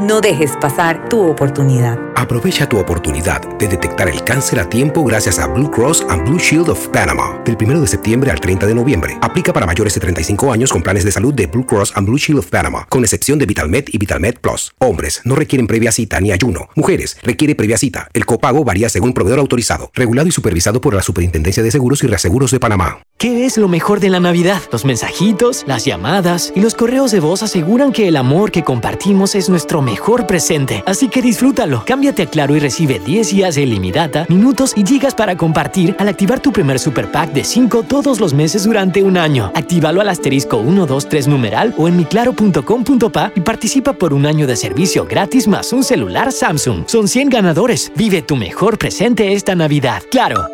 No 0.00 0.22
dejes 0.22 0.52
pasar 0.56 1.10
tu 1.10 1.20
oportunidad. 1.20 1.98
Aprovecha 2.16 2.66
tu 2.66 2.78
oportunidad 2.78 3.42
de 3.58 3.68
detectar 3.68 4.08
el 4.08 4.24
cáncer 4.24 4.58
a 4.58 4.66
tiempo 4.66 5.04
gracias 5.04 5.38
a 5.38 5.46
Blue 5.46 5.70
Cross 5.70 6.06
and 6.08 6.26
Blue 6.26 6.38
Shield 6.38 6.70
of 6.70 6.88
Panama. 6.88 7.38
Del 7.44 7.58
1 7.60 7.82
de 7.82 7.86
septiembre 7.86 8.30
al 8.30 8.40
30 8.40 8.66
de 8.66 8.74
noviembre. 8.74 9.18
Aplica 9.20 9.52
para 9.52 9.66
mayores 9.66 9.92
de 9.92 10.00
35 10.00 10.52
años 10.52 10.72
con 10.72 10.82
planes 10.82 11.04
de 11.04 11.12
salud 11.12 11.34
de 11.34 11.46
Blue 11.48 11.66
Cross 11.66 11.92
and 11.96 12.06
Blue 12.06 12.16
Shield 12.16 12.38
of 12.38 12.46
Panama, 12.46 12.86
con 12.88 13.04
excepción 13.04 13.38
de 13.38 13.44
VitalMed 13.44 13.88
y 13.92 13.98
VitalMed 13.98 14.36
Plus. 14.40 14.72
Hombres 14.78 15.20
no 15.24 15.34
requieren 15.34 15.66
previa 15.66 15.92
cita 15.92 16.18
ni 16.18 16.32
ayuno. 16.32 16.70
Mujeres 16.76 17.18
requiere 17.22 17.54
previa 17.54 17.76
cita. 17.76 18.08
El 18.14 18.24
copago 18.24 18.64
varía 18.64 18.88
según 18.88 19.12
proveedor 19.12 19.38
autorizado, 19.38 19.90
regulado 19.92 20.28
y 20.28 20.32
supervisado 20.32 20.80
por 20.80 20.94
la 20.94 21.02
Superintendencia 21.02 21.62
de 21.62 21.70
Seguros 21.70 22.02
y 22.04 22.06
Reaseguros 22.06 22.50
de 22.52 22.60
Panamá. 22.60 23.02
¿Qué 23.18 23.44
es 23.44 23.58
lo 23.58 23.68
mejor 23.68 24.00
de 24.00 24.08
la 24.08 24.20
Navidad? 24.20 24.62
Los 24.72 24.86
mensajitos, 24.86 25.64
las 25.66 25.84
llamadas 25.84 26.54
y 26.56 26.60
los 26.60 26.74
correos 26.74 27.10
de 27.10 27.20
voz 27.20 27.42
aseguran 27.42 27.92
que 27.92 28.08
el 28.08 28.16
amor 28.16 28.50
que 28.50 28.64
compartimos 28.64 29.34
es 29.34 29.50
nuestro 29.50 29.82
mejor 29.82 29.89
presente. 30.26 30.82
Así 30.86 31.08
que 31.08 31.22
disfrútalo. 31.22 31.82
Cámbiate 31.84 32.22
a 32.22 32.26
Claro 32.26 32.56
y 32.56 32.60
recibe 32.60 32.98
10 32.98 33.30
días 33.30 33.54
de 33.54 33.62
ilimitada, 33.62 34.26
minutos 34.28 34.72
y 34.76 34.84
gigas 34.84 35.14
para 35.14 35.36
compartir 35.36 35.94
al 35.98 36.08
activar 36.08 36.40
tu 36.40 36.52
primer 36.52 36.78
super 36.78 37.10
pack 37.10 37.32
de 37.32 37.44
5 37.44 37.84
todos 37.84 38.20
los 38.20 38.34
meses 38.34 38.64
durante 38.64 39.02
un 39.02 39.16
año. 39.16 39.50
Actívalo 39.54 40.00
al 40.00 40.08
asterisco 40.08 40.62
123 40.62 41.28
numeral 41.28 41.74
o 41.76 41.88
en 41.88 41.96
miclaro.com.pa 41.96 43.32
y 43.34 43.40
participa 43.40 43.92
por 43.92 44.12
un 44.12 44.26
año 44.26 44.46
de 44.46 44.56
servicio 44.56 45.06
gratis 45.06 45.46
más 45.48 45.72
un 45.72 45.84
celular 45.84 46.32
Samsung. 46.32 46.84
Son 46.86 47.08
100 47.08 47.28
ganadores. 47.30 47.92
Vive 47.96 48.22
tu 48.22 48.36
mejor 48.36 48.78
presente 48.78 49.32
esta 49.32 49.54
Navidad. 49.54 50.02
Claro. 50.10 50.46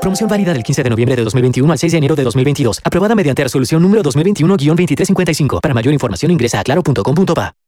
Promoción 0.00 0.28
válida 0.28 0.52
del 0.52 0.62
15 0.62 0.82
de 0.82 0.90
noviembre 0.90 1.16
de 1.16 1.24
2021 1.24 1.72
al 1.72 1.78
6 1.78 1.92
de 1.92 1.98
enero 1.98 2.14
de 2.14 2.22
2022. 2.24 2.80
Aprobada 2.84 3.14
mediante 3.14 3.42
resolución 3.42 3.82
número 3.82 4.02
2021-2355. 4.02 5.60
Para 5.60 5.74
mayor 5.74 5.92
información 5.92 6.30
ingresa 6.30 6.60
a 6.60 6.64
claro.com.pa. 6.64 7.67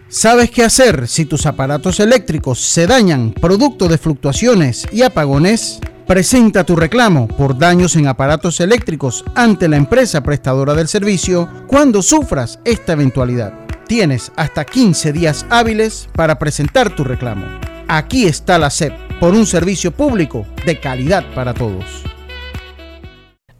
¿Sabes 0.07 0.51
qué 0.51 0.63
hacer 0.63 1.07
si 1.07 1.26
tus 1.26 1.47
aparatos 1.47 1.99
eléctricos 1.99 2.59
se 2.59 2.86
dañan 2.86 3.34
producto 3.34 3.88
de 3.88 3.97
fluctuaciones 3.97 4.86
y 4.91 5.01
apagones? 5.01 5.80
Presenta 6.05 6.63
tu 6.63 6.76
reclamo 6.76 7.28
por 7.28 7.57
daños 7.57 7.95
en 7.95 8.05
aparatos 8.05 8.59
eléctricos 8.59 9.26
ante 9.34 9.67
la 9.67 9.78
empresa 9.78 10.21
prestadora 10.21 10.76
del 10.76 10.88
servicio 10.88 11.49
cuando 11.65 12.03
sufras 12.03 12.59
esta 12.65 12.93
eventualidad. 12.93 13.51
Tienes 13.88 14.32
hasta 14.36 14.63
15 14.63 15.11
días 15.11 15.43
hábiles 15.49 16.07
para 16.13 16.38
presentar 16.38 16.95
tu 16.95 17.03
reclamo. 17.03 17.47
Aquí 17.88 18.28
está 18.28 18.59
la 18.59 18.69
SEP 18.69 19.02
por 19.20 19.34
un 19.34 19.45
servicio 19.45 19.91
público 19.91 20.45
de 20.66 20.80
calidad 20.80 21.24
para 21.34 21.53
todos. 21.53 22.03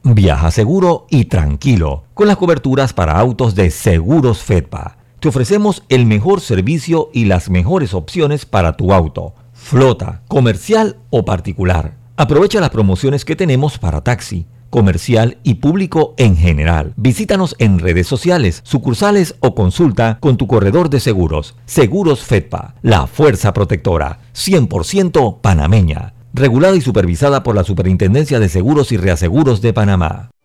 Viaja 0.04 0.52
seguro 0.52 1.08
y 1.10 1.26
tranquilo 1.26 2.04
con 2.14 2.28
las 2.28 2.38
coberturas 2.38 2.92
para 2.92 3.18
autos 3.18 3.56
de 3.56 3.72
Seguros 3.72 4.40
Fedpa. 4.40 4.98
Te 5.22 5.30
ofrecemos 5.30 5.84
el 5.88 6.06
mejor 6.06 6.42
servicio 6.42 7.10
y 7.14 7.26
las 7.26 7.50
mejores 7.50 7.94
opciones 7.94 8.46
para 8.46 8.76
tu 8.76 8.92
auto, 8.92 9.34
flota, 9.54 10.24
comercial 10.28 10.98
o 11.10 11.24
particular. 11.24 11.96
Aprovecha 12.18 12.60
las 12.60 12.70
promociones 12.70 13.24
que 13.24 13.38
tenemos 13.38 13.78
para 13.78 14.02
taxi, 14.02 14.46
comercial 14.74 15.38
y 15.44 15.56
público 15.56 16.16
en 16.18 16.36
general. 16.36 16.94
Visítanos 16.96 17.56
en 17.60 17.78
redes 17.78 18.08
sociales, 18.08 18.62
sucursales 18.64 19.36
o 19.40 19.54
consulta 19.54 20.18
con 20.20 20.36
tu 20.36 20.48
corredor 20.48 20.90
de 20.90 21.00
seguros. 21.00 21.54
Seguros 21.68 22.22
Fedpa, 22.22 22.74
la 22.82 23.06
fuerza 23.06 23.54
protectora, 23.54 24.22
100% 24.34 25.42
panameña. 25.42 26.16
Regulada 26.34 26.76
y 26.76 26.82
supervisada 26.82 27.44
por 27.44 27.54
la 27.54 27.64
Superintendencia 27.64 28.40
de 28.40 28.50
Seguros 28.50 28.92
y 28.92 28.98
Reaseguros 28.98 29.62
de 29.62 29.74
Panamá. 29.74 30.32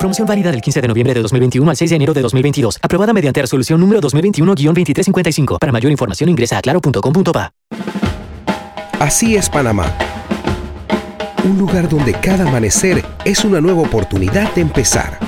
Promoción 0.00 0.26
válida 0.26 0.50
del 0.50 0.62
15 0.62 0.80
de 0.80 0.88
noviembre 0.88 1.12
de 1.12 1.20
2021 1.20 1.70
al 1.70 1.76
6 1.76 1.90
de 1.90 1.96
enero 1.96 2.14
de 2.14 2.22
2022. 2.22 2.78
Aprobada 2.80 3.12
mediante 3.12 3.42
resolución 3.42 3.78
número 3.78 4.00
2021-2355. 4.00 5.58
Para 5.58 5.72
mayor 5.72 5.92
información 5.92 6.30
ingresa 6.30 6.56
a 6.56 6.62
claro.com.pa. 6.62 7.52
Así 8.98 9.36
es 9.36 9.50
Panamá. 9.50 9.92
Un 11.44 11.58
lugar 11.58 11.86
donde 11.86 12.14
cada 12.14 12.48
amanecer 12.48 13.04
es 13.26 13.44
una 13.44 13.60
nueva 13.60 13.82
oportunidad 13.82 14.54
de 14.54 14.62
empezar. 14.62 15.18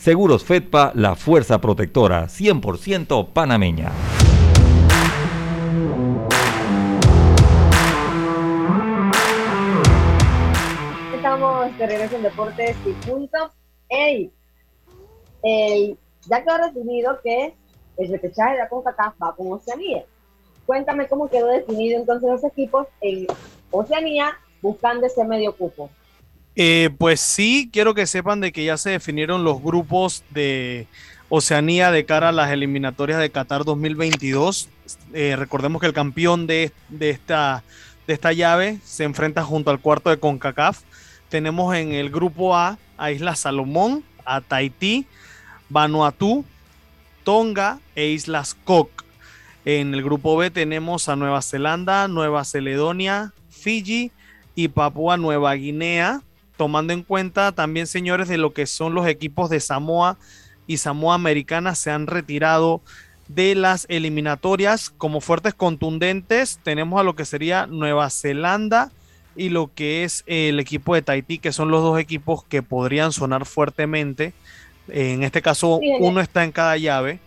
Seguros 0.00 0.44
Fedpa, 0.44 0.92
la 0.94 1.14
fuerza 1.14 1.60
protectora 1.60 2.24
100% 2.24 3.34
panameña. 3.34 3.92
Estamos 11.14 11.76
de 11.76 11.86
regreso 11.86 12.16
en 12.16 12.22
Deportes 12.22 12.76
y 12.86 12.92
Punto. 13.06 13.50
Ey, 13.90 14.32
el, 15.42 15.98
ya 16.26 16.44
quedó 16.44 16.56
definido 16.66 17.20
que 17.22 17.54
el 17.98 18.10
repechaje 18.10 18.52
de 18.52 18.58
la 18.60 18.70
CONCACAF 18.70 19.22
va 19.22 19.36
con 19.36 19.52
Oceanía. 19.52 20.06
Cuéntame 20.64 21.08
cómo 21.08 21.28
quedó 21.28 21.48
definido 21.48 22.00
entonces 22.00 22.26
los 22.26 22.44
equipos 22.44 22.86
en 23.02 23.26
Oceanía 23.70 24.32
buscando 24.62 25.06
ese 25.06 25.26
medio 25.26 25.54
cupo. 25.54 25.90
Eh, 26.62 26.90
pues 26.98 27.20
sí, 27.20 27.70
quiero 27.72 27.94
que 27.94 28.06
sepan 28.06 28.40
de 28.40 28.52
que 28.52 28.66
ya 28.66 28.76
se 28.76 28.90
definieron 28.90 29.44
los 29.44 29.62
grupos 29.62 30.22
de 30.28 30.88
Oceanía 31.30 31.90
de 31.90 32.04
cara 32.04 32.28
a 32.28 32.32
las 32.32 32.50
eliminatorias 32.50 33.18
de 33.18 33.30
Qatar 33.30 33.64
2022. 33.64 34.68
Eh, 35.14 35.36
recordemos 35.38 35.80
que 35.80 35.86
el 35.86 35.94
campeón 35.94 36.46
de, 36.46 36.70
de, 36.90 37.08
esta, 37.08 37.64
de 38.06 38.12
esta 38.12 38.34
llave 38.34 38.78
se 38.84 39.04
enfrenta 39.04 39.42
junto 39.42 39.70
al 39.70 39.80
cuarto 39.80 40.10
de 40.10 40.18
CONCACAF. 40.18 40.82
Tenemos 41.30 41.74
en 41.74 41.92
el 41.92 42.10
grupo 42.10 42.54
A 42.54 42.76
a 42.98 43.10
Isla 43.10 43.36
Salomón, 43.36 44.04
a 44.26 44.42
Tahití, 44.42 45.06
Vanuatu, 45.70 46.44
Tonga 47.24 47.78
e 47.94 48.08
Islas 48.08 48.54
Cook. 48.64 49.06
En 49.64 49.94
el 49.94 50.02
grupo 50.02 50.36
B 50.36 50.50
tenemos 50.50 51.08
a 51.08 51.16
Nueva 51.16 51.40
Zelanda, 51.40 52.06
Nueva 52.06 52.42
Caledonia, 52.44 53.32
Fiji 53.48 54.12
y 54.54 54.68
Papúa 54.68 55.16
Nueva 55.16 55.54
Guinea, 55.54 56.20
tomando 56.60 56.92
en 56.92 57.04
cuenta 57.04 57.52
también, 57.52 57.86
señores, 57.86 58.28
de 58.28 58.36
lo 58.36 58.52
que 58.52 58.66
son 58.66 58.92
los 58.92 59.06
equipos 59.06 59.48
de 59.48 59.60
Samoa 59.60 60.18
y 60.66 60.76
Samoa 60.76 61.14
Americana 61.14 61.74
se 61.74 61.90
han 61.90 62.06
retirado 62.06 62.82
de 63.28 63.54
las 63.54 63.86
eliminatorias 63.88 64.90
como 64.90 65.22
fuertes 65.22 65.54
contundentes. 65.54 66.60
Tenemos 66.62 67.00
a 67.00 67.02
lo 67.02 67.16
que 67.16 67.24
sería 67.24 67.66
Nueva 67.66 68.10
Zelanda 68.10 68.92
y 69.34 69.48
lo 69.48 69.70
que 69.74 70.04
es 70.04 70.22
el 70.26 70.60
equipo 70.60 70.94
de 70.94 71.00
Tahití, 71.00 71.38
que 71.38 71.52
son 71.52 71.70
los 71.70 71.82
dos 71.82 71.98
equipos 71.98 72.44
que 72.44 72.62
podrían 72.62 73.10
sonar 73.10 73.46
fuertemente 73.46 74.34
en 74.92 75.22
este 75.22 75.40
caso, 75.40 75.80
uno 76.00 76.20
está 76.20 76.44
en 76.44 76.52
cada 76.52 76.76
llave, 76.76 77.20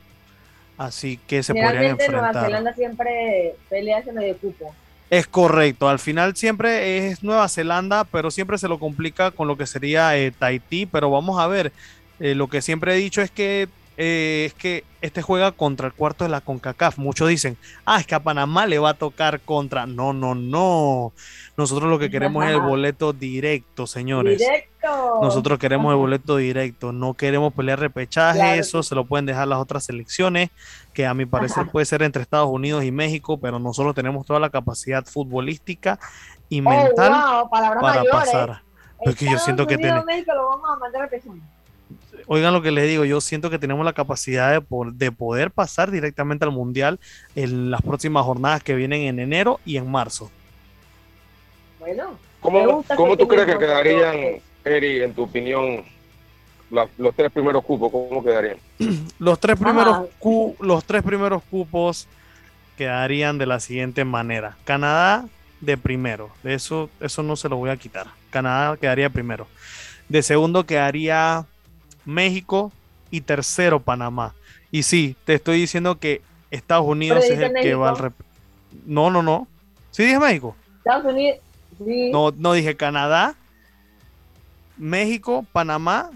así 0.77 1.17
que 1.25 1.41
se 1.41 1.55
podrían 1.55 1.85
enfrentar. 1.85 2.33
Nueva 2.33 2.45
Zelanda 2.45 2.73
siempre 2.75 3.55
pelea 3.67 3.97
ese 3.97 4.11
medio 4.11 4.37
cupo. 4.37 4.75
Es 5.13 5.27
correcto, 5.27 5.89
al 5.89 5.99
final 5.99 6.35
siempre 6.35 7.05
es 7.05 7.21
Nueva 7.21 7.47
Zelanda, 7.47 8.03
pero 8.03 8.31
siempre 8.31 8.57
se 8.57 8.67
lo 8.67 8.79
complica 8.79 9.29
con 9.29 9.47
lo 9.47 9.55
que 9.55 9.67
sería 9.67 10.17
eh, 10.17 10.31
Tahití, 10.31 10.87
pero 10.87 11.11
vamos 11.11 11.39
a 11.39 11.45
ver, 11.45 11.71
eh, 12.19 12.33
lo 12.33 12.47
que 12.47 12.63
siempre 12.63 12.95
he 12.95 12.97
dicho 12.97 13.21
es 13.21 13.29
que 13.29 13.69
eh, 13.97 14.45
es 14.47 14.53
que 14.53 14.83
este 15.01 15.21
juega 15.21 15.51
contra 15.51 15.87
el 15.87 15.93
cuarto 15.93 16.23
de 16.23 16.29
la 16.29 16.41
CONCACAF. 16.41 16.97
Muchos 16.97 17.27
dicen, 17.27 17.57
ah, 17.85 17.99
es 17.99 18.07
que 18.07 18.15
a 18.15 18.23
Panamá 18.23 18.65
le 18.65 18.79
va 18.79 18.91
a 18.91 18.93
tocar 18.93 19.41
contra. 19.41 19.85
No, 19.85 20.13
no, 20.13 20.33
no. 20.33 21.13
Nosotros 21.57 21.89
lo 21.89 21.99
que 21.99 22.09
queremos 22.09 22.45
es 22.45 22.51
el 22.51 22.61
boleto 22.61 23.13
directo, 23.13 23.85
señores. 23.85 24.39
Directo. 24.39 25.19
Nosotros 25.21 25.59
queremos 25.59 25.91
el 25.91 25.97
boleto 25.97 26.37
directo. 26.37 26.91
No 26.91 27.13
queremos 27.13 27.53
pelear 27.53 27.79
repechaje. 27.79 28.57
Eso 28.57 28.81
se 28.81 28.95
lo 28.95 29.05
pueden 29.05 29.25
dejar 29.25 29.47
las 29.47 29.59
otras 29.59 29.83
selecciones, 29.83 30.49
que 30.93 31.05
a 31.05 31.13
mi 31.13 31.25
parecer 31.25 31.69
puede 31.69 31.85
ser 31.85 32.01
entre 32.01 32.21
Estados 32.21 32.49
Unidos 32.49 32.83
y 32.83 32.91
México, 32.91 33.37
pero 33.37 33.59
nosotros 33.59 33.93
tenemos 33.93 34.25
toda 34.25 34.39
la 34.39 34.49
capacidad 34.49 35.05
futbolística 35.05 35.99
y 36.49 36.61
oh, 36.61 36.63
mental 36.63 37.47
para 37.51 38.03
pasar. 38.05 38.61
Porque 39.03 39.25
yo 39.29 39.37
siento 39.37 39.67
que 39.67 39.77
tenemos. 39.77 40.05
Oigan 42.27 42.53
lo 42.53 42.61
que 42.61 42.71
les 42.71 42.87
digo, 42.87 43.05
yo 43.05 43.21
siento 43.21 43.49
que 43.49 43.59
tenemos 43.59 43.85
la 43.85 43.93
capacidad 43.93 44.61
de, 44.61 45.11
poder 45.11 45.51
pasar 45.51 45.91
directamente 45.91 46.45
al 46.45 46.51
Mundial 46.51 46.99
en 47.35 47.71
las 47.71 47.81
próximas 47.81 48.25
jornadas 48.25 48.63
que 48.63 48.75
vienen 48.75 49.01
en 49.01 49.19
enero 49.19 49.59
y 49.65 49.77
en 49.77 49.89
marzo. 49.89 50.31
Bueno, 51.79 52.17
¿cómo, 52.39 52.83
¿cómo 52.95 53.17
tú 53.17 53.27
crees 53.27 53.45
que 53.45 53.57
quedarían, 53.57 54.41
Eri, 54.63 55.01
en 55.01 55.13
tu 55.13 55.23
opinión, 55.23 55.83
los 56.97 57.15
tres 57.15 57.31
primeros 57.31 57.63
cupos? 57.63 57.91
¿Cómo 57.91 58.23
quedarían? 58.23 58.57
los, 59.19 59.39
tres 59.39 59.59
primeros 59.59 60.07
los 60.59 60.85
tres 60.85 61.03
primeros 61.03 61.43
cupos 61.43 62.07
quedarían 62.77 63.37
de 63.37 63.45
la 63.45 63.59
siguiente 63.59 64.05
manera. 64.05 64.57
Canadá 64.63 65.25
de 65.61 65.77
primero, 65.77 66.29
de 66.43 66.55
eso, 66.55 66.89
eso 66.99 67.23
no 67.23 67.35
se 67.35 67.49
lo 67.49 67.57
voy 67.57 67.69
a 67.69 67.77
quitar. 67.77 68.07
Canadá 68.29 68.75
quedaría 68.77 69.09
primero. 69.09 69.47
De 70.09 70.21
segundo 70.21 70.65
quedaría 70.65 71.45
México 72.05 72.71
y 73.11 73.21
tercero 73.21 73.79
Panamá. 73.79 74.33
Y 74.71 74.83
sí, 74.83 75.15
te 75.25 75.35
estoy 75.35 75.59
diciendo 75.59 75.99
que 75.99 76.21
Estados 76.51 76.85
Unidos 76.85 77.23
es 77.25 77.39
el 77.39 77.53
que 77.53 77.75
va 77.75 77.89
al... 77.89 78.13
No, 78.85 79.09
no, 79.09 79.21
no. 79.21 79.47
¿Sí 79.91 80.03
dije 80.03 80.19
México? 80.19 80.55
Estados 80.77 81.05
Unidos. 81.05 81.39
No, 81.79 82.31
no 82.31 82.53
dije 82.53 82.75
Canadá, 82.75 83.35
México, 84.77 85.45
Panamá 85.51 86.11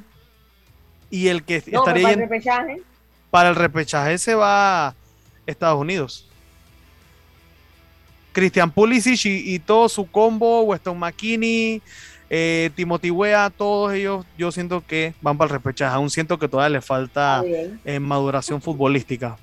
y 1.09 1.27
el 1.27 1.43
que 1.43 1.57
estaría 1.57 1.81
para 1.81 2.11
el 2.11 2.19
repechaje. 2.19 2.81
Para 3.29 3.49
el 3.49 3.55
repechaje 3.55 4.17
se 4.17 4.35
va 4.35 4.95
Estados 5.45 5.79
Unidos. 5.79 6.27
Christian 8.33 8.69
Pulisic 8.69 9.25
y, 9.25 9.55
y, 9.55 9.59
todo 9.59 9.89
su 9.89 10.09
combo, 10.09 10.61
Weston 10.61 10.97
McKinney, 10.99 11.81
eh, 12.29 12.69
Timothy 12.75 13.11
Wea, 13.11 13.49
todos 13.49 13.93
ellos, 13.93 14.25
yo 14.37 14.51
siento 14.51 14.83
que 14.85 15.13
van 15.21 15.37
para 15.37 15.47
el 15.47 15.53
repechaje. 15.53 15.95
Aún 15.95 16.09
siento 16.09 16.37
que 16.37 16.47
todavía 16.47 16.77
le 16.77 16.81
falta 16.81 17.43
eh, 17.45 17.99
maduración 17.99 18.61
futbolística. 18.61 19.37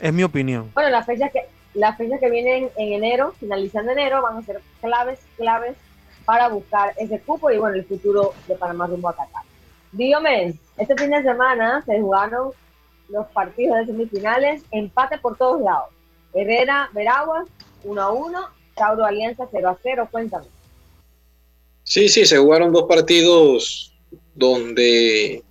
Es 0.00 0.12
mi 0.12 0.22
opinión. 0.22 0.70
Bueno, 0.74 0.90
las 0.90 1.06
fechas 1.06 1.30
que, 1.32 1.46
las 1.74 1.96
fechas 1.96 2.20
que 2.20 2.30
vienen 2.30 2.70
en 2.76 2.92
enero, 2.92 3.34
finalizando 3.40 3.92
enero, 3.92 4.22
van 4.22 4.38
a 4.38 4.42
ser 4.42 4.60
claves, 4.80 5.20
claves 5.36 5.76
para 6.24 6.48
buscar 6.48 6.92
ese 6.98 7.20
cupo 7.20 7.50
y 7.50 7.58
bueno, 7.58 7.76
el 7.76 7.84
futuro 7.84 8.34
de 8.48 8.56
Panamá 8.56 8.86
rumbo 8.86 9.08
a 9.08 9.16
Qatar. 9.16 9.42
Dígame, 9.92 10.54
este 10.76 10.96
fin 10.96 11.10
de 11.10 11.22
semana 11.22 11.82
se 11.86 12.00
jugaron 12.00 12.50
los 13.08 13.26
partidos 13.28 13.78
de 13.78 13.86
semifinales, 13.86 14.62
empate 14.72 15.16
por 15.18 15.36
todos 15.36 15.62
lados. 15.62 15.90
Herrera, 16.34 16.90
Veraguas, 16.92 17.46
1 17.84 18.02
a 18.02 18.10
1, 18.10 18.40
Tauro 18.74 19.04
Alianza 19.06 19.46
0 19.50 19.68
a 19.68 19.78
0, 19.82 20.08
cuéntame. 20.10 20.46
Sí, 21.88 22.08
sí, 22.08 22.26
se 22.26 22.36
jugaron 22.36 22.72
dos 22.72 22.86
partidos 22.88 23.92
donde 24.34 25.44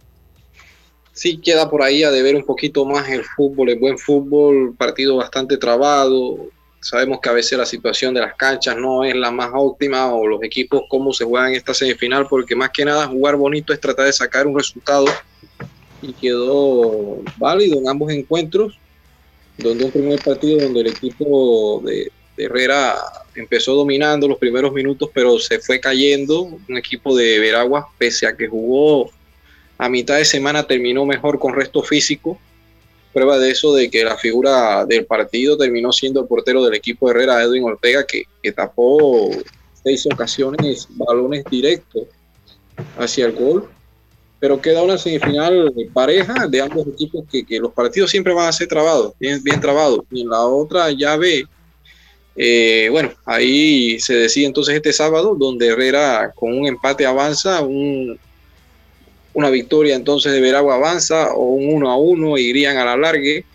sí 1.13 1.37
queda 1.37 1.69
por 1.69 1.81
ahí 1.81 2.03
a 2.03 2.11
deber 2.11 2.35
un 2.35 2.43
poquito 2.43 2.83
más 2.83 3.07
el 3.07 3.23
fútbol, 3.23 3.69
el 3.69 3.79
buen 3.79 3.97
fútbol, 3.97 4.75
partido 4.75 5.15
bastante 5.15 5.55
trabado. 5.55 6.49
Sabemos 6.81 7.19
que 7.21 7.29
a 7.29 7.31
veces 7.31 7.57
la 7.57 7.65
situación 7.65 8.13
de 8.13 8.19
las 8.19 8.35
canchas 8.35 8.75
no 8.75 9.05
es 9.05 9.15
la 9.15 9.31
más 9.31 9.51
óptima 9.53 10.13
o 10.13 10.27
los 10.27 10.43
equipos 10.43 10.81
cómo 10.89 11.13
se 11.13 11.23
juegan 11.23 11.53
esta 11.53 11.73
semifinal, 11.73 12.27
porque 12.27 12.53
más 12.53 12.71
que 12.71 12.83
nada 12.83 13.07
jugar 13.07 13.37
bonito 13.37 13.71
es 13.71 13.79
tratar 13.79 14.05
de 14.05 14.11
sacar 14.11 14.45
un 14.45 14.57
resultado 14.57 15.05
y 16.01 16.11
quedó 16.11 17.21
válido 17.37 17.79
en 17.79 17.87
ambos 17.87 18.11
encuentros, 18.11 18.77
donde 19.57 19.85
un 19.85 19.91
primer 19.91 20.21
partido 20.21 20.59
donde 20.59 20.81
el 20.81 20.87
equipo 20.87 21.81
de, 21.85 22.11
Herrera 22.37 22.95
empezó 23.35 23.75
dominando 23.75 24.27
los 24.27 24.37
primeros 24.37 24.73
minutos, 24.73 25.09
pero 25.13 25.39
se 25.39 25.59
fue 25.59 25.79
cayendo. 25.79 26.41
Un 26.41 26.77
equipo 26.77 27.15
de 27.15 27.39
Veragua, 27.39 27.87
pese 27.97 28.27
a 28.27 28.35
que 28.35 28.47
jugó 28.47 29.09
a 29.77 29.89
mitad 29.89 30.17
de 30.17 30.25
semana, 30.25 30.63
terminó 30.63 31.05
mejor 31.05 31.39
con 31.39 31.53
resto 31.53 31.81
físico. 31.81 32.39
Prueba 33.13 33.37
de 33.39 33.51
eso 33.51 33.73
de 33.73 33.89
que 33.89 34.03
la 34.03 34.17
figura 34.17 34.85
del 34.85 35.05
partido 35.05 35.57
terminó 35.57 35.91
siendo 35.93 36.21
el 36.21 36.27
portero 36.27 36.63
del 36.63 36.75
equipo 36.75 37.07
de 37.07 37.13
Herrera, 37.13 37.43
Edwin 37.43 37.63
Ortega, 37.63 38.05
que, 38.05 38.25
tapó 38.51 39.29
seis 39.83 40.05
ocasiones 40.05 40.87
balones 40.89 41.43
directos 41.49 42.03
hacia 42.97 43.25
el 43.25 43.33
gol. 43.33 43.69
Pero 44.37 44.61
queda 44.61 44.83
una 44.83 44.97
semifinal 44.97 45.73
pareja 45.93 46.47
de 46.47 46.61
ambos 46.61 46.85
equipos 46.87 47.23
que, 47.31 47.45
los 47.57 47.71
partidos 47.71 48.11
siempre 48.11 48.33
van 48.33 48.49
a 48.49 48.51
ser 48.51 48.67
trabados, 48.67 49.13
bien, 49.17 49.41
bien 49.41 49.61
trabados. 49.61 50.01
Y 50.11 50.21
en 50.21 50.29
la 50.29 50.41
otra 50.41 50.91
llave 50.91 51.45
eh, 52.35 52.89
bueno, 52.91 53.13
ahí 53.25 53.99
se 53.99 54.13
decide 54.13 54.45
entonces 54.45 54.75
este 54.75 54.93
sábado, 54.93 55.35
donde 55.35 55.67
Herrera 55.67 56.31
con 56.35 56.57
un 56.57 56.67
empate 56.67 57.05
avanza, 57.05 57.61
una 57.61 59.49
victoria 59.49 59.95
entonces 59.95 60.33
de 60.33 60.41
Veragua 60.41 60.75
avanza 60.75 61.33
o 61.33 61.53
un 61.53 61.73
1 61.73 61.89
a 61.89 61.97
1 61.97 62.37
irían 62.37 62.77
a 62.77 62.85
la 62.85 62.97
largue. 62.97 63.45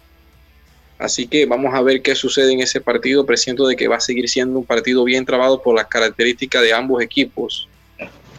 Así 0.98 1.26
que 1.26 1.46
vamos 1.46 1.74
a 1.74 1.80
ver 1.80 2.02
qué 2.02 2.14
sucede 2.14 2.52
en 2.52 2.60
ese 2.60 2.80
partido. 2.80 3.24
Presiento 3.24 3.66
de 3.66 3.76
que 3.76 3.88
va 3.88 3.96
a 3.96 4.00
seguir 4.00 4.28
siendo 4.28 4.58
un 4.58 4.66
partido 4.66 5.02
bien 5.04 5.24
trabado 5.24 5.62
por 5.62 5.74
las 5.74 5.86
características 5.86 6.62
de 6.62 6.74
ambos 6.74 7.02
equipos. 7.02 7.68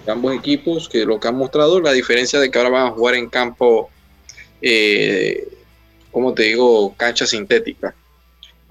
De 0.05 0.11
ambos 0.11 0.35
equipos 0.35 0.87
que 0.87 1.03
lo 1.03 1.19
que 1.19 1.27
han 1.27 1.35
mostrado, 1.35 1.79
la 1.79 1.91
diferencia 1.91 2.39
de 2.39 2.51
que 2.51 2.57
ahora 2.59 2.69
van 2.69 2.87
a 2.87 2.91
jugar 2.91 3.15
en 3.15 3.29
campo 3.29 3.89
eh, 4.61 5.47
como 6.11 6.33
te 6.33 6.43
digo, 6.43 6.93
cancha 6.95 7.25
sintética. 7.25 7.95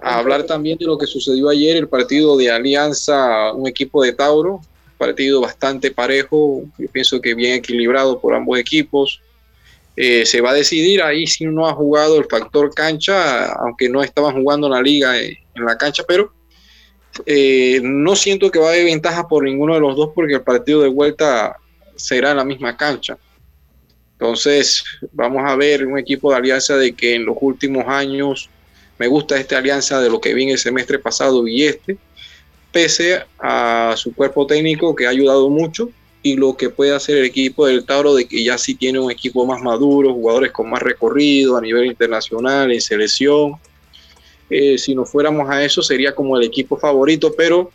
A 0.02 0.18
hablar 0.18 0.44
también 0.44 0.78
de 0.78 0.86
lo 0.86 0.96
que 0.96 1.06
sucedió 1.06 1.48
ayer, 1.48 1.76
el 1.76 1.88
partido 1.88 2.36
de 2.36 2.50
Alianza, 2.50 3.52
un 3.52 3.68
equipo 3.68 4.02
de 4.02 4.12
Tauro, 4.12 4.60
partido 4.96 5.40
bastante 5.40 5.90
parejo, 5.90 6.62
yo 6.78 6.88
pienso 6.88 7.20
que 7.20 7.34
bien 7.34 7.54
equilibrado 7.54 8.20
por 8.20 8.34
ambos 8.34 8.58
equipos. 8.58 9.20
Eh, 9.96 10.24
se 10.24 10.40
va 10.40 10.50
a 10.50 10.54
decidir 10.54 11.02
ahí 11.02 11.26
si 11.26 11.44
no 11.44 11.66
ha 11.66 11.74
jugado 11.74 12.18
el 12.18 12.26
factor 12.26 12.72
cancha, 12.74 13.52
aunque 13.52 13.88
no 13.88 14.02
estaban 14.02 14.34
jugando 14.34 14.66
en 14.66 14.72
la 14.74 14.82
liga 14.82 15.20
en, 15.20 15.36
la 15.54 15.76
cancha, 15.76 16.04
pero 16.06 16.32
eh, 17.26 17.80
no 17.82 18.14
siento 18.16 18.50
que 18.50 18.58
va 18.58 18.68
a 18.68 18.70
haber 18.70 18.84
ventaja 18.84 19.28
por 19.28 19.44
ninguno 19.44 19.74
de 19.74 19.80
los 19.80 19.96
dos 19.96 20.10
porque 20.14 20.34
el 20.34 20.42
partido 20.42 20.80
de 20.80 20.88
vuelta 20.88 21.56
será 21.96 22.30
en 22.30 22.38
la 22.38 22.44
misma 22.44 22.76
cancha. 22.76 23.18
Entonces, 24.12 24.84
vamos 25.12 25.42
a 25.44 25.56
ver 25.56 25.86
un 25.86 25.98
equipo 25.98 26.30
de 26.30 26.36
alianza 26.36 26.76
de 26.76 26.92
que 26.92 27.14
en 27.14 27.24
los 27.24 27.36
últimos 27.40 27.84
años 27.86 28.50
me 29.00 29.08
gusta 29.08 29.38
esta 29.38 29.56
alianza 29.56 29.98
de 29.98 30.10
lo 30.10 30.20
que 30.20 30.34
vi 30.34 30.42
en 30.42 30.50
el 30.50 30.58
semestre 30.58 30.98
pasado 30.98 31.48
y 31.48 31.64
este, 31.64 31.96
pese 32.70 33.22
a 33.38 33.94
su 33.96 34.14
cuerpo 34.14 34.46
técnico 34.46 34.94
que 34.94 35.06
ha 35.06 35.08
ayudado 35.08 35.48
mucho 35.48 35.88
y 36.22 36.36
lo 36.36 36.54
que 36.54 36.68
puede 36.68 36.94
hacer 36.94 37.16
el 37.16 37.24
equipo 37.24 37.66
del 37.66 37.86
Tauro 37.86 38.14
de 38.14 38.28
que 38.28 38.44
ya 38.44 38.58
sí 38.58 38.74
tiene 38.74 38.98
un 38.98 39.10
equipo 39.10 39.46
más 39.46 39.62
maduro, 39.62 40.12
jugadores 40.12 40.52
con 40.52 40.68
más 40.68 40.82
recorrido 40.82 41.56
a 41.56 41.62
nivel 41.62 41.86
internacional, 41.86 42.70
en 42.70 42.80
selección. 42.82 43.54
Eh, 44.50 44.76
si 44.76 44.94
nos 44.94 45.10
fuéramos 45.10 45.48
a 45.48 45.64
eso 45.64 45.80
sería 45.80 46.14
como 46.14 46.36
el 46.36 46.44
equipo 46.44 46.76
favorito, 46.76 47.32
pero 47.34 47.70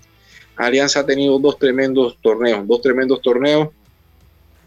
Alianza 0.56 1.00
ha 1.00 1.06
tenido 1.08 1.40
dos 1.40 1.58
tremendos 1.58 2.20
torneos, 2.22 2.68
dos 2.68 2.82
tremendos 2.82 3.20
torneos 3.24 3.70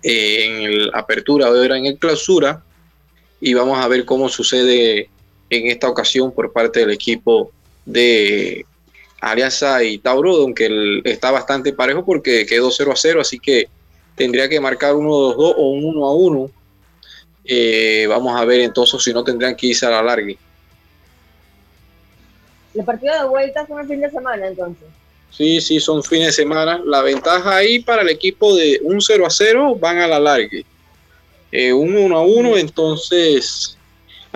eh, 0.03 0.45
en 0.45 0.63
el 0.63 0.91
apertura, 0.93 1.47
ahora 1.47 1.79
en 1.79 1.87
el 1.87 1.99
clausura, 1.99 2.65
y 3.41 3.55
vamos 3.55 3.79
a 3.79 3.87
ver 3.87 4.05
cómo 4.05 4.29
sucede 4.29 5.09
en 5.51 5.67
esta 5.69 5.89
ocasión 5.89 6.33
por 6.33 6.53
parte 6.53 6.81
del 6.81 6.91
equipo 6.91 7.51
de 7.85 8.65
Alianza 9.21 9.83
y 9.83 9.99
Tauro, 9.99 10.37
aunque 10.37 11.01
está 11.05 11.31
bastante 11.31 11.73
parejo 11.73 12.05
porque 12.05 12.47
quedó 12.47 12.71
0 12.71 12.93
a 12.93 12.97
0, 12.97 13.21
así 13.21 13.39
que 13.39 13.69
tendría 14.15 14.49
que 14.49 14.61
marcar 14.61 14.95
1 14.95 15.09
2 15.09 15.37
2 15.37 15.55
o 15.57 15.71
un 15.71 15.85
1 15.85 16.07
a 16.07 16.15
1. 16.15 16.51
Eh, 17.51 18.07
vamos 18.09 18.39
a 18.39 18.45
ver 18.45 18.61
entonces 18.61 19.03
si 19.03 19.13
no 19.13 19.25
tendrían 19.25 19.57
que 19.57 19.69
irse 19.69 19.87
a 19.87 19.91
la 19.91 20.03
larga. 20.03 20.35
¿El 22.75 22.85
partido 22.85 23.15
de 23.15 23.29
vuelta 23.29 23.67
son 23.67 23.81
el 23.81 23.89
fin 23.89 24.01
de 24.01 24.11
semana 24.11 24.47
entonces? 24.47 24.87
Sí, 25.31 25.61
sí, 25.61 25.81
son 25.81 26.03
fines 26.03 26.29
de 26.29 26.33
semana. 26.33 26.81
La 26.85 27.03
ventaja 27.03 27.57
ahí 27.57 27.81
para 27.81 28.03
el 28.03 28.09
equipo 28.11 28.55
de 28.55 28.81
un 28.83 29.01
0 29.01 29.27
a 29.27 29.31
0 29.31 29.77
van 29.77 29.99
a 29.99 30.07
la 30.07 30.21
larga. 30.21 30.59
Eh, 31.51 31.73
un 31.73 31.97
1 31.97 32.17
a 32.17 32.23
1, 32.23 32.57
entonces 32.59 33.78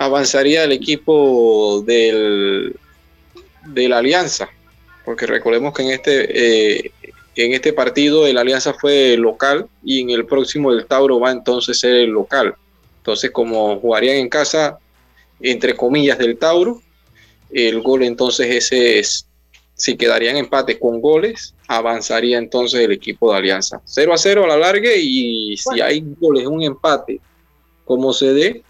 avanzaría 0.05 0.63
el 0.63 0.71
equipo 0.71 1.83
del, 1.85 2.75
de 3.65 3.89
la 3.89 3.99
Alianza 3.99 4.49
porque 5.03 5.25
recordemos 5.25 5.73
que 5.73 5.83
en 5.83 5.89
este, 5.89 6.85
eh, 6.85 6.91
en 7.35 7.53
este 7.53 7.73
partido 7.73 8.25
el 8.25 8.37
Alianza 8.37 8.73
fue 8.73 9.17
local 9.17 9.67
y 9.83 10.01
en 10.01 10.11
el 10.11 10.25
próximo 10.25 10.71
el 10.71 10.85
Tauro 10.85 11.19
va 11.19 11.31
entonces 11.31 11.77
a 11.77 11.79
ser 11.81 11.95
el 11.95 12.11
local. 12.11 12.55
Entonces, 12.97 13.31
como 13.31 13.79
jugarían 13.79 14.17
en 14.17 14.29
casa, 14.29 14.77
entre 15.41 15.75
comillas, 15.75 16.17
del 16.17 16.37
Tauro, 16.37 16.81
el 17.51 17.81
gol 17.81 18.03
entonces 18.03 18.47
ese 18.49 18.99
es, 18.99 19.27
si 19.73 19.97
quedarían 19.97 20.37
empate 20.37 20.79
con 20.79 21.01
goles, 21.01 21.53
avanzaría 21.67 22.37
entonces 22.37 22.79
el 22.79 22.93
equipo 22.93 23.31
de 23.31 23.39
Alianza. 23.39 23.81
0 23.83 24.13
a 24.13 24.17
0 24.17 24.45
a 24.45 24.47
la 24.47 24.57
larga 24.57 24.91
y 24.95 25.57
si 25.57 25.81
hay 25.81 26.01
goles, 26.19 26.47
un 26.47 26.63
empate, 26.63 27.19
como 27.83 28.13
se 28.13 28.33
dé, 28.33 28.63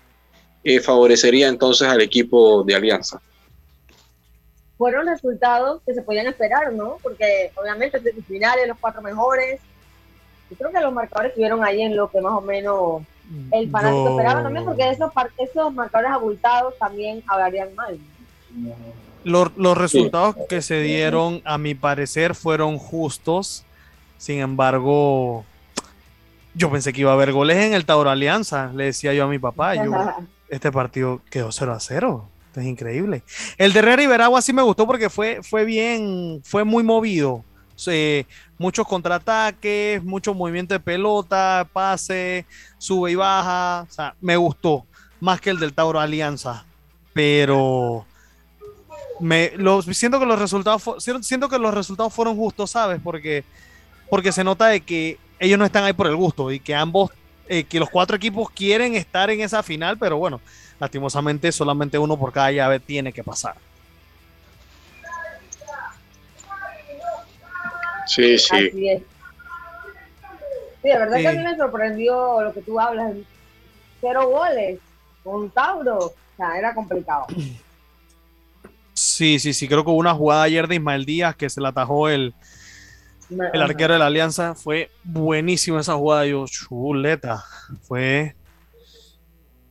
eh, 0.63 0.79
favorecería 0.79 1.47
entonces 1.47 1.87
al 1.87 2.01
equipo 2.01 2.63
de 2.63 2.75
Alianza 2.75 3.21
fueron 4.83 5.07
resultados 5.07 5.81
que 5.85 5.93
se 5.93 6.01
podían 6.01 6.27
esperar, 6.27 6.73
¿no? 6.73 6.97
Porque 7.01 7.51
obviamente 7.55 8.01
finales, 8.27 8.67
los 8.67 8.77
cuatro 8.77 9.01
mejores. 9.01 9.61
Yo 10.49 10.57
creo 10.57 10.71
que 10.71 10.81
los 10.81 10.91
marcadores 10.91 11.29
estuvieron 11.29 11.63
ahí 11.63 11.81
en 11.81 11.95
lo 11.95 12.11
que 12.11 12.19
más 12.19 12.33
o 12.33 12.41
menos 12.41 13.01
el 13.51 13.71
fanático 13.71 14.09
esperaba 14.09 14.43
también, 14.43 14.65
porque 14.65 14.89
esos, 14.89 15.09
esos 15.37 15.73
marcadores 15.73 16.11
abultados 16.11 16.77
también 16.77 17.23
hablarían 17.27 17.73
mal. 17.75 17.97
Los, 19.23 19.55
los 19.55 19.77
resultados 19.77 20.35
que 20.49 20.61
se 20.61 20.81
dieron, 20.81 21.41
a 21.45 21.57
mi 21.57 21.75
parecer, 21.75 22.35
fueron 22.35 22.77
justos. 22.77 23.63
Sin 24.17 24.39
embargo, 24.39 25.45
yo 26.55 26.69
pensé 26.69 26.91
que 26.91 27.01
iba 27.01 27.11
a 27.11 27.13
haber 27.13 27.31
goles 27.31 27.57
en 27.57 27.73
el 27.73 27.85
Tauro 27.85 28.09
Alianza. 28.09 28.69
Le 28.75 28.83
decía 28.83 29.13
yo 29.13 29.23
a 29.23 29.27
mi 29.27 29.39
papá, 29.39 29.75
yo, 29.75 29.93
este 30.53 30.71
partido 30.71 31.21
quedó 31.29 31.51
0 31.51 31.73
a 31.73 31.79
0 31.79 32.29
es 32.61 32.65
increíble. 32.65 33.23
El 33.57 33.73
de 33.73 33.79
Herrera 33.79 34.03
y 34.03 34.07
Veragua 34.07 34.41
sí 34.41 34.53
me 34.53 34.61
gustó 34.61 34.85
porque 34.85 35.09
fue, 35.09 35.41
fue 35.41 35.65
bien, 35.65 36.41
fue 36.43 36.63
muy 36.63 36.83
movido. 36.83 37.43
muchos 38.57 38.87
contraataques, 38.87 40.03
mucho 40.03 40.33
movimiento 40.33 40.73
de 40.73 40.79
pelota, 40.79 41.67
pase, 41.73 42.45
sube 42.77 43.11
y 43.11 43.15
baja. 43.15 43.87
O 43.89 43.91
sea, 43.91 44.15
me 44.21 44.37
gustó 44.37 44.85
más 45.19 45.41
que 45.41 45.49
el 45.49 45.59
del 45.59 45.73
Tauro 45.73 45.99
Alianza. 45.99 46.65
Pero 47.13 48.05
me 49.19 49.51
siento 49.91 50.19
que 50.19 50.25
los 50.25 50.39
resultados 50.39 50.83
siento 51.21 51.49
que 51.49 51.59
los 51.59 51.73
resultados 51.73 52.13
fueron 52.13 52.35
justos, 52.35 52.71
¿sabes? 52.71 52.99
Porque, 53.03 53.43
porque 54.09 54.31
se 54.31 54.43
nota 54.43 54.67
de 54.67 54.81
que 54.81 55.17
ellos 55.39 55.59
no 55.59 55.65
están 55.65 55.83
ahí 55.83 55.93
por 55.93 56.07
el 56.07 56.15
gusto 56.15 56.51
y 56.51 56.59
que 56.59 56.73
ambos, 56.73 57.11
eh, 57.47 57.63
que 57.65 57.79
los 57.79 57.89
cuatro 57.89 58.15
equipos 58.15 58.49
quieren 58.49 58.95
estar 58.95 59.29
en 59.29 59.41
esa 59.41 59.63
final, 59.63 59.97
pero 59.97 60.17
bueno, 60.17 60.39
lastimosamente 60.79 61.51
solamente 61.51 61.97
uno 61.97 62.17
por 62.17 62.31
cada 62.31 62.51
llave 62.51 62.79
tiene 62.79 63.11
que 63.11 63.23
pasar. 63.23 63.55
Sí, 68.05 68.37
sí. 68.37 68.55
Así 68.55 68.89
es. 68.89 69.01
Sí, 70.81 70.89
de 70.89 70.97
verdad 70.97 71.17
que 71.17 71.27
a 71.27 71.31
mí 71.31 71.43
me 71.43 71.55
sorprendió 71.55 72.41
lo 72.41 72.53
que 72.53 72.61
tú 72.61 72.79
hablas. 72.79 73.13
Cero 74.01 74.27
goles 74.27 74.79
con 75.23 75.49
Tauro. 75.49 75.97
O 75.97 76.13
sea, 76.35 76.57
era 76.57 76.73
complicado. 76.73 77.25
Sí, 78.93 79.39
sí, 79.39 79.53
sí. 79.53 79.67
Creo 79.67 79.83
que 79.83 79.89
hubo 79.89 79.97
una 79.97 80.13
jugada 80.13 80.43
ayer 80.43 80.67
de 80.67 80.75
Ismael 80.75 81.05
Díaz 81.05 81.35
que 81.35 81.49
se 81.49 81.61
la 81.61 81.69
atajó 81.69 82.09
el, 82.09 82.33
el 83.53 83.61
arquero 83.61 83.93
de 83.93 83.99
la 83.99 84.07
Alianza. 84.07 84.55
Fue 84.55 84.89
buenísima 85.03 85.81
esa 85.81 85.93
jugada. 85.95 86.25
Yo, 86.25 86.45
chuleta. 86.47 87.43
Fue 87.81 88.35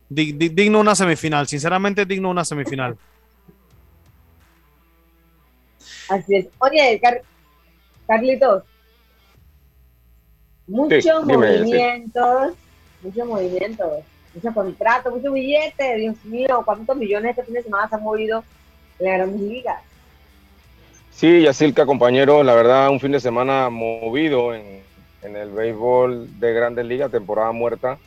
digno 0.09 0.79
una 0.79 0.95
semifinal, 0.95 1.47
sinceramente 1.47 2.05
digno 2.05 2.29
una 2.29 2.45
semifinal. 2.45 2.97
Así 6.09 6.35
es. 6.35 6.47
Oye, 6.59 7.01
Carlitos, 8.07 8.63
muchos 10.67 11.25
movimientos, 11.25 12.53
muchos 13.01 13.27
movimientos, 13.27 14.03
muchos 14.35 14.53
contratos, 14.53 15.13
muchos 15.13 15.33
billetes, 15.33 15.97
Dios 15.97 16.25
mío, 16.25 16.61
¿cuántos 16.65 16.95
millones 16.95 17.31
este 17.31 17.43
fin 17.43 17.53
de 17.55 17.63
semana 17.63 17.89
se 17.89 17.95
han 17.95 18.03
movido 18.03 18.43
en 18.99 19.05
la 19.05 19.13
Gran 19.13 19.49
Liga? 19.49 19.81
Sí, 21.15 21.41
Yacilca, 21.41 21.85
compañero, 21.85 22.43
la 22.43 22.55
verdad, 22.55 22.89
un 22.89 22.99
fin 22.99 23.11
de 23.11 23.19
semana 23.19 23.69
movido 23.69 24.53
en, 24.53 24.81
en 25.21 25.35
el 25.35 25.51
béisbol 25.51 26.39
de 26.39 26.53
Grandes 26.53 26.85
Ligas, 26.85 27.11
temporada 27.11 27.51
muerta. 27.51 27.97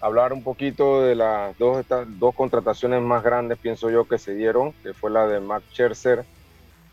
Hablar 0.00 0.32
un 0.32 0.42
poquito 0.42 1.02
de 1.02 1.16
las 1.16 1.58
dos, 1.58 1.80
estas, 1.80 2.06
dos 2.18 2.34
contrataciones 2.34 3.02
más 3.02 3.22
grandes, 3.24 3.58
pienso 3.58 3.90
yo, 3.90 4.06
que 4.06 4.18
se 4.18 4.34
dieron, 4.34 4.72
que 4.82 4.94
fue 4.94 5.10
la 5.10 5.26
de 5.26 5.40
Max 5.40 5.64
Scherzer 5.72 6.24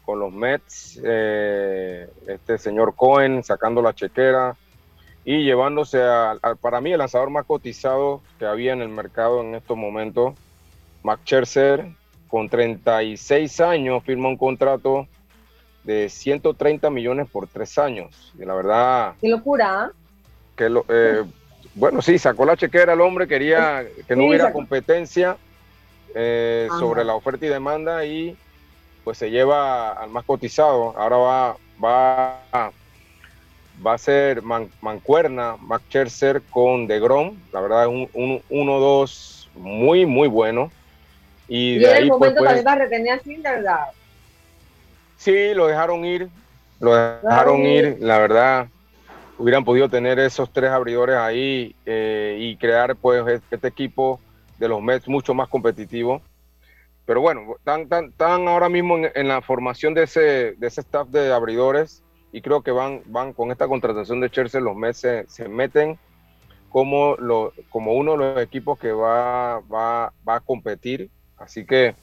con 0.03 0.19
los 0.19 0.33
Mets, 0.33 0.99
eh, 1.03 2.09
este 2.27 2.57
señor 2.57 2.95
Cohen 2.95 3.43
sacando 3.43 3.81
la 3.81 3.93
chequera 3.93 4.55
y 5.23 5.43
llevándose 5.43 6.01
a, 6.03 6.37
para 6.59 6.81
mí 6.81 6.91
el 6.91 6.99
lanzador 6.99 7.29
más 7.29 7.45
cotizado 7.45 8.21
que 8.39 8.45
había 8.45 8.73
en 8.73 8.81
el 8.81 8.89
mercado 8.89 9.41
en 9.41 9.55
estos 9.55 9.77
momentos, 9.77 10.33
Max 11.03 11.21
Scherzer, 11.23 11.85
con 12.27 12.49
36 12.49 13.61
años, 13.61 14.03
firma 14.03 14.27
un 14.27 14.37
contrato 14.37 15.07
de 15.85 16.09
130 16.09 16.89
millones 16.89 17.27
por 17.31 17.47
tres 17.47 17.77
años. 17.77 18.33
Y 18.37 18.45
la 18.45 18.53
verdad... 18.53 19.13
Qué 19.21 19.29
locura. 19.29 19.83
¿ah? 19.83 19.91
Que 20.55 20.69
lo, 20.69 20.85
eh, 20.89 21.23
bueno, 21.75 22.01
sí, 22.01 22.17
sacó 22.17 22.45
la 22.45 22.55
chequera 22.55 22.93
el 22.93 23.01
hombre, 23.01 23.27
quería 23.27 23.85
que 24.07 24.15
no 24.15 24.25
hubiera 24.25 24.53
competencia 24.53 25.37
eh, 26.13 26.67
sobre 26.79 27.03
la 27.03 27.15
oferta 27.15 27.45
y 27.45 27.49
demanda 27.49 28.05
y 28.05 28.37
pues 29.03 29.17
se 29.17 29.29
lleva 29.29 29.91
al 29.91 30.09
más 30.09 30.23
cotizado. 30.23 30.97
Ahora 30.97 31.17
va, 31.17 31.57
va, 31.83 32.71
va 33.85 33.93
a 33.93 33.97
ser 33.97 34.41
mancuerna 34.41 35.57
Max 35.59 35.83
Scherzer 35.89 36.41
con 36.49 36.87
DeGrom. 36.87 37.37
La 37.51 37.59
verdad 37.59 37.83
es 37.83 38.09
un 38.13 38.41
1-2 38.49 39.49
muy, 39.55 40.05
muy 40.05 40.29
bueno. 40.29 40.71
Y, 41.47 41.77
de 41.77 41.87
ahí, 41.87 42.03
el 42.03 42.09
pues, 42.09 42.19
momento 42.19 42.39
pues, 42.39 42.63
también 42.63 43.07
va 43.09 43.13
a 43.13 43.19
sin 43.19 43.43
verdad. 43.43 43.85
Sí, 45.17 45.53
lo 45.53 45.67
dejaron 45.67 46.05
ir. 46.05 46.29
Lo 46.79 46.95
dejaron 46.95 47.61
ir, 47.61 47.97
la 48.01 48.19
verdad 48.19 48.67
hubieran 49.37 49.65
podido 49.65 49.89
tener 49.89 50.19
esos 50.19 50.51
tres 50.51 50.71
abridores 50.71 51.17
ahí 51.17 51.75
eh, 51.85 52.37
y 52.39 52.57
crear 52.57 52.95
pues 52.95 53.41
este 53.51 53.67
equipo 53.67 54.19
de 54.57 54.69
los 54.69 54.81
Mets 54.81 55.07
mucho 55.07 55.33
más 55.33 55.49
competitivo. 55.49 56.21
Pero 57.05 57.21
bueno, 57.21 57.55
están, 57.57 58.11
tan 58.13 58.47
ahora 58.47 58.69
mismo 58.69 58.97
en, 58.97 59.27
la 59.27 59.41
formación 59.41 59.93
de 59.93 60.03
ese, 60.03 60.53
de 60.53 60.67
ese 60.67 60.81
staff 60.81 61.07
de 61.09 61.31
abridores 61.31 62.03
y 62.31 62.41
creo 62.41 62.63
que 62.63 62.71
van, 62.71 63.01
van 63.05 63.33
con 63.33 63.51
esta 63.51 63.67
contratación 63.67 64.21
de 64.21 64.29
Chelsea, 64.29 64.59
los 64.59 64.75
Mets 64.75 65.05
se, 65.27 65.47
meten 65.47 65.99
como, 66.69 67.15
lo, 67.17 67.53
como 67.69 67.93
uno 67.93 68.13
de 68.13 68.17
los 68.17 68.41
equipos 68.41 68.79
que 68.79 68.91
va, 68.91 69.59
va, 69.59 70.13
va 70.27 70.35
a 70.35 70.39
competir. 70.39 71.09
Así 71.37 71.65
que 71.65 71.95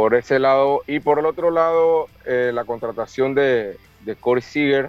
por 0.00 0.14
ese 0.14 0.38
lado. 0.38 0.80
Y 0.86 1.00
por 1.00 1.18
el 1.18 1.26
otro 1.26 1.50
lado, 1.50 2.08
eh, 2.24 2.52
la 2.54 2.64
contratación 2.64 3.34
de, 3.34 3.76
de 4.06 4.16
Corey 4.16 4.40
Seager 4.40 4.88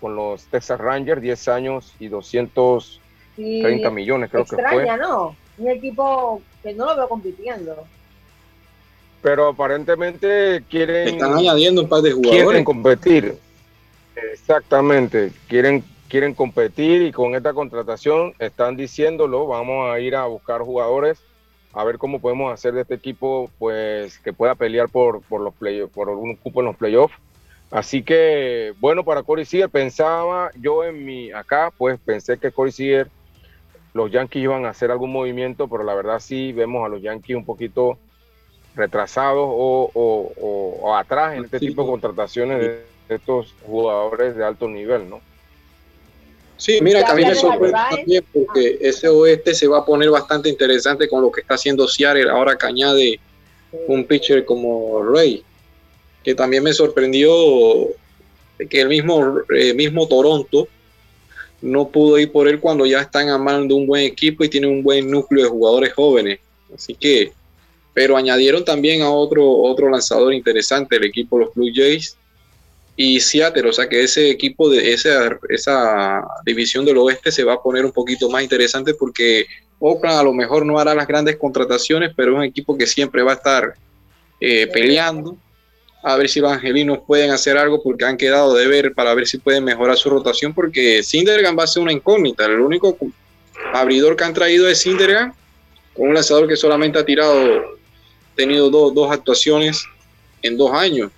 con 0.00 0.16
los 0.16 0.46
Texas 0.46 0.80
Rangers, 0.80 1.20
10 1.20 1.48
años 1.48 1.92
y 1.98 2.08
230 2.08 3.90
millones, 3.90 4.30
creo 4.30 4.46
que 4.46 4.56
fue. 4.56 4.96
¿no? 4.96 5.36
Un 5.58 5.68
equipo 5.68 6.40
que 6.62 6.72
no 6.72 6.86
lo 6.86 6.96
veo 6.96 7.06
compitiendo. 7.06 7.84
Pero 9.20 9.48
aparentemente 9.48 10.64
quieren. 10.70 11.08
Están 11.08 11.34
añadiendo 11.34 11.82
un 11.82 11.88
par 11.90 12.00
de 12.00 12.12
jugadores. 12.12 12.42
Quieren 12.42 12.64
competir. 12.64 13.38
Exactamente. 14.32 15.32
Quieren, 15.48 15.84
quieren 16.08 16.32
competir 16.32 17.02
y 17.02 17.12
con 17.12 17.34
esta 17.34 17.52
contratación 17.52 18.32
están 18.38 18.74
diciéndolo. 18.74 19.48
Vamos 19.48 19.90
a 19.90 20.00
ir 20.00 20.16
a 20.16 20.24
buscar 20.24 20.62
jugadores 20.62 21.18
a 21.76 21.84
ver 21.84 21.98
cómo 21.98 22.20
podemos 22.20 22.52
hacer 22.52 22.72
de 22.72 22.80
este 22.80 22.94
equipo 22.94 23.50
pues 23.58 24.18
que 24.20 24.32
pueda 24.32 24.54
pelear 24.54 24.88
por, 24.88 25.20
por 25.20 25.42
los 25.42 25.52
play, 25.54 25.86
por 25.86 26.08
un 26.08 26.34
cupo 26.36 26.60
en 26.60 26.66
los 26.66 26.76
playoffs. 26.76 27.14
Así 27.70 28.02
que 28.02 28.72
bueno 28.80 29.04
para 29.04 29.22
Corey 29.22 29.44
Seager, 29.44 29.68
pensaba 29.68 30.50
yo 30.58 30.84
en 30.84 31.04
mi 31.04 31.30
acá, 31.32 31.70
pues 31.76 32.00
pensé 32.00 32.38
que 32.38 32.50
Corey 32.50 32.72
Seager, 32.72 33.10
los 33.92 34.10
Yankees 34.10 34.42
iban 34.42 34.64
a 34.64 34.70
hacer 34.70 34.90
algún 34.90 35.12
movimiento, 35.12 35.68
pero 35.68 35.84
la 35.84 35.94
verdad 35.94 36.18
sí 36.18 36.50
vemos 36.52 36.82
a 36.86 36.88
los 36.88 37.02
Yankees 37.02 37.36
un 37.36 37.44
poquito 37.44 37.98
retrasados 38.74 39.46
o, 39.46 39.90
o, 40.80 40.96
atrás 40.96 41.36
en 41.36 41.44
este 41.44 41.60
tipo 41.60 41.82
de 41.82 41.90
contrataciones 41.90 42.58
de 42.58 42.84
estos 43.10 43.54
jugadores 43.66 44.34
de 44.34 44.44
alto 44.46 44.66
nivel, 44.66 45.10
¿no? 45.10 45.20
Sí, 46.56 46.78
mira, 46.80 47.04
que 47.04 47.12
a 47.12 47.14
mí 47.14 47.24
me 47.24 47.34
sorprende 47.34 47.78
también 47.90 48.24
porque 48.32 48.78
ese 48.80 49.08
oeste 49.08 49.54
se 49.54 49.66
va 49.66 49.78
a 49.78 49.84
poner 49.84 50.10
bastante 50.10 50.48
interesante 50.48 51.08
con 51.08 51.20
lo 51.22 51.30
que 51.30 51.42
está 51.42 51.54
haciendo 51.54 51.86
Seattle. 51.86 52.30
Ahora 52.30 52.56
que 52.56 52.66
añade 52.66 53.20
un 53.88 54.04
pitcher 54.04 54.44
como 54.44 55.02
Rey, 55.02 55.44
que 56.24 56.34
también 56.34 56.62
me 56.62 56.72
sorprendió 56.72 57.30
que 58.70 58.80
el 58.80 58.88
mismo, 58.88 59.40
eh, 59.54 59.74
mismo 59.74 60.08
Toronto 60.08 60.66
no 61.60 61.88
pudo 61.88 62.18
ir 62.18 62.32
por 62.32 62.48
él 62.48 62.60
cuando 62.60 62.86
ya 62.86 63.00
están 63.00 63.28
armando 63.28 63.76
un 63.76 63.86
buen 63.86 64.04
equipo 64.04 64.44
y 64.44 64.48
tiene 64.48 64.66
un 64.66 64.82
buen 64.82 65.10
núcleo 65.10 65.44
de 65.44 65.50
jugadores 65.50 65.92
jóvenes. 65.92 66.40
Así 66.74 66.94
que, 66.94 67.32
pero 67.92 68.16
añadieron 68.16 68.64
también 68.64 69.02
a 69.02 69.10
otro, 69.10 69.46
otro 69.46 69.90
lanzador 69.90 70.32
interesante, 70.32 70.96
el 70.96 71.04
equipo 71.04 71.38
los 71.38 71.54
Blue 71.54 71.70
Jays, 71.74 72.16
y 72.96 73.20
Seattle, 73.20 73.68
o 73.68 73.72
sea 73.72 73.88
que 73.88 74.02
ese 74.02 74.30
equipo 74.30 74.70
de 74.70 74.92
esa, 74.94 75.38
esa 75.50 76.22
división 76.46 76.84
del 76.86 76.96
oeste 76.96 77.30
se 77.30 77.44
va 77.44 77.54
a 77.54 77.62
poner 77.62 77.84
un 77.84 77.92
poquito 77.92 78.30
más 78.30 78.42
interesante 78.42 78.94
porque 78.94 79.46
Oakland 79.78 80.18
a 80.18 80.22
lo 80.22 80.32
mejor 80.32 80.64
no 80.64 80.78
hará 80.78 80.94
las 80.94 81.06
grandes 81.06 81.36
contrataciones, 81.36 82.12
pero 82.16 82.32
es 82.32 82.38
un 82.38 82.44
equipo 82.44 82.76
que 82.78 82.86
siempre 82.86 83.22
va 83.22 83.32
a 83.32 83.34
estar 83.34 83.74
eh, 84.40 84.66
peleando. 84.72 85.36
A 86.02 86.16
ver 86.16 86.30
si 86.30 86.40
los 86.40 86.50
angelinos 86.50 87.00
pueden 87.06 87.32
hacer 87.32 87.58
algo 87.58 87.82
porque 87.82 88.06
han 88.06 88.16
quedado 88.16 88.54
de 88.54 88.66
ver 88.66 88.94
para 88.94 89.12
ver 89.12 89.26
si 89.26 89.38
pueden 89.38 89.64
mejorar 89.64 89.96
su 89.98 90.08
rotación 90.08 90.54
porque 90.54 91.02
Sindergan 91.02 91.58
va 91.58 91.64
a 91.64 91.66
ser 91.66 91.82
una 91.82 91.92
incógnita. 91.92 92.46
El 92.46 92.60
único 92.60 92.96
abridor 93.74 94.16
que 94.16 94.24
han 94.24 94.32
traído 94.32 94.68
es 94.68 94.78
Sindergan, 94.78 95.34
con 95.94 96.08
un 96.08 96.14
lanzador 96.14 96.48
que 96.48 96.56
solamente 96.56 96.98
ha 96.98 97.04
tirado, 97.04 97.76
tenido 98.36 98.70
dos 98.70 99.10
actuaciones 99.10 99.84
en 100.42 100.56
dos 100.56 100.72
años 100.72 101.10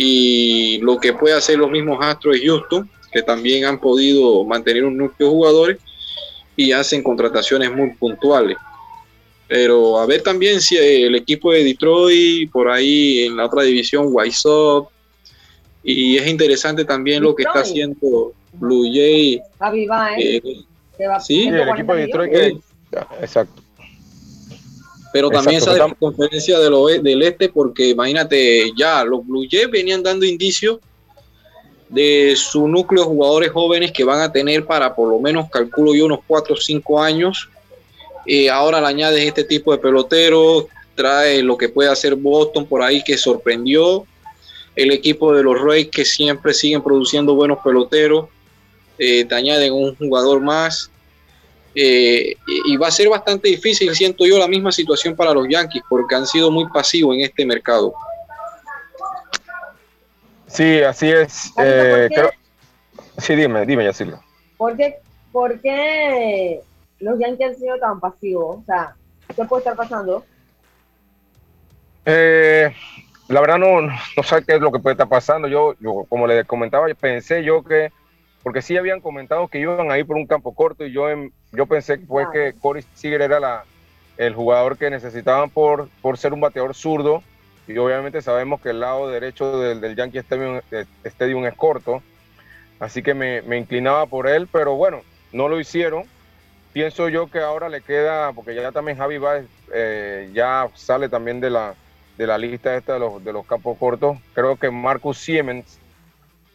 y 0.00 0.78
lo 0.78 1.00
que 1.00 1.12
puede 1.12 1.34
hacer 1.34 1.58
los 1.58 1.72
mismos 1.72 1.98
Astros 2.00 2.38
de 2.38 2.46
Houston, 2.46 2.88
que 3.10 3.20
también 3.20 3.64
han 3.64 3.80
podido 3.80 4.44
mantener 4.44 4.84
un 4.84 4.96
núcleo 4.96 5.28
de 5.28 5.34
jugadores 5.34 5.78
y 6.54 6.70
hacen 6.70 7.02
contrataciones 7.02 7.74
muy 7.74 7.90
puntuales. 7.94 8.56
Pero 9.48 9.98
a 9.98 10.06
ver 10.06 10.22
también 10.22 10.60
si 10.60 10.76
el 10.76 11.16
equipo 11.16 11.50
de 11.50 11.64
Detroit, 11.64 12.48
por 12.52 12.70
ahí 12.70 13.24
en 13.24 13.36
la 13.36 13.46
otra 13.46 13.62
división, 13.64 14.06
White 14.10 14.36
Sox, 14.36 14.88
y 15.82 16.16
es 16.16 16.28
interesante 16.28 16.84
también 16.84 17.20
lo 17.20 17.34
que 17.34 17.42
está 17.42 17.58
haciendo 17.58 18.34
Blue 18.52 18.84
Jay. 18.84 19.42
¿eh? 20.16 20.40
Eh, 20.44 21.08
sí, 21.18 21.48
el 21.48 21.68
equipo 21.70 21.94
de 21.96 22.06
Detroit. 22.06 22.30
Que, 22.30 22.56
exacto 23.20 23.67
pero 25.12 25.30
también 25.30 25.58
esa 25.58 25.94
conferencia 25.98 26.58
del, 26.58 27.02
del 27.02 27.22
este, 27.22 27.48
porque 27.48 27.88
imagínate, 27.88 28.72
ya 28.76 29.04
los 29.04 29.26
Blue 29.26 29.46
Jays 29.50 29.70
venían 29.70 30.02
dando 30.02 30.26
indicios 30.26 30.78
de 31.88 32.34
su 32.36 32.68
núcleo 32.68 33.02
de 33.02 33.08
jugadores 33.08 33.50
jóvenes 33.50 33.92
que 33.92 34.04
van 34.04 34.20
a 34.20 34.30
tener 34.30 34.66
para 34.66 34.94
por 34.94 35.08
lo 35.08 35.18
menos, 35.18 35.48
calculo 35.50 35.94
yo, 35.94 36.06
unos 36.06 36.20
4 36.26 36.54
o 36.54 36.56
5 36.56 37.02
años. 37.02 37.48
Eh, 38.26 38.50
ahora 38.50 38.80
le 38.80 38.86
añades 38.86 39.24
este 39.24 39.44
tipo 39.44 39.72
de 39.72 39.78
peloteros, 39.78 40.66
trae 40.94 41.42
lo 41.42 41.56
que 41.56 41.68
puede 41.68 41.88
hacer 41.88 42.14
Boston 42.14 42.66
por 42.66 42.82
ahí 42.82 43.02
que 43.02 43.16
sorprendió, 43.16 44.04
el 44.76 44.90
equipo 44.90 45.34
de 45.34 45.42
los 45.42 45.58
Rays 45.60 45.88
que 45.88 46.04
siempre 46.04 46.52
siguen 46.52 46.82
produciendo 46.82 47.34
buenos 47.34 47.58
peloteros, 47.64 48.26
eh, 48.98 49.24
te 49.24 49.34
añaden 49.34 49.72
un 49.72 49.96
jugador 49.96 50.40
más. 50.40 50.90
Eh, 51.80 52.36
y 52.66 52.76
va 52.76 52.88
a 52.88 52.90
ser 52.90 53.08
bastante 53.08 53.46
difícil, 53.46 53.94
siento 53.94 54.26
yo, 54.26 54.36
la 54.36 54.48
misma 54.48 54.72
situación 54.72 55.14
para 55.14 55.32
los 55.32 55.46
Yankees, 55.48 55.84
porque 55.88 56.16
han 56.16 56.26
sido 56.26 56.50
muy 56.50 56.66
pasivos 56.70 57.14
en 57.14 57.22
este 57.22 57.46
mercado. 57.46 57.94
Sí, 60.48 60.80
así 60.82 61.08
es. 61.08 61.52
Eh, 61.56 62.08
sí, 63.18 63.36
dime, 63.36 63.64
dime, 63.64 63.84
Yacirlo. 63.84 64.20
¿Por 64.56 64.76
qué, 64.76 64.96
¿Por 65.30 65.60
qué 65.60 66.60
los 66.98 67.16
Yankees 67.20 67.50
han 67.50 67.54
sido 67.54 67.78
tan 67.78 68.00
pasivos? 68.00 68.58
O 68.58 68.64
sea, 68.66 68.96
¿qué 69.36 69.44
puede 69.44 69.60
estar 69.60 69.76
pasando? 69.76 70.24
Eh, 72.04 72.74
la 73.28 73.40
verdad 73.40 73.58
no, 73.58 73.82
no 73.82 74.22
sé 74.24 74.44
qué 74.44 74.56
es 74.56 74.60
lo 74.60 74.72
que 74.72 74.80
puede 74.80 74.94
estar 74.94 75.08
pasando. 75.08 75.46
Yo, 75.46 75.76
yo, 75.78 76.06
como 76.08 76.26
le 76.26 76.44
comentaba, 76.44 76.88
pensé 77.00 77.44
yo 77.44 77.62
que 77.62 77.92
porque 78.42 78.62
sí 78.62 78.76
habían 78.76 79.00
comentado 79.00 79.48
que 79.48 79.58
iban 79.58 79.90
a 79.90 79.98
ir 79.98 80.06
por 80.06 80.16
un 80.16 80.26
campo 80.26 80.54
corto 80.54 80.84
y 80.86 80.92
yo, 80.92 81.06
yo 81.52 81.66
pensé 81.66 81.98
pues, 81.98 82.28
que 82.32 82.54
Corey 82.60 82.84
Seager 82.94 83.22
era 83.22 83.40
la, 83.40 83.64
el 84.16 84.34
jugador 84.34 84.76
que 84.78 84.90
necesitaban 84.90 85.50
por, 85.50 85.88
por 86.02 86.18
ser 86.18 86.32
un 86.32 86.40
bateador 86.40 86.74
zurdo 86.74 87.22
y 87.68 87.76
obviamente 87.76 88.22
sabemos 88.22 88.60
que 88.60 88.70
el 88.70 88.80
lado 88.80 89.10
derecho 89.10 89.58
del, 89.60 89.80
del 89.80 89.94
Yankee 89.94 90.18
Stadium, 90.18 90.60
Stadium, 91.04 91.44
es 91.44 91.54
corto, 91.54 92.02
así 92.80 93.02
que 93.02 93.12
me, 93.12 93.42
me, 93.42 93.58
inclinaba 93.58 94.06
por 94.06 94.26
él, 94.26 94.48
pero 94.50 94.74
bueno, 94.74 95.02
no 95.32 95.48
lo 95.48 95.60
hicieron. 95.60 96.04
Pienso 96.72 97.10
yo 97.10 97.30
que 97.30 97.40
ahora 97.40 97.68
le 97.68 97.82
queda, 97.82 98.32
porque 98.32 98.54
ya 98.54 98.72
también 98.72 98.96
Javi 98.96 99.18
Baez 99.18 99.46
eh, 99.74 100.30
ya 100.32 100.68
sale 100.74 101.10
también 101.10 101.40
de 101.40 101.50
la, 101.50 101.74
de 102.16 102.26
la 102.26 102.38
lista 102.38 102.74
esta 102.74 102.94
de 102.94 103.00
los, 103.00 103.22
de 103.22 103.32
los 103.34 103.46
campos 103.46 103.76
cortos. 103.78 104.16
Creo 104.32 104.56
que 104.56 104.70
Marcus 104.70 105.18
Siemens 105.18 105.78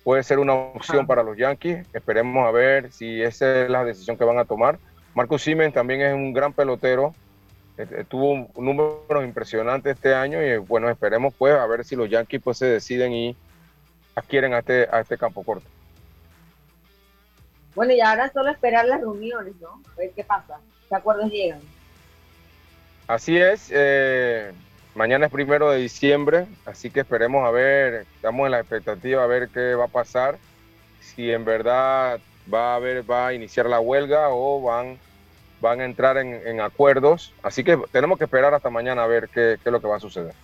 puede 0.04 0.24
ser 0.24 0.40
una 0.40 0.54
opción 0.54 1.08
para 1.08 1.24
los 1.24 1.38
Yankees. 1.38 1.86
Esperemos 1.94 2.48
a 2.48 2.52
ver 2.52 2.92
si 2.92 3.22
esa 3.22 3.64
es 3.64 3.70
la 3.70 3.84
decisión 3.84 4.18
que 4.18 4.26
van 4.26 4.38
a 4.38 4.46
tomar. 4.46 4.78
Marcus 5.16 5.44
Siemens 5.44 5.74
también 5.74 6.02
es 6.02 6.14
un 6.14 6.34
gran 6.34 6.54
pelotero. 6.54 7.14
Eh, 7.78 7.88
eh, 7.90 8.06
tuvo 8.08 8.48
números 8.56 9.24
impresionantes 9.24 9.96
este 9.96 10.14
año 10.14 10.42
y 10.42 10.58
bueno, 10.58 10.90
esperemos 10.90 11.34
pues 11.36 11.54
a 11.54 11.66
ver 11.66 11.84
si 11.86 11.96
los 11.96 12.10
Yankees 12.10 12.42
pues 12.44 12.58
se 12.58 12.68
deciden 12.68 13.14
y 13.14 13.36
adquieren 14.16 14.54
a 14.54 14.60
este, 14.60 14.88
a 14.92 15.00
este 15.00 15.18
campo 15.18 15.44
corto. 15.44 15.68
Bueno, 17.74 17.94
y 17.94 18.02
ahora 18.02 18.32
solo 18.32 18.52
esperar 18.52 18.86
las 18.86 19.00
reuniones, 19.00 19.56
¿no? 19.60 19.82
A 19.92 19.96
ver 19.98 20.12
qué 20.16 20.24
pasa, 20.24 20.60
qué 20.88 20.96
acuerdos 20.96 21.32
llegan. 21.32 21.60
Así 23.08 23.38
es. 23.38 23.70
Eh, 23.74 24.52
Mañana 24.96 25.26
es 25.26 25.32
primero 25.32 25.72
de 25.72 25.80
diciembre, 25.80 26.46
así 26.66 26.92
que 26.92 27.00
esperemos 27.00 27.48
a 27.48 27.52
ver, 27.52 28.06
estamos 28.16 28.46
en 28.46 28.52
la 28.52 28.60
expectativa 28.60 29.24
a 29.24 29.28
ver 29.28 29.50
qué 29.50 29.74
va 29.74 29.86
a 29.86 29.88
pasar, 29.88 30.38
si 31.00 31.32
en 31.32 31.44
verdad 31.44 32.20
va 32.52 32.74
a 32.74 32.76
haber, 32.76 33.10
va 33.10 33.28
a 33.28 33.34
iniciar 33.34 33.66
la 33.66 33.80
huelga 33.80 34.30
o 34.30 34.62
van, 34.62 35.00
van 35.62 35.82
a 35.82 35.86
entrar 35.86 36.18
en, 36.18 36.62
acuerdos. 36.62 37.34
Así 37.42 37.64
que 37.64 37.78
tenemos 37.92 38.20
que 38.20 38.26
esperar 38.26 38.54
hasta 38.54 38.70
mañana 38.70 39.04
a 39.04 39.08
ver 39.08 39.30
qué, 39.30 39.54
es 39.54 39.66
lo 39.66 39.82
que 39.82 39.88
va 39.88 39.98
a 39.98 40.00
suceder. 40.00 40.36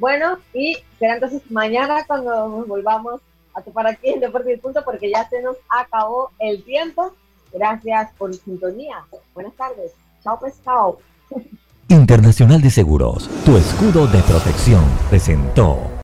Bueno, 0.00 0.38
y 0.52 0.78
será 0.98 1.14
entonces 1.14 1.48
mañana 1.50 2.04
cuando 2.06 2.48
volvamos 2.66 3.20
a 3.54 3.62
topar 3.62 3.86
aquí 3.86 4.08
en 4.10 4.20
Deporte 4.20 4.52
y 4.52 4.56
Punto, 4.56 4.84
porque 4.84 5.10
ya 5.10 5.28
se 5.28 5.42
nos 5.42 5.56
acabó 5.68 6.32
el 6.40 6.64
tiempo. 6.64 7.14
Gracias 7.52 8.12
por 8.14 8.34
su 8.34 8.40
sintonía. 8.42 9.04
Buenas 9.34 9.54
tardes. 9.54 9.92
Chao, 10.24 10.40
pescado. 10.40 10.98
Internacional 11.90 12.60
de 12.62 12.70
Seguros, 12.70 13.28
tu 13.44 13.56
escudo 13.56 14.06
de 14.06 14.20
protección, 14.20 14.84
presentó. 15.10 15.90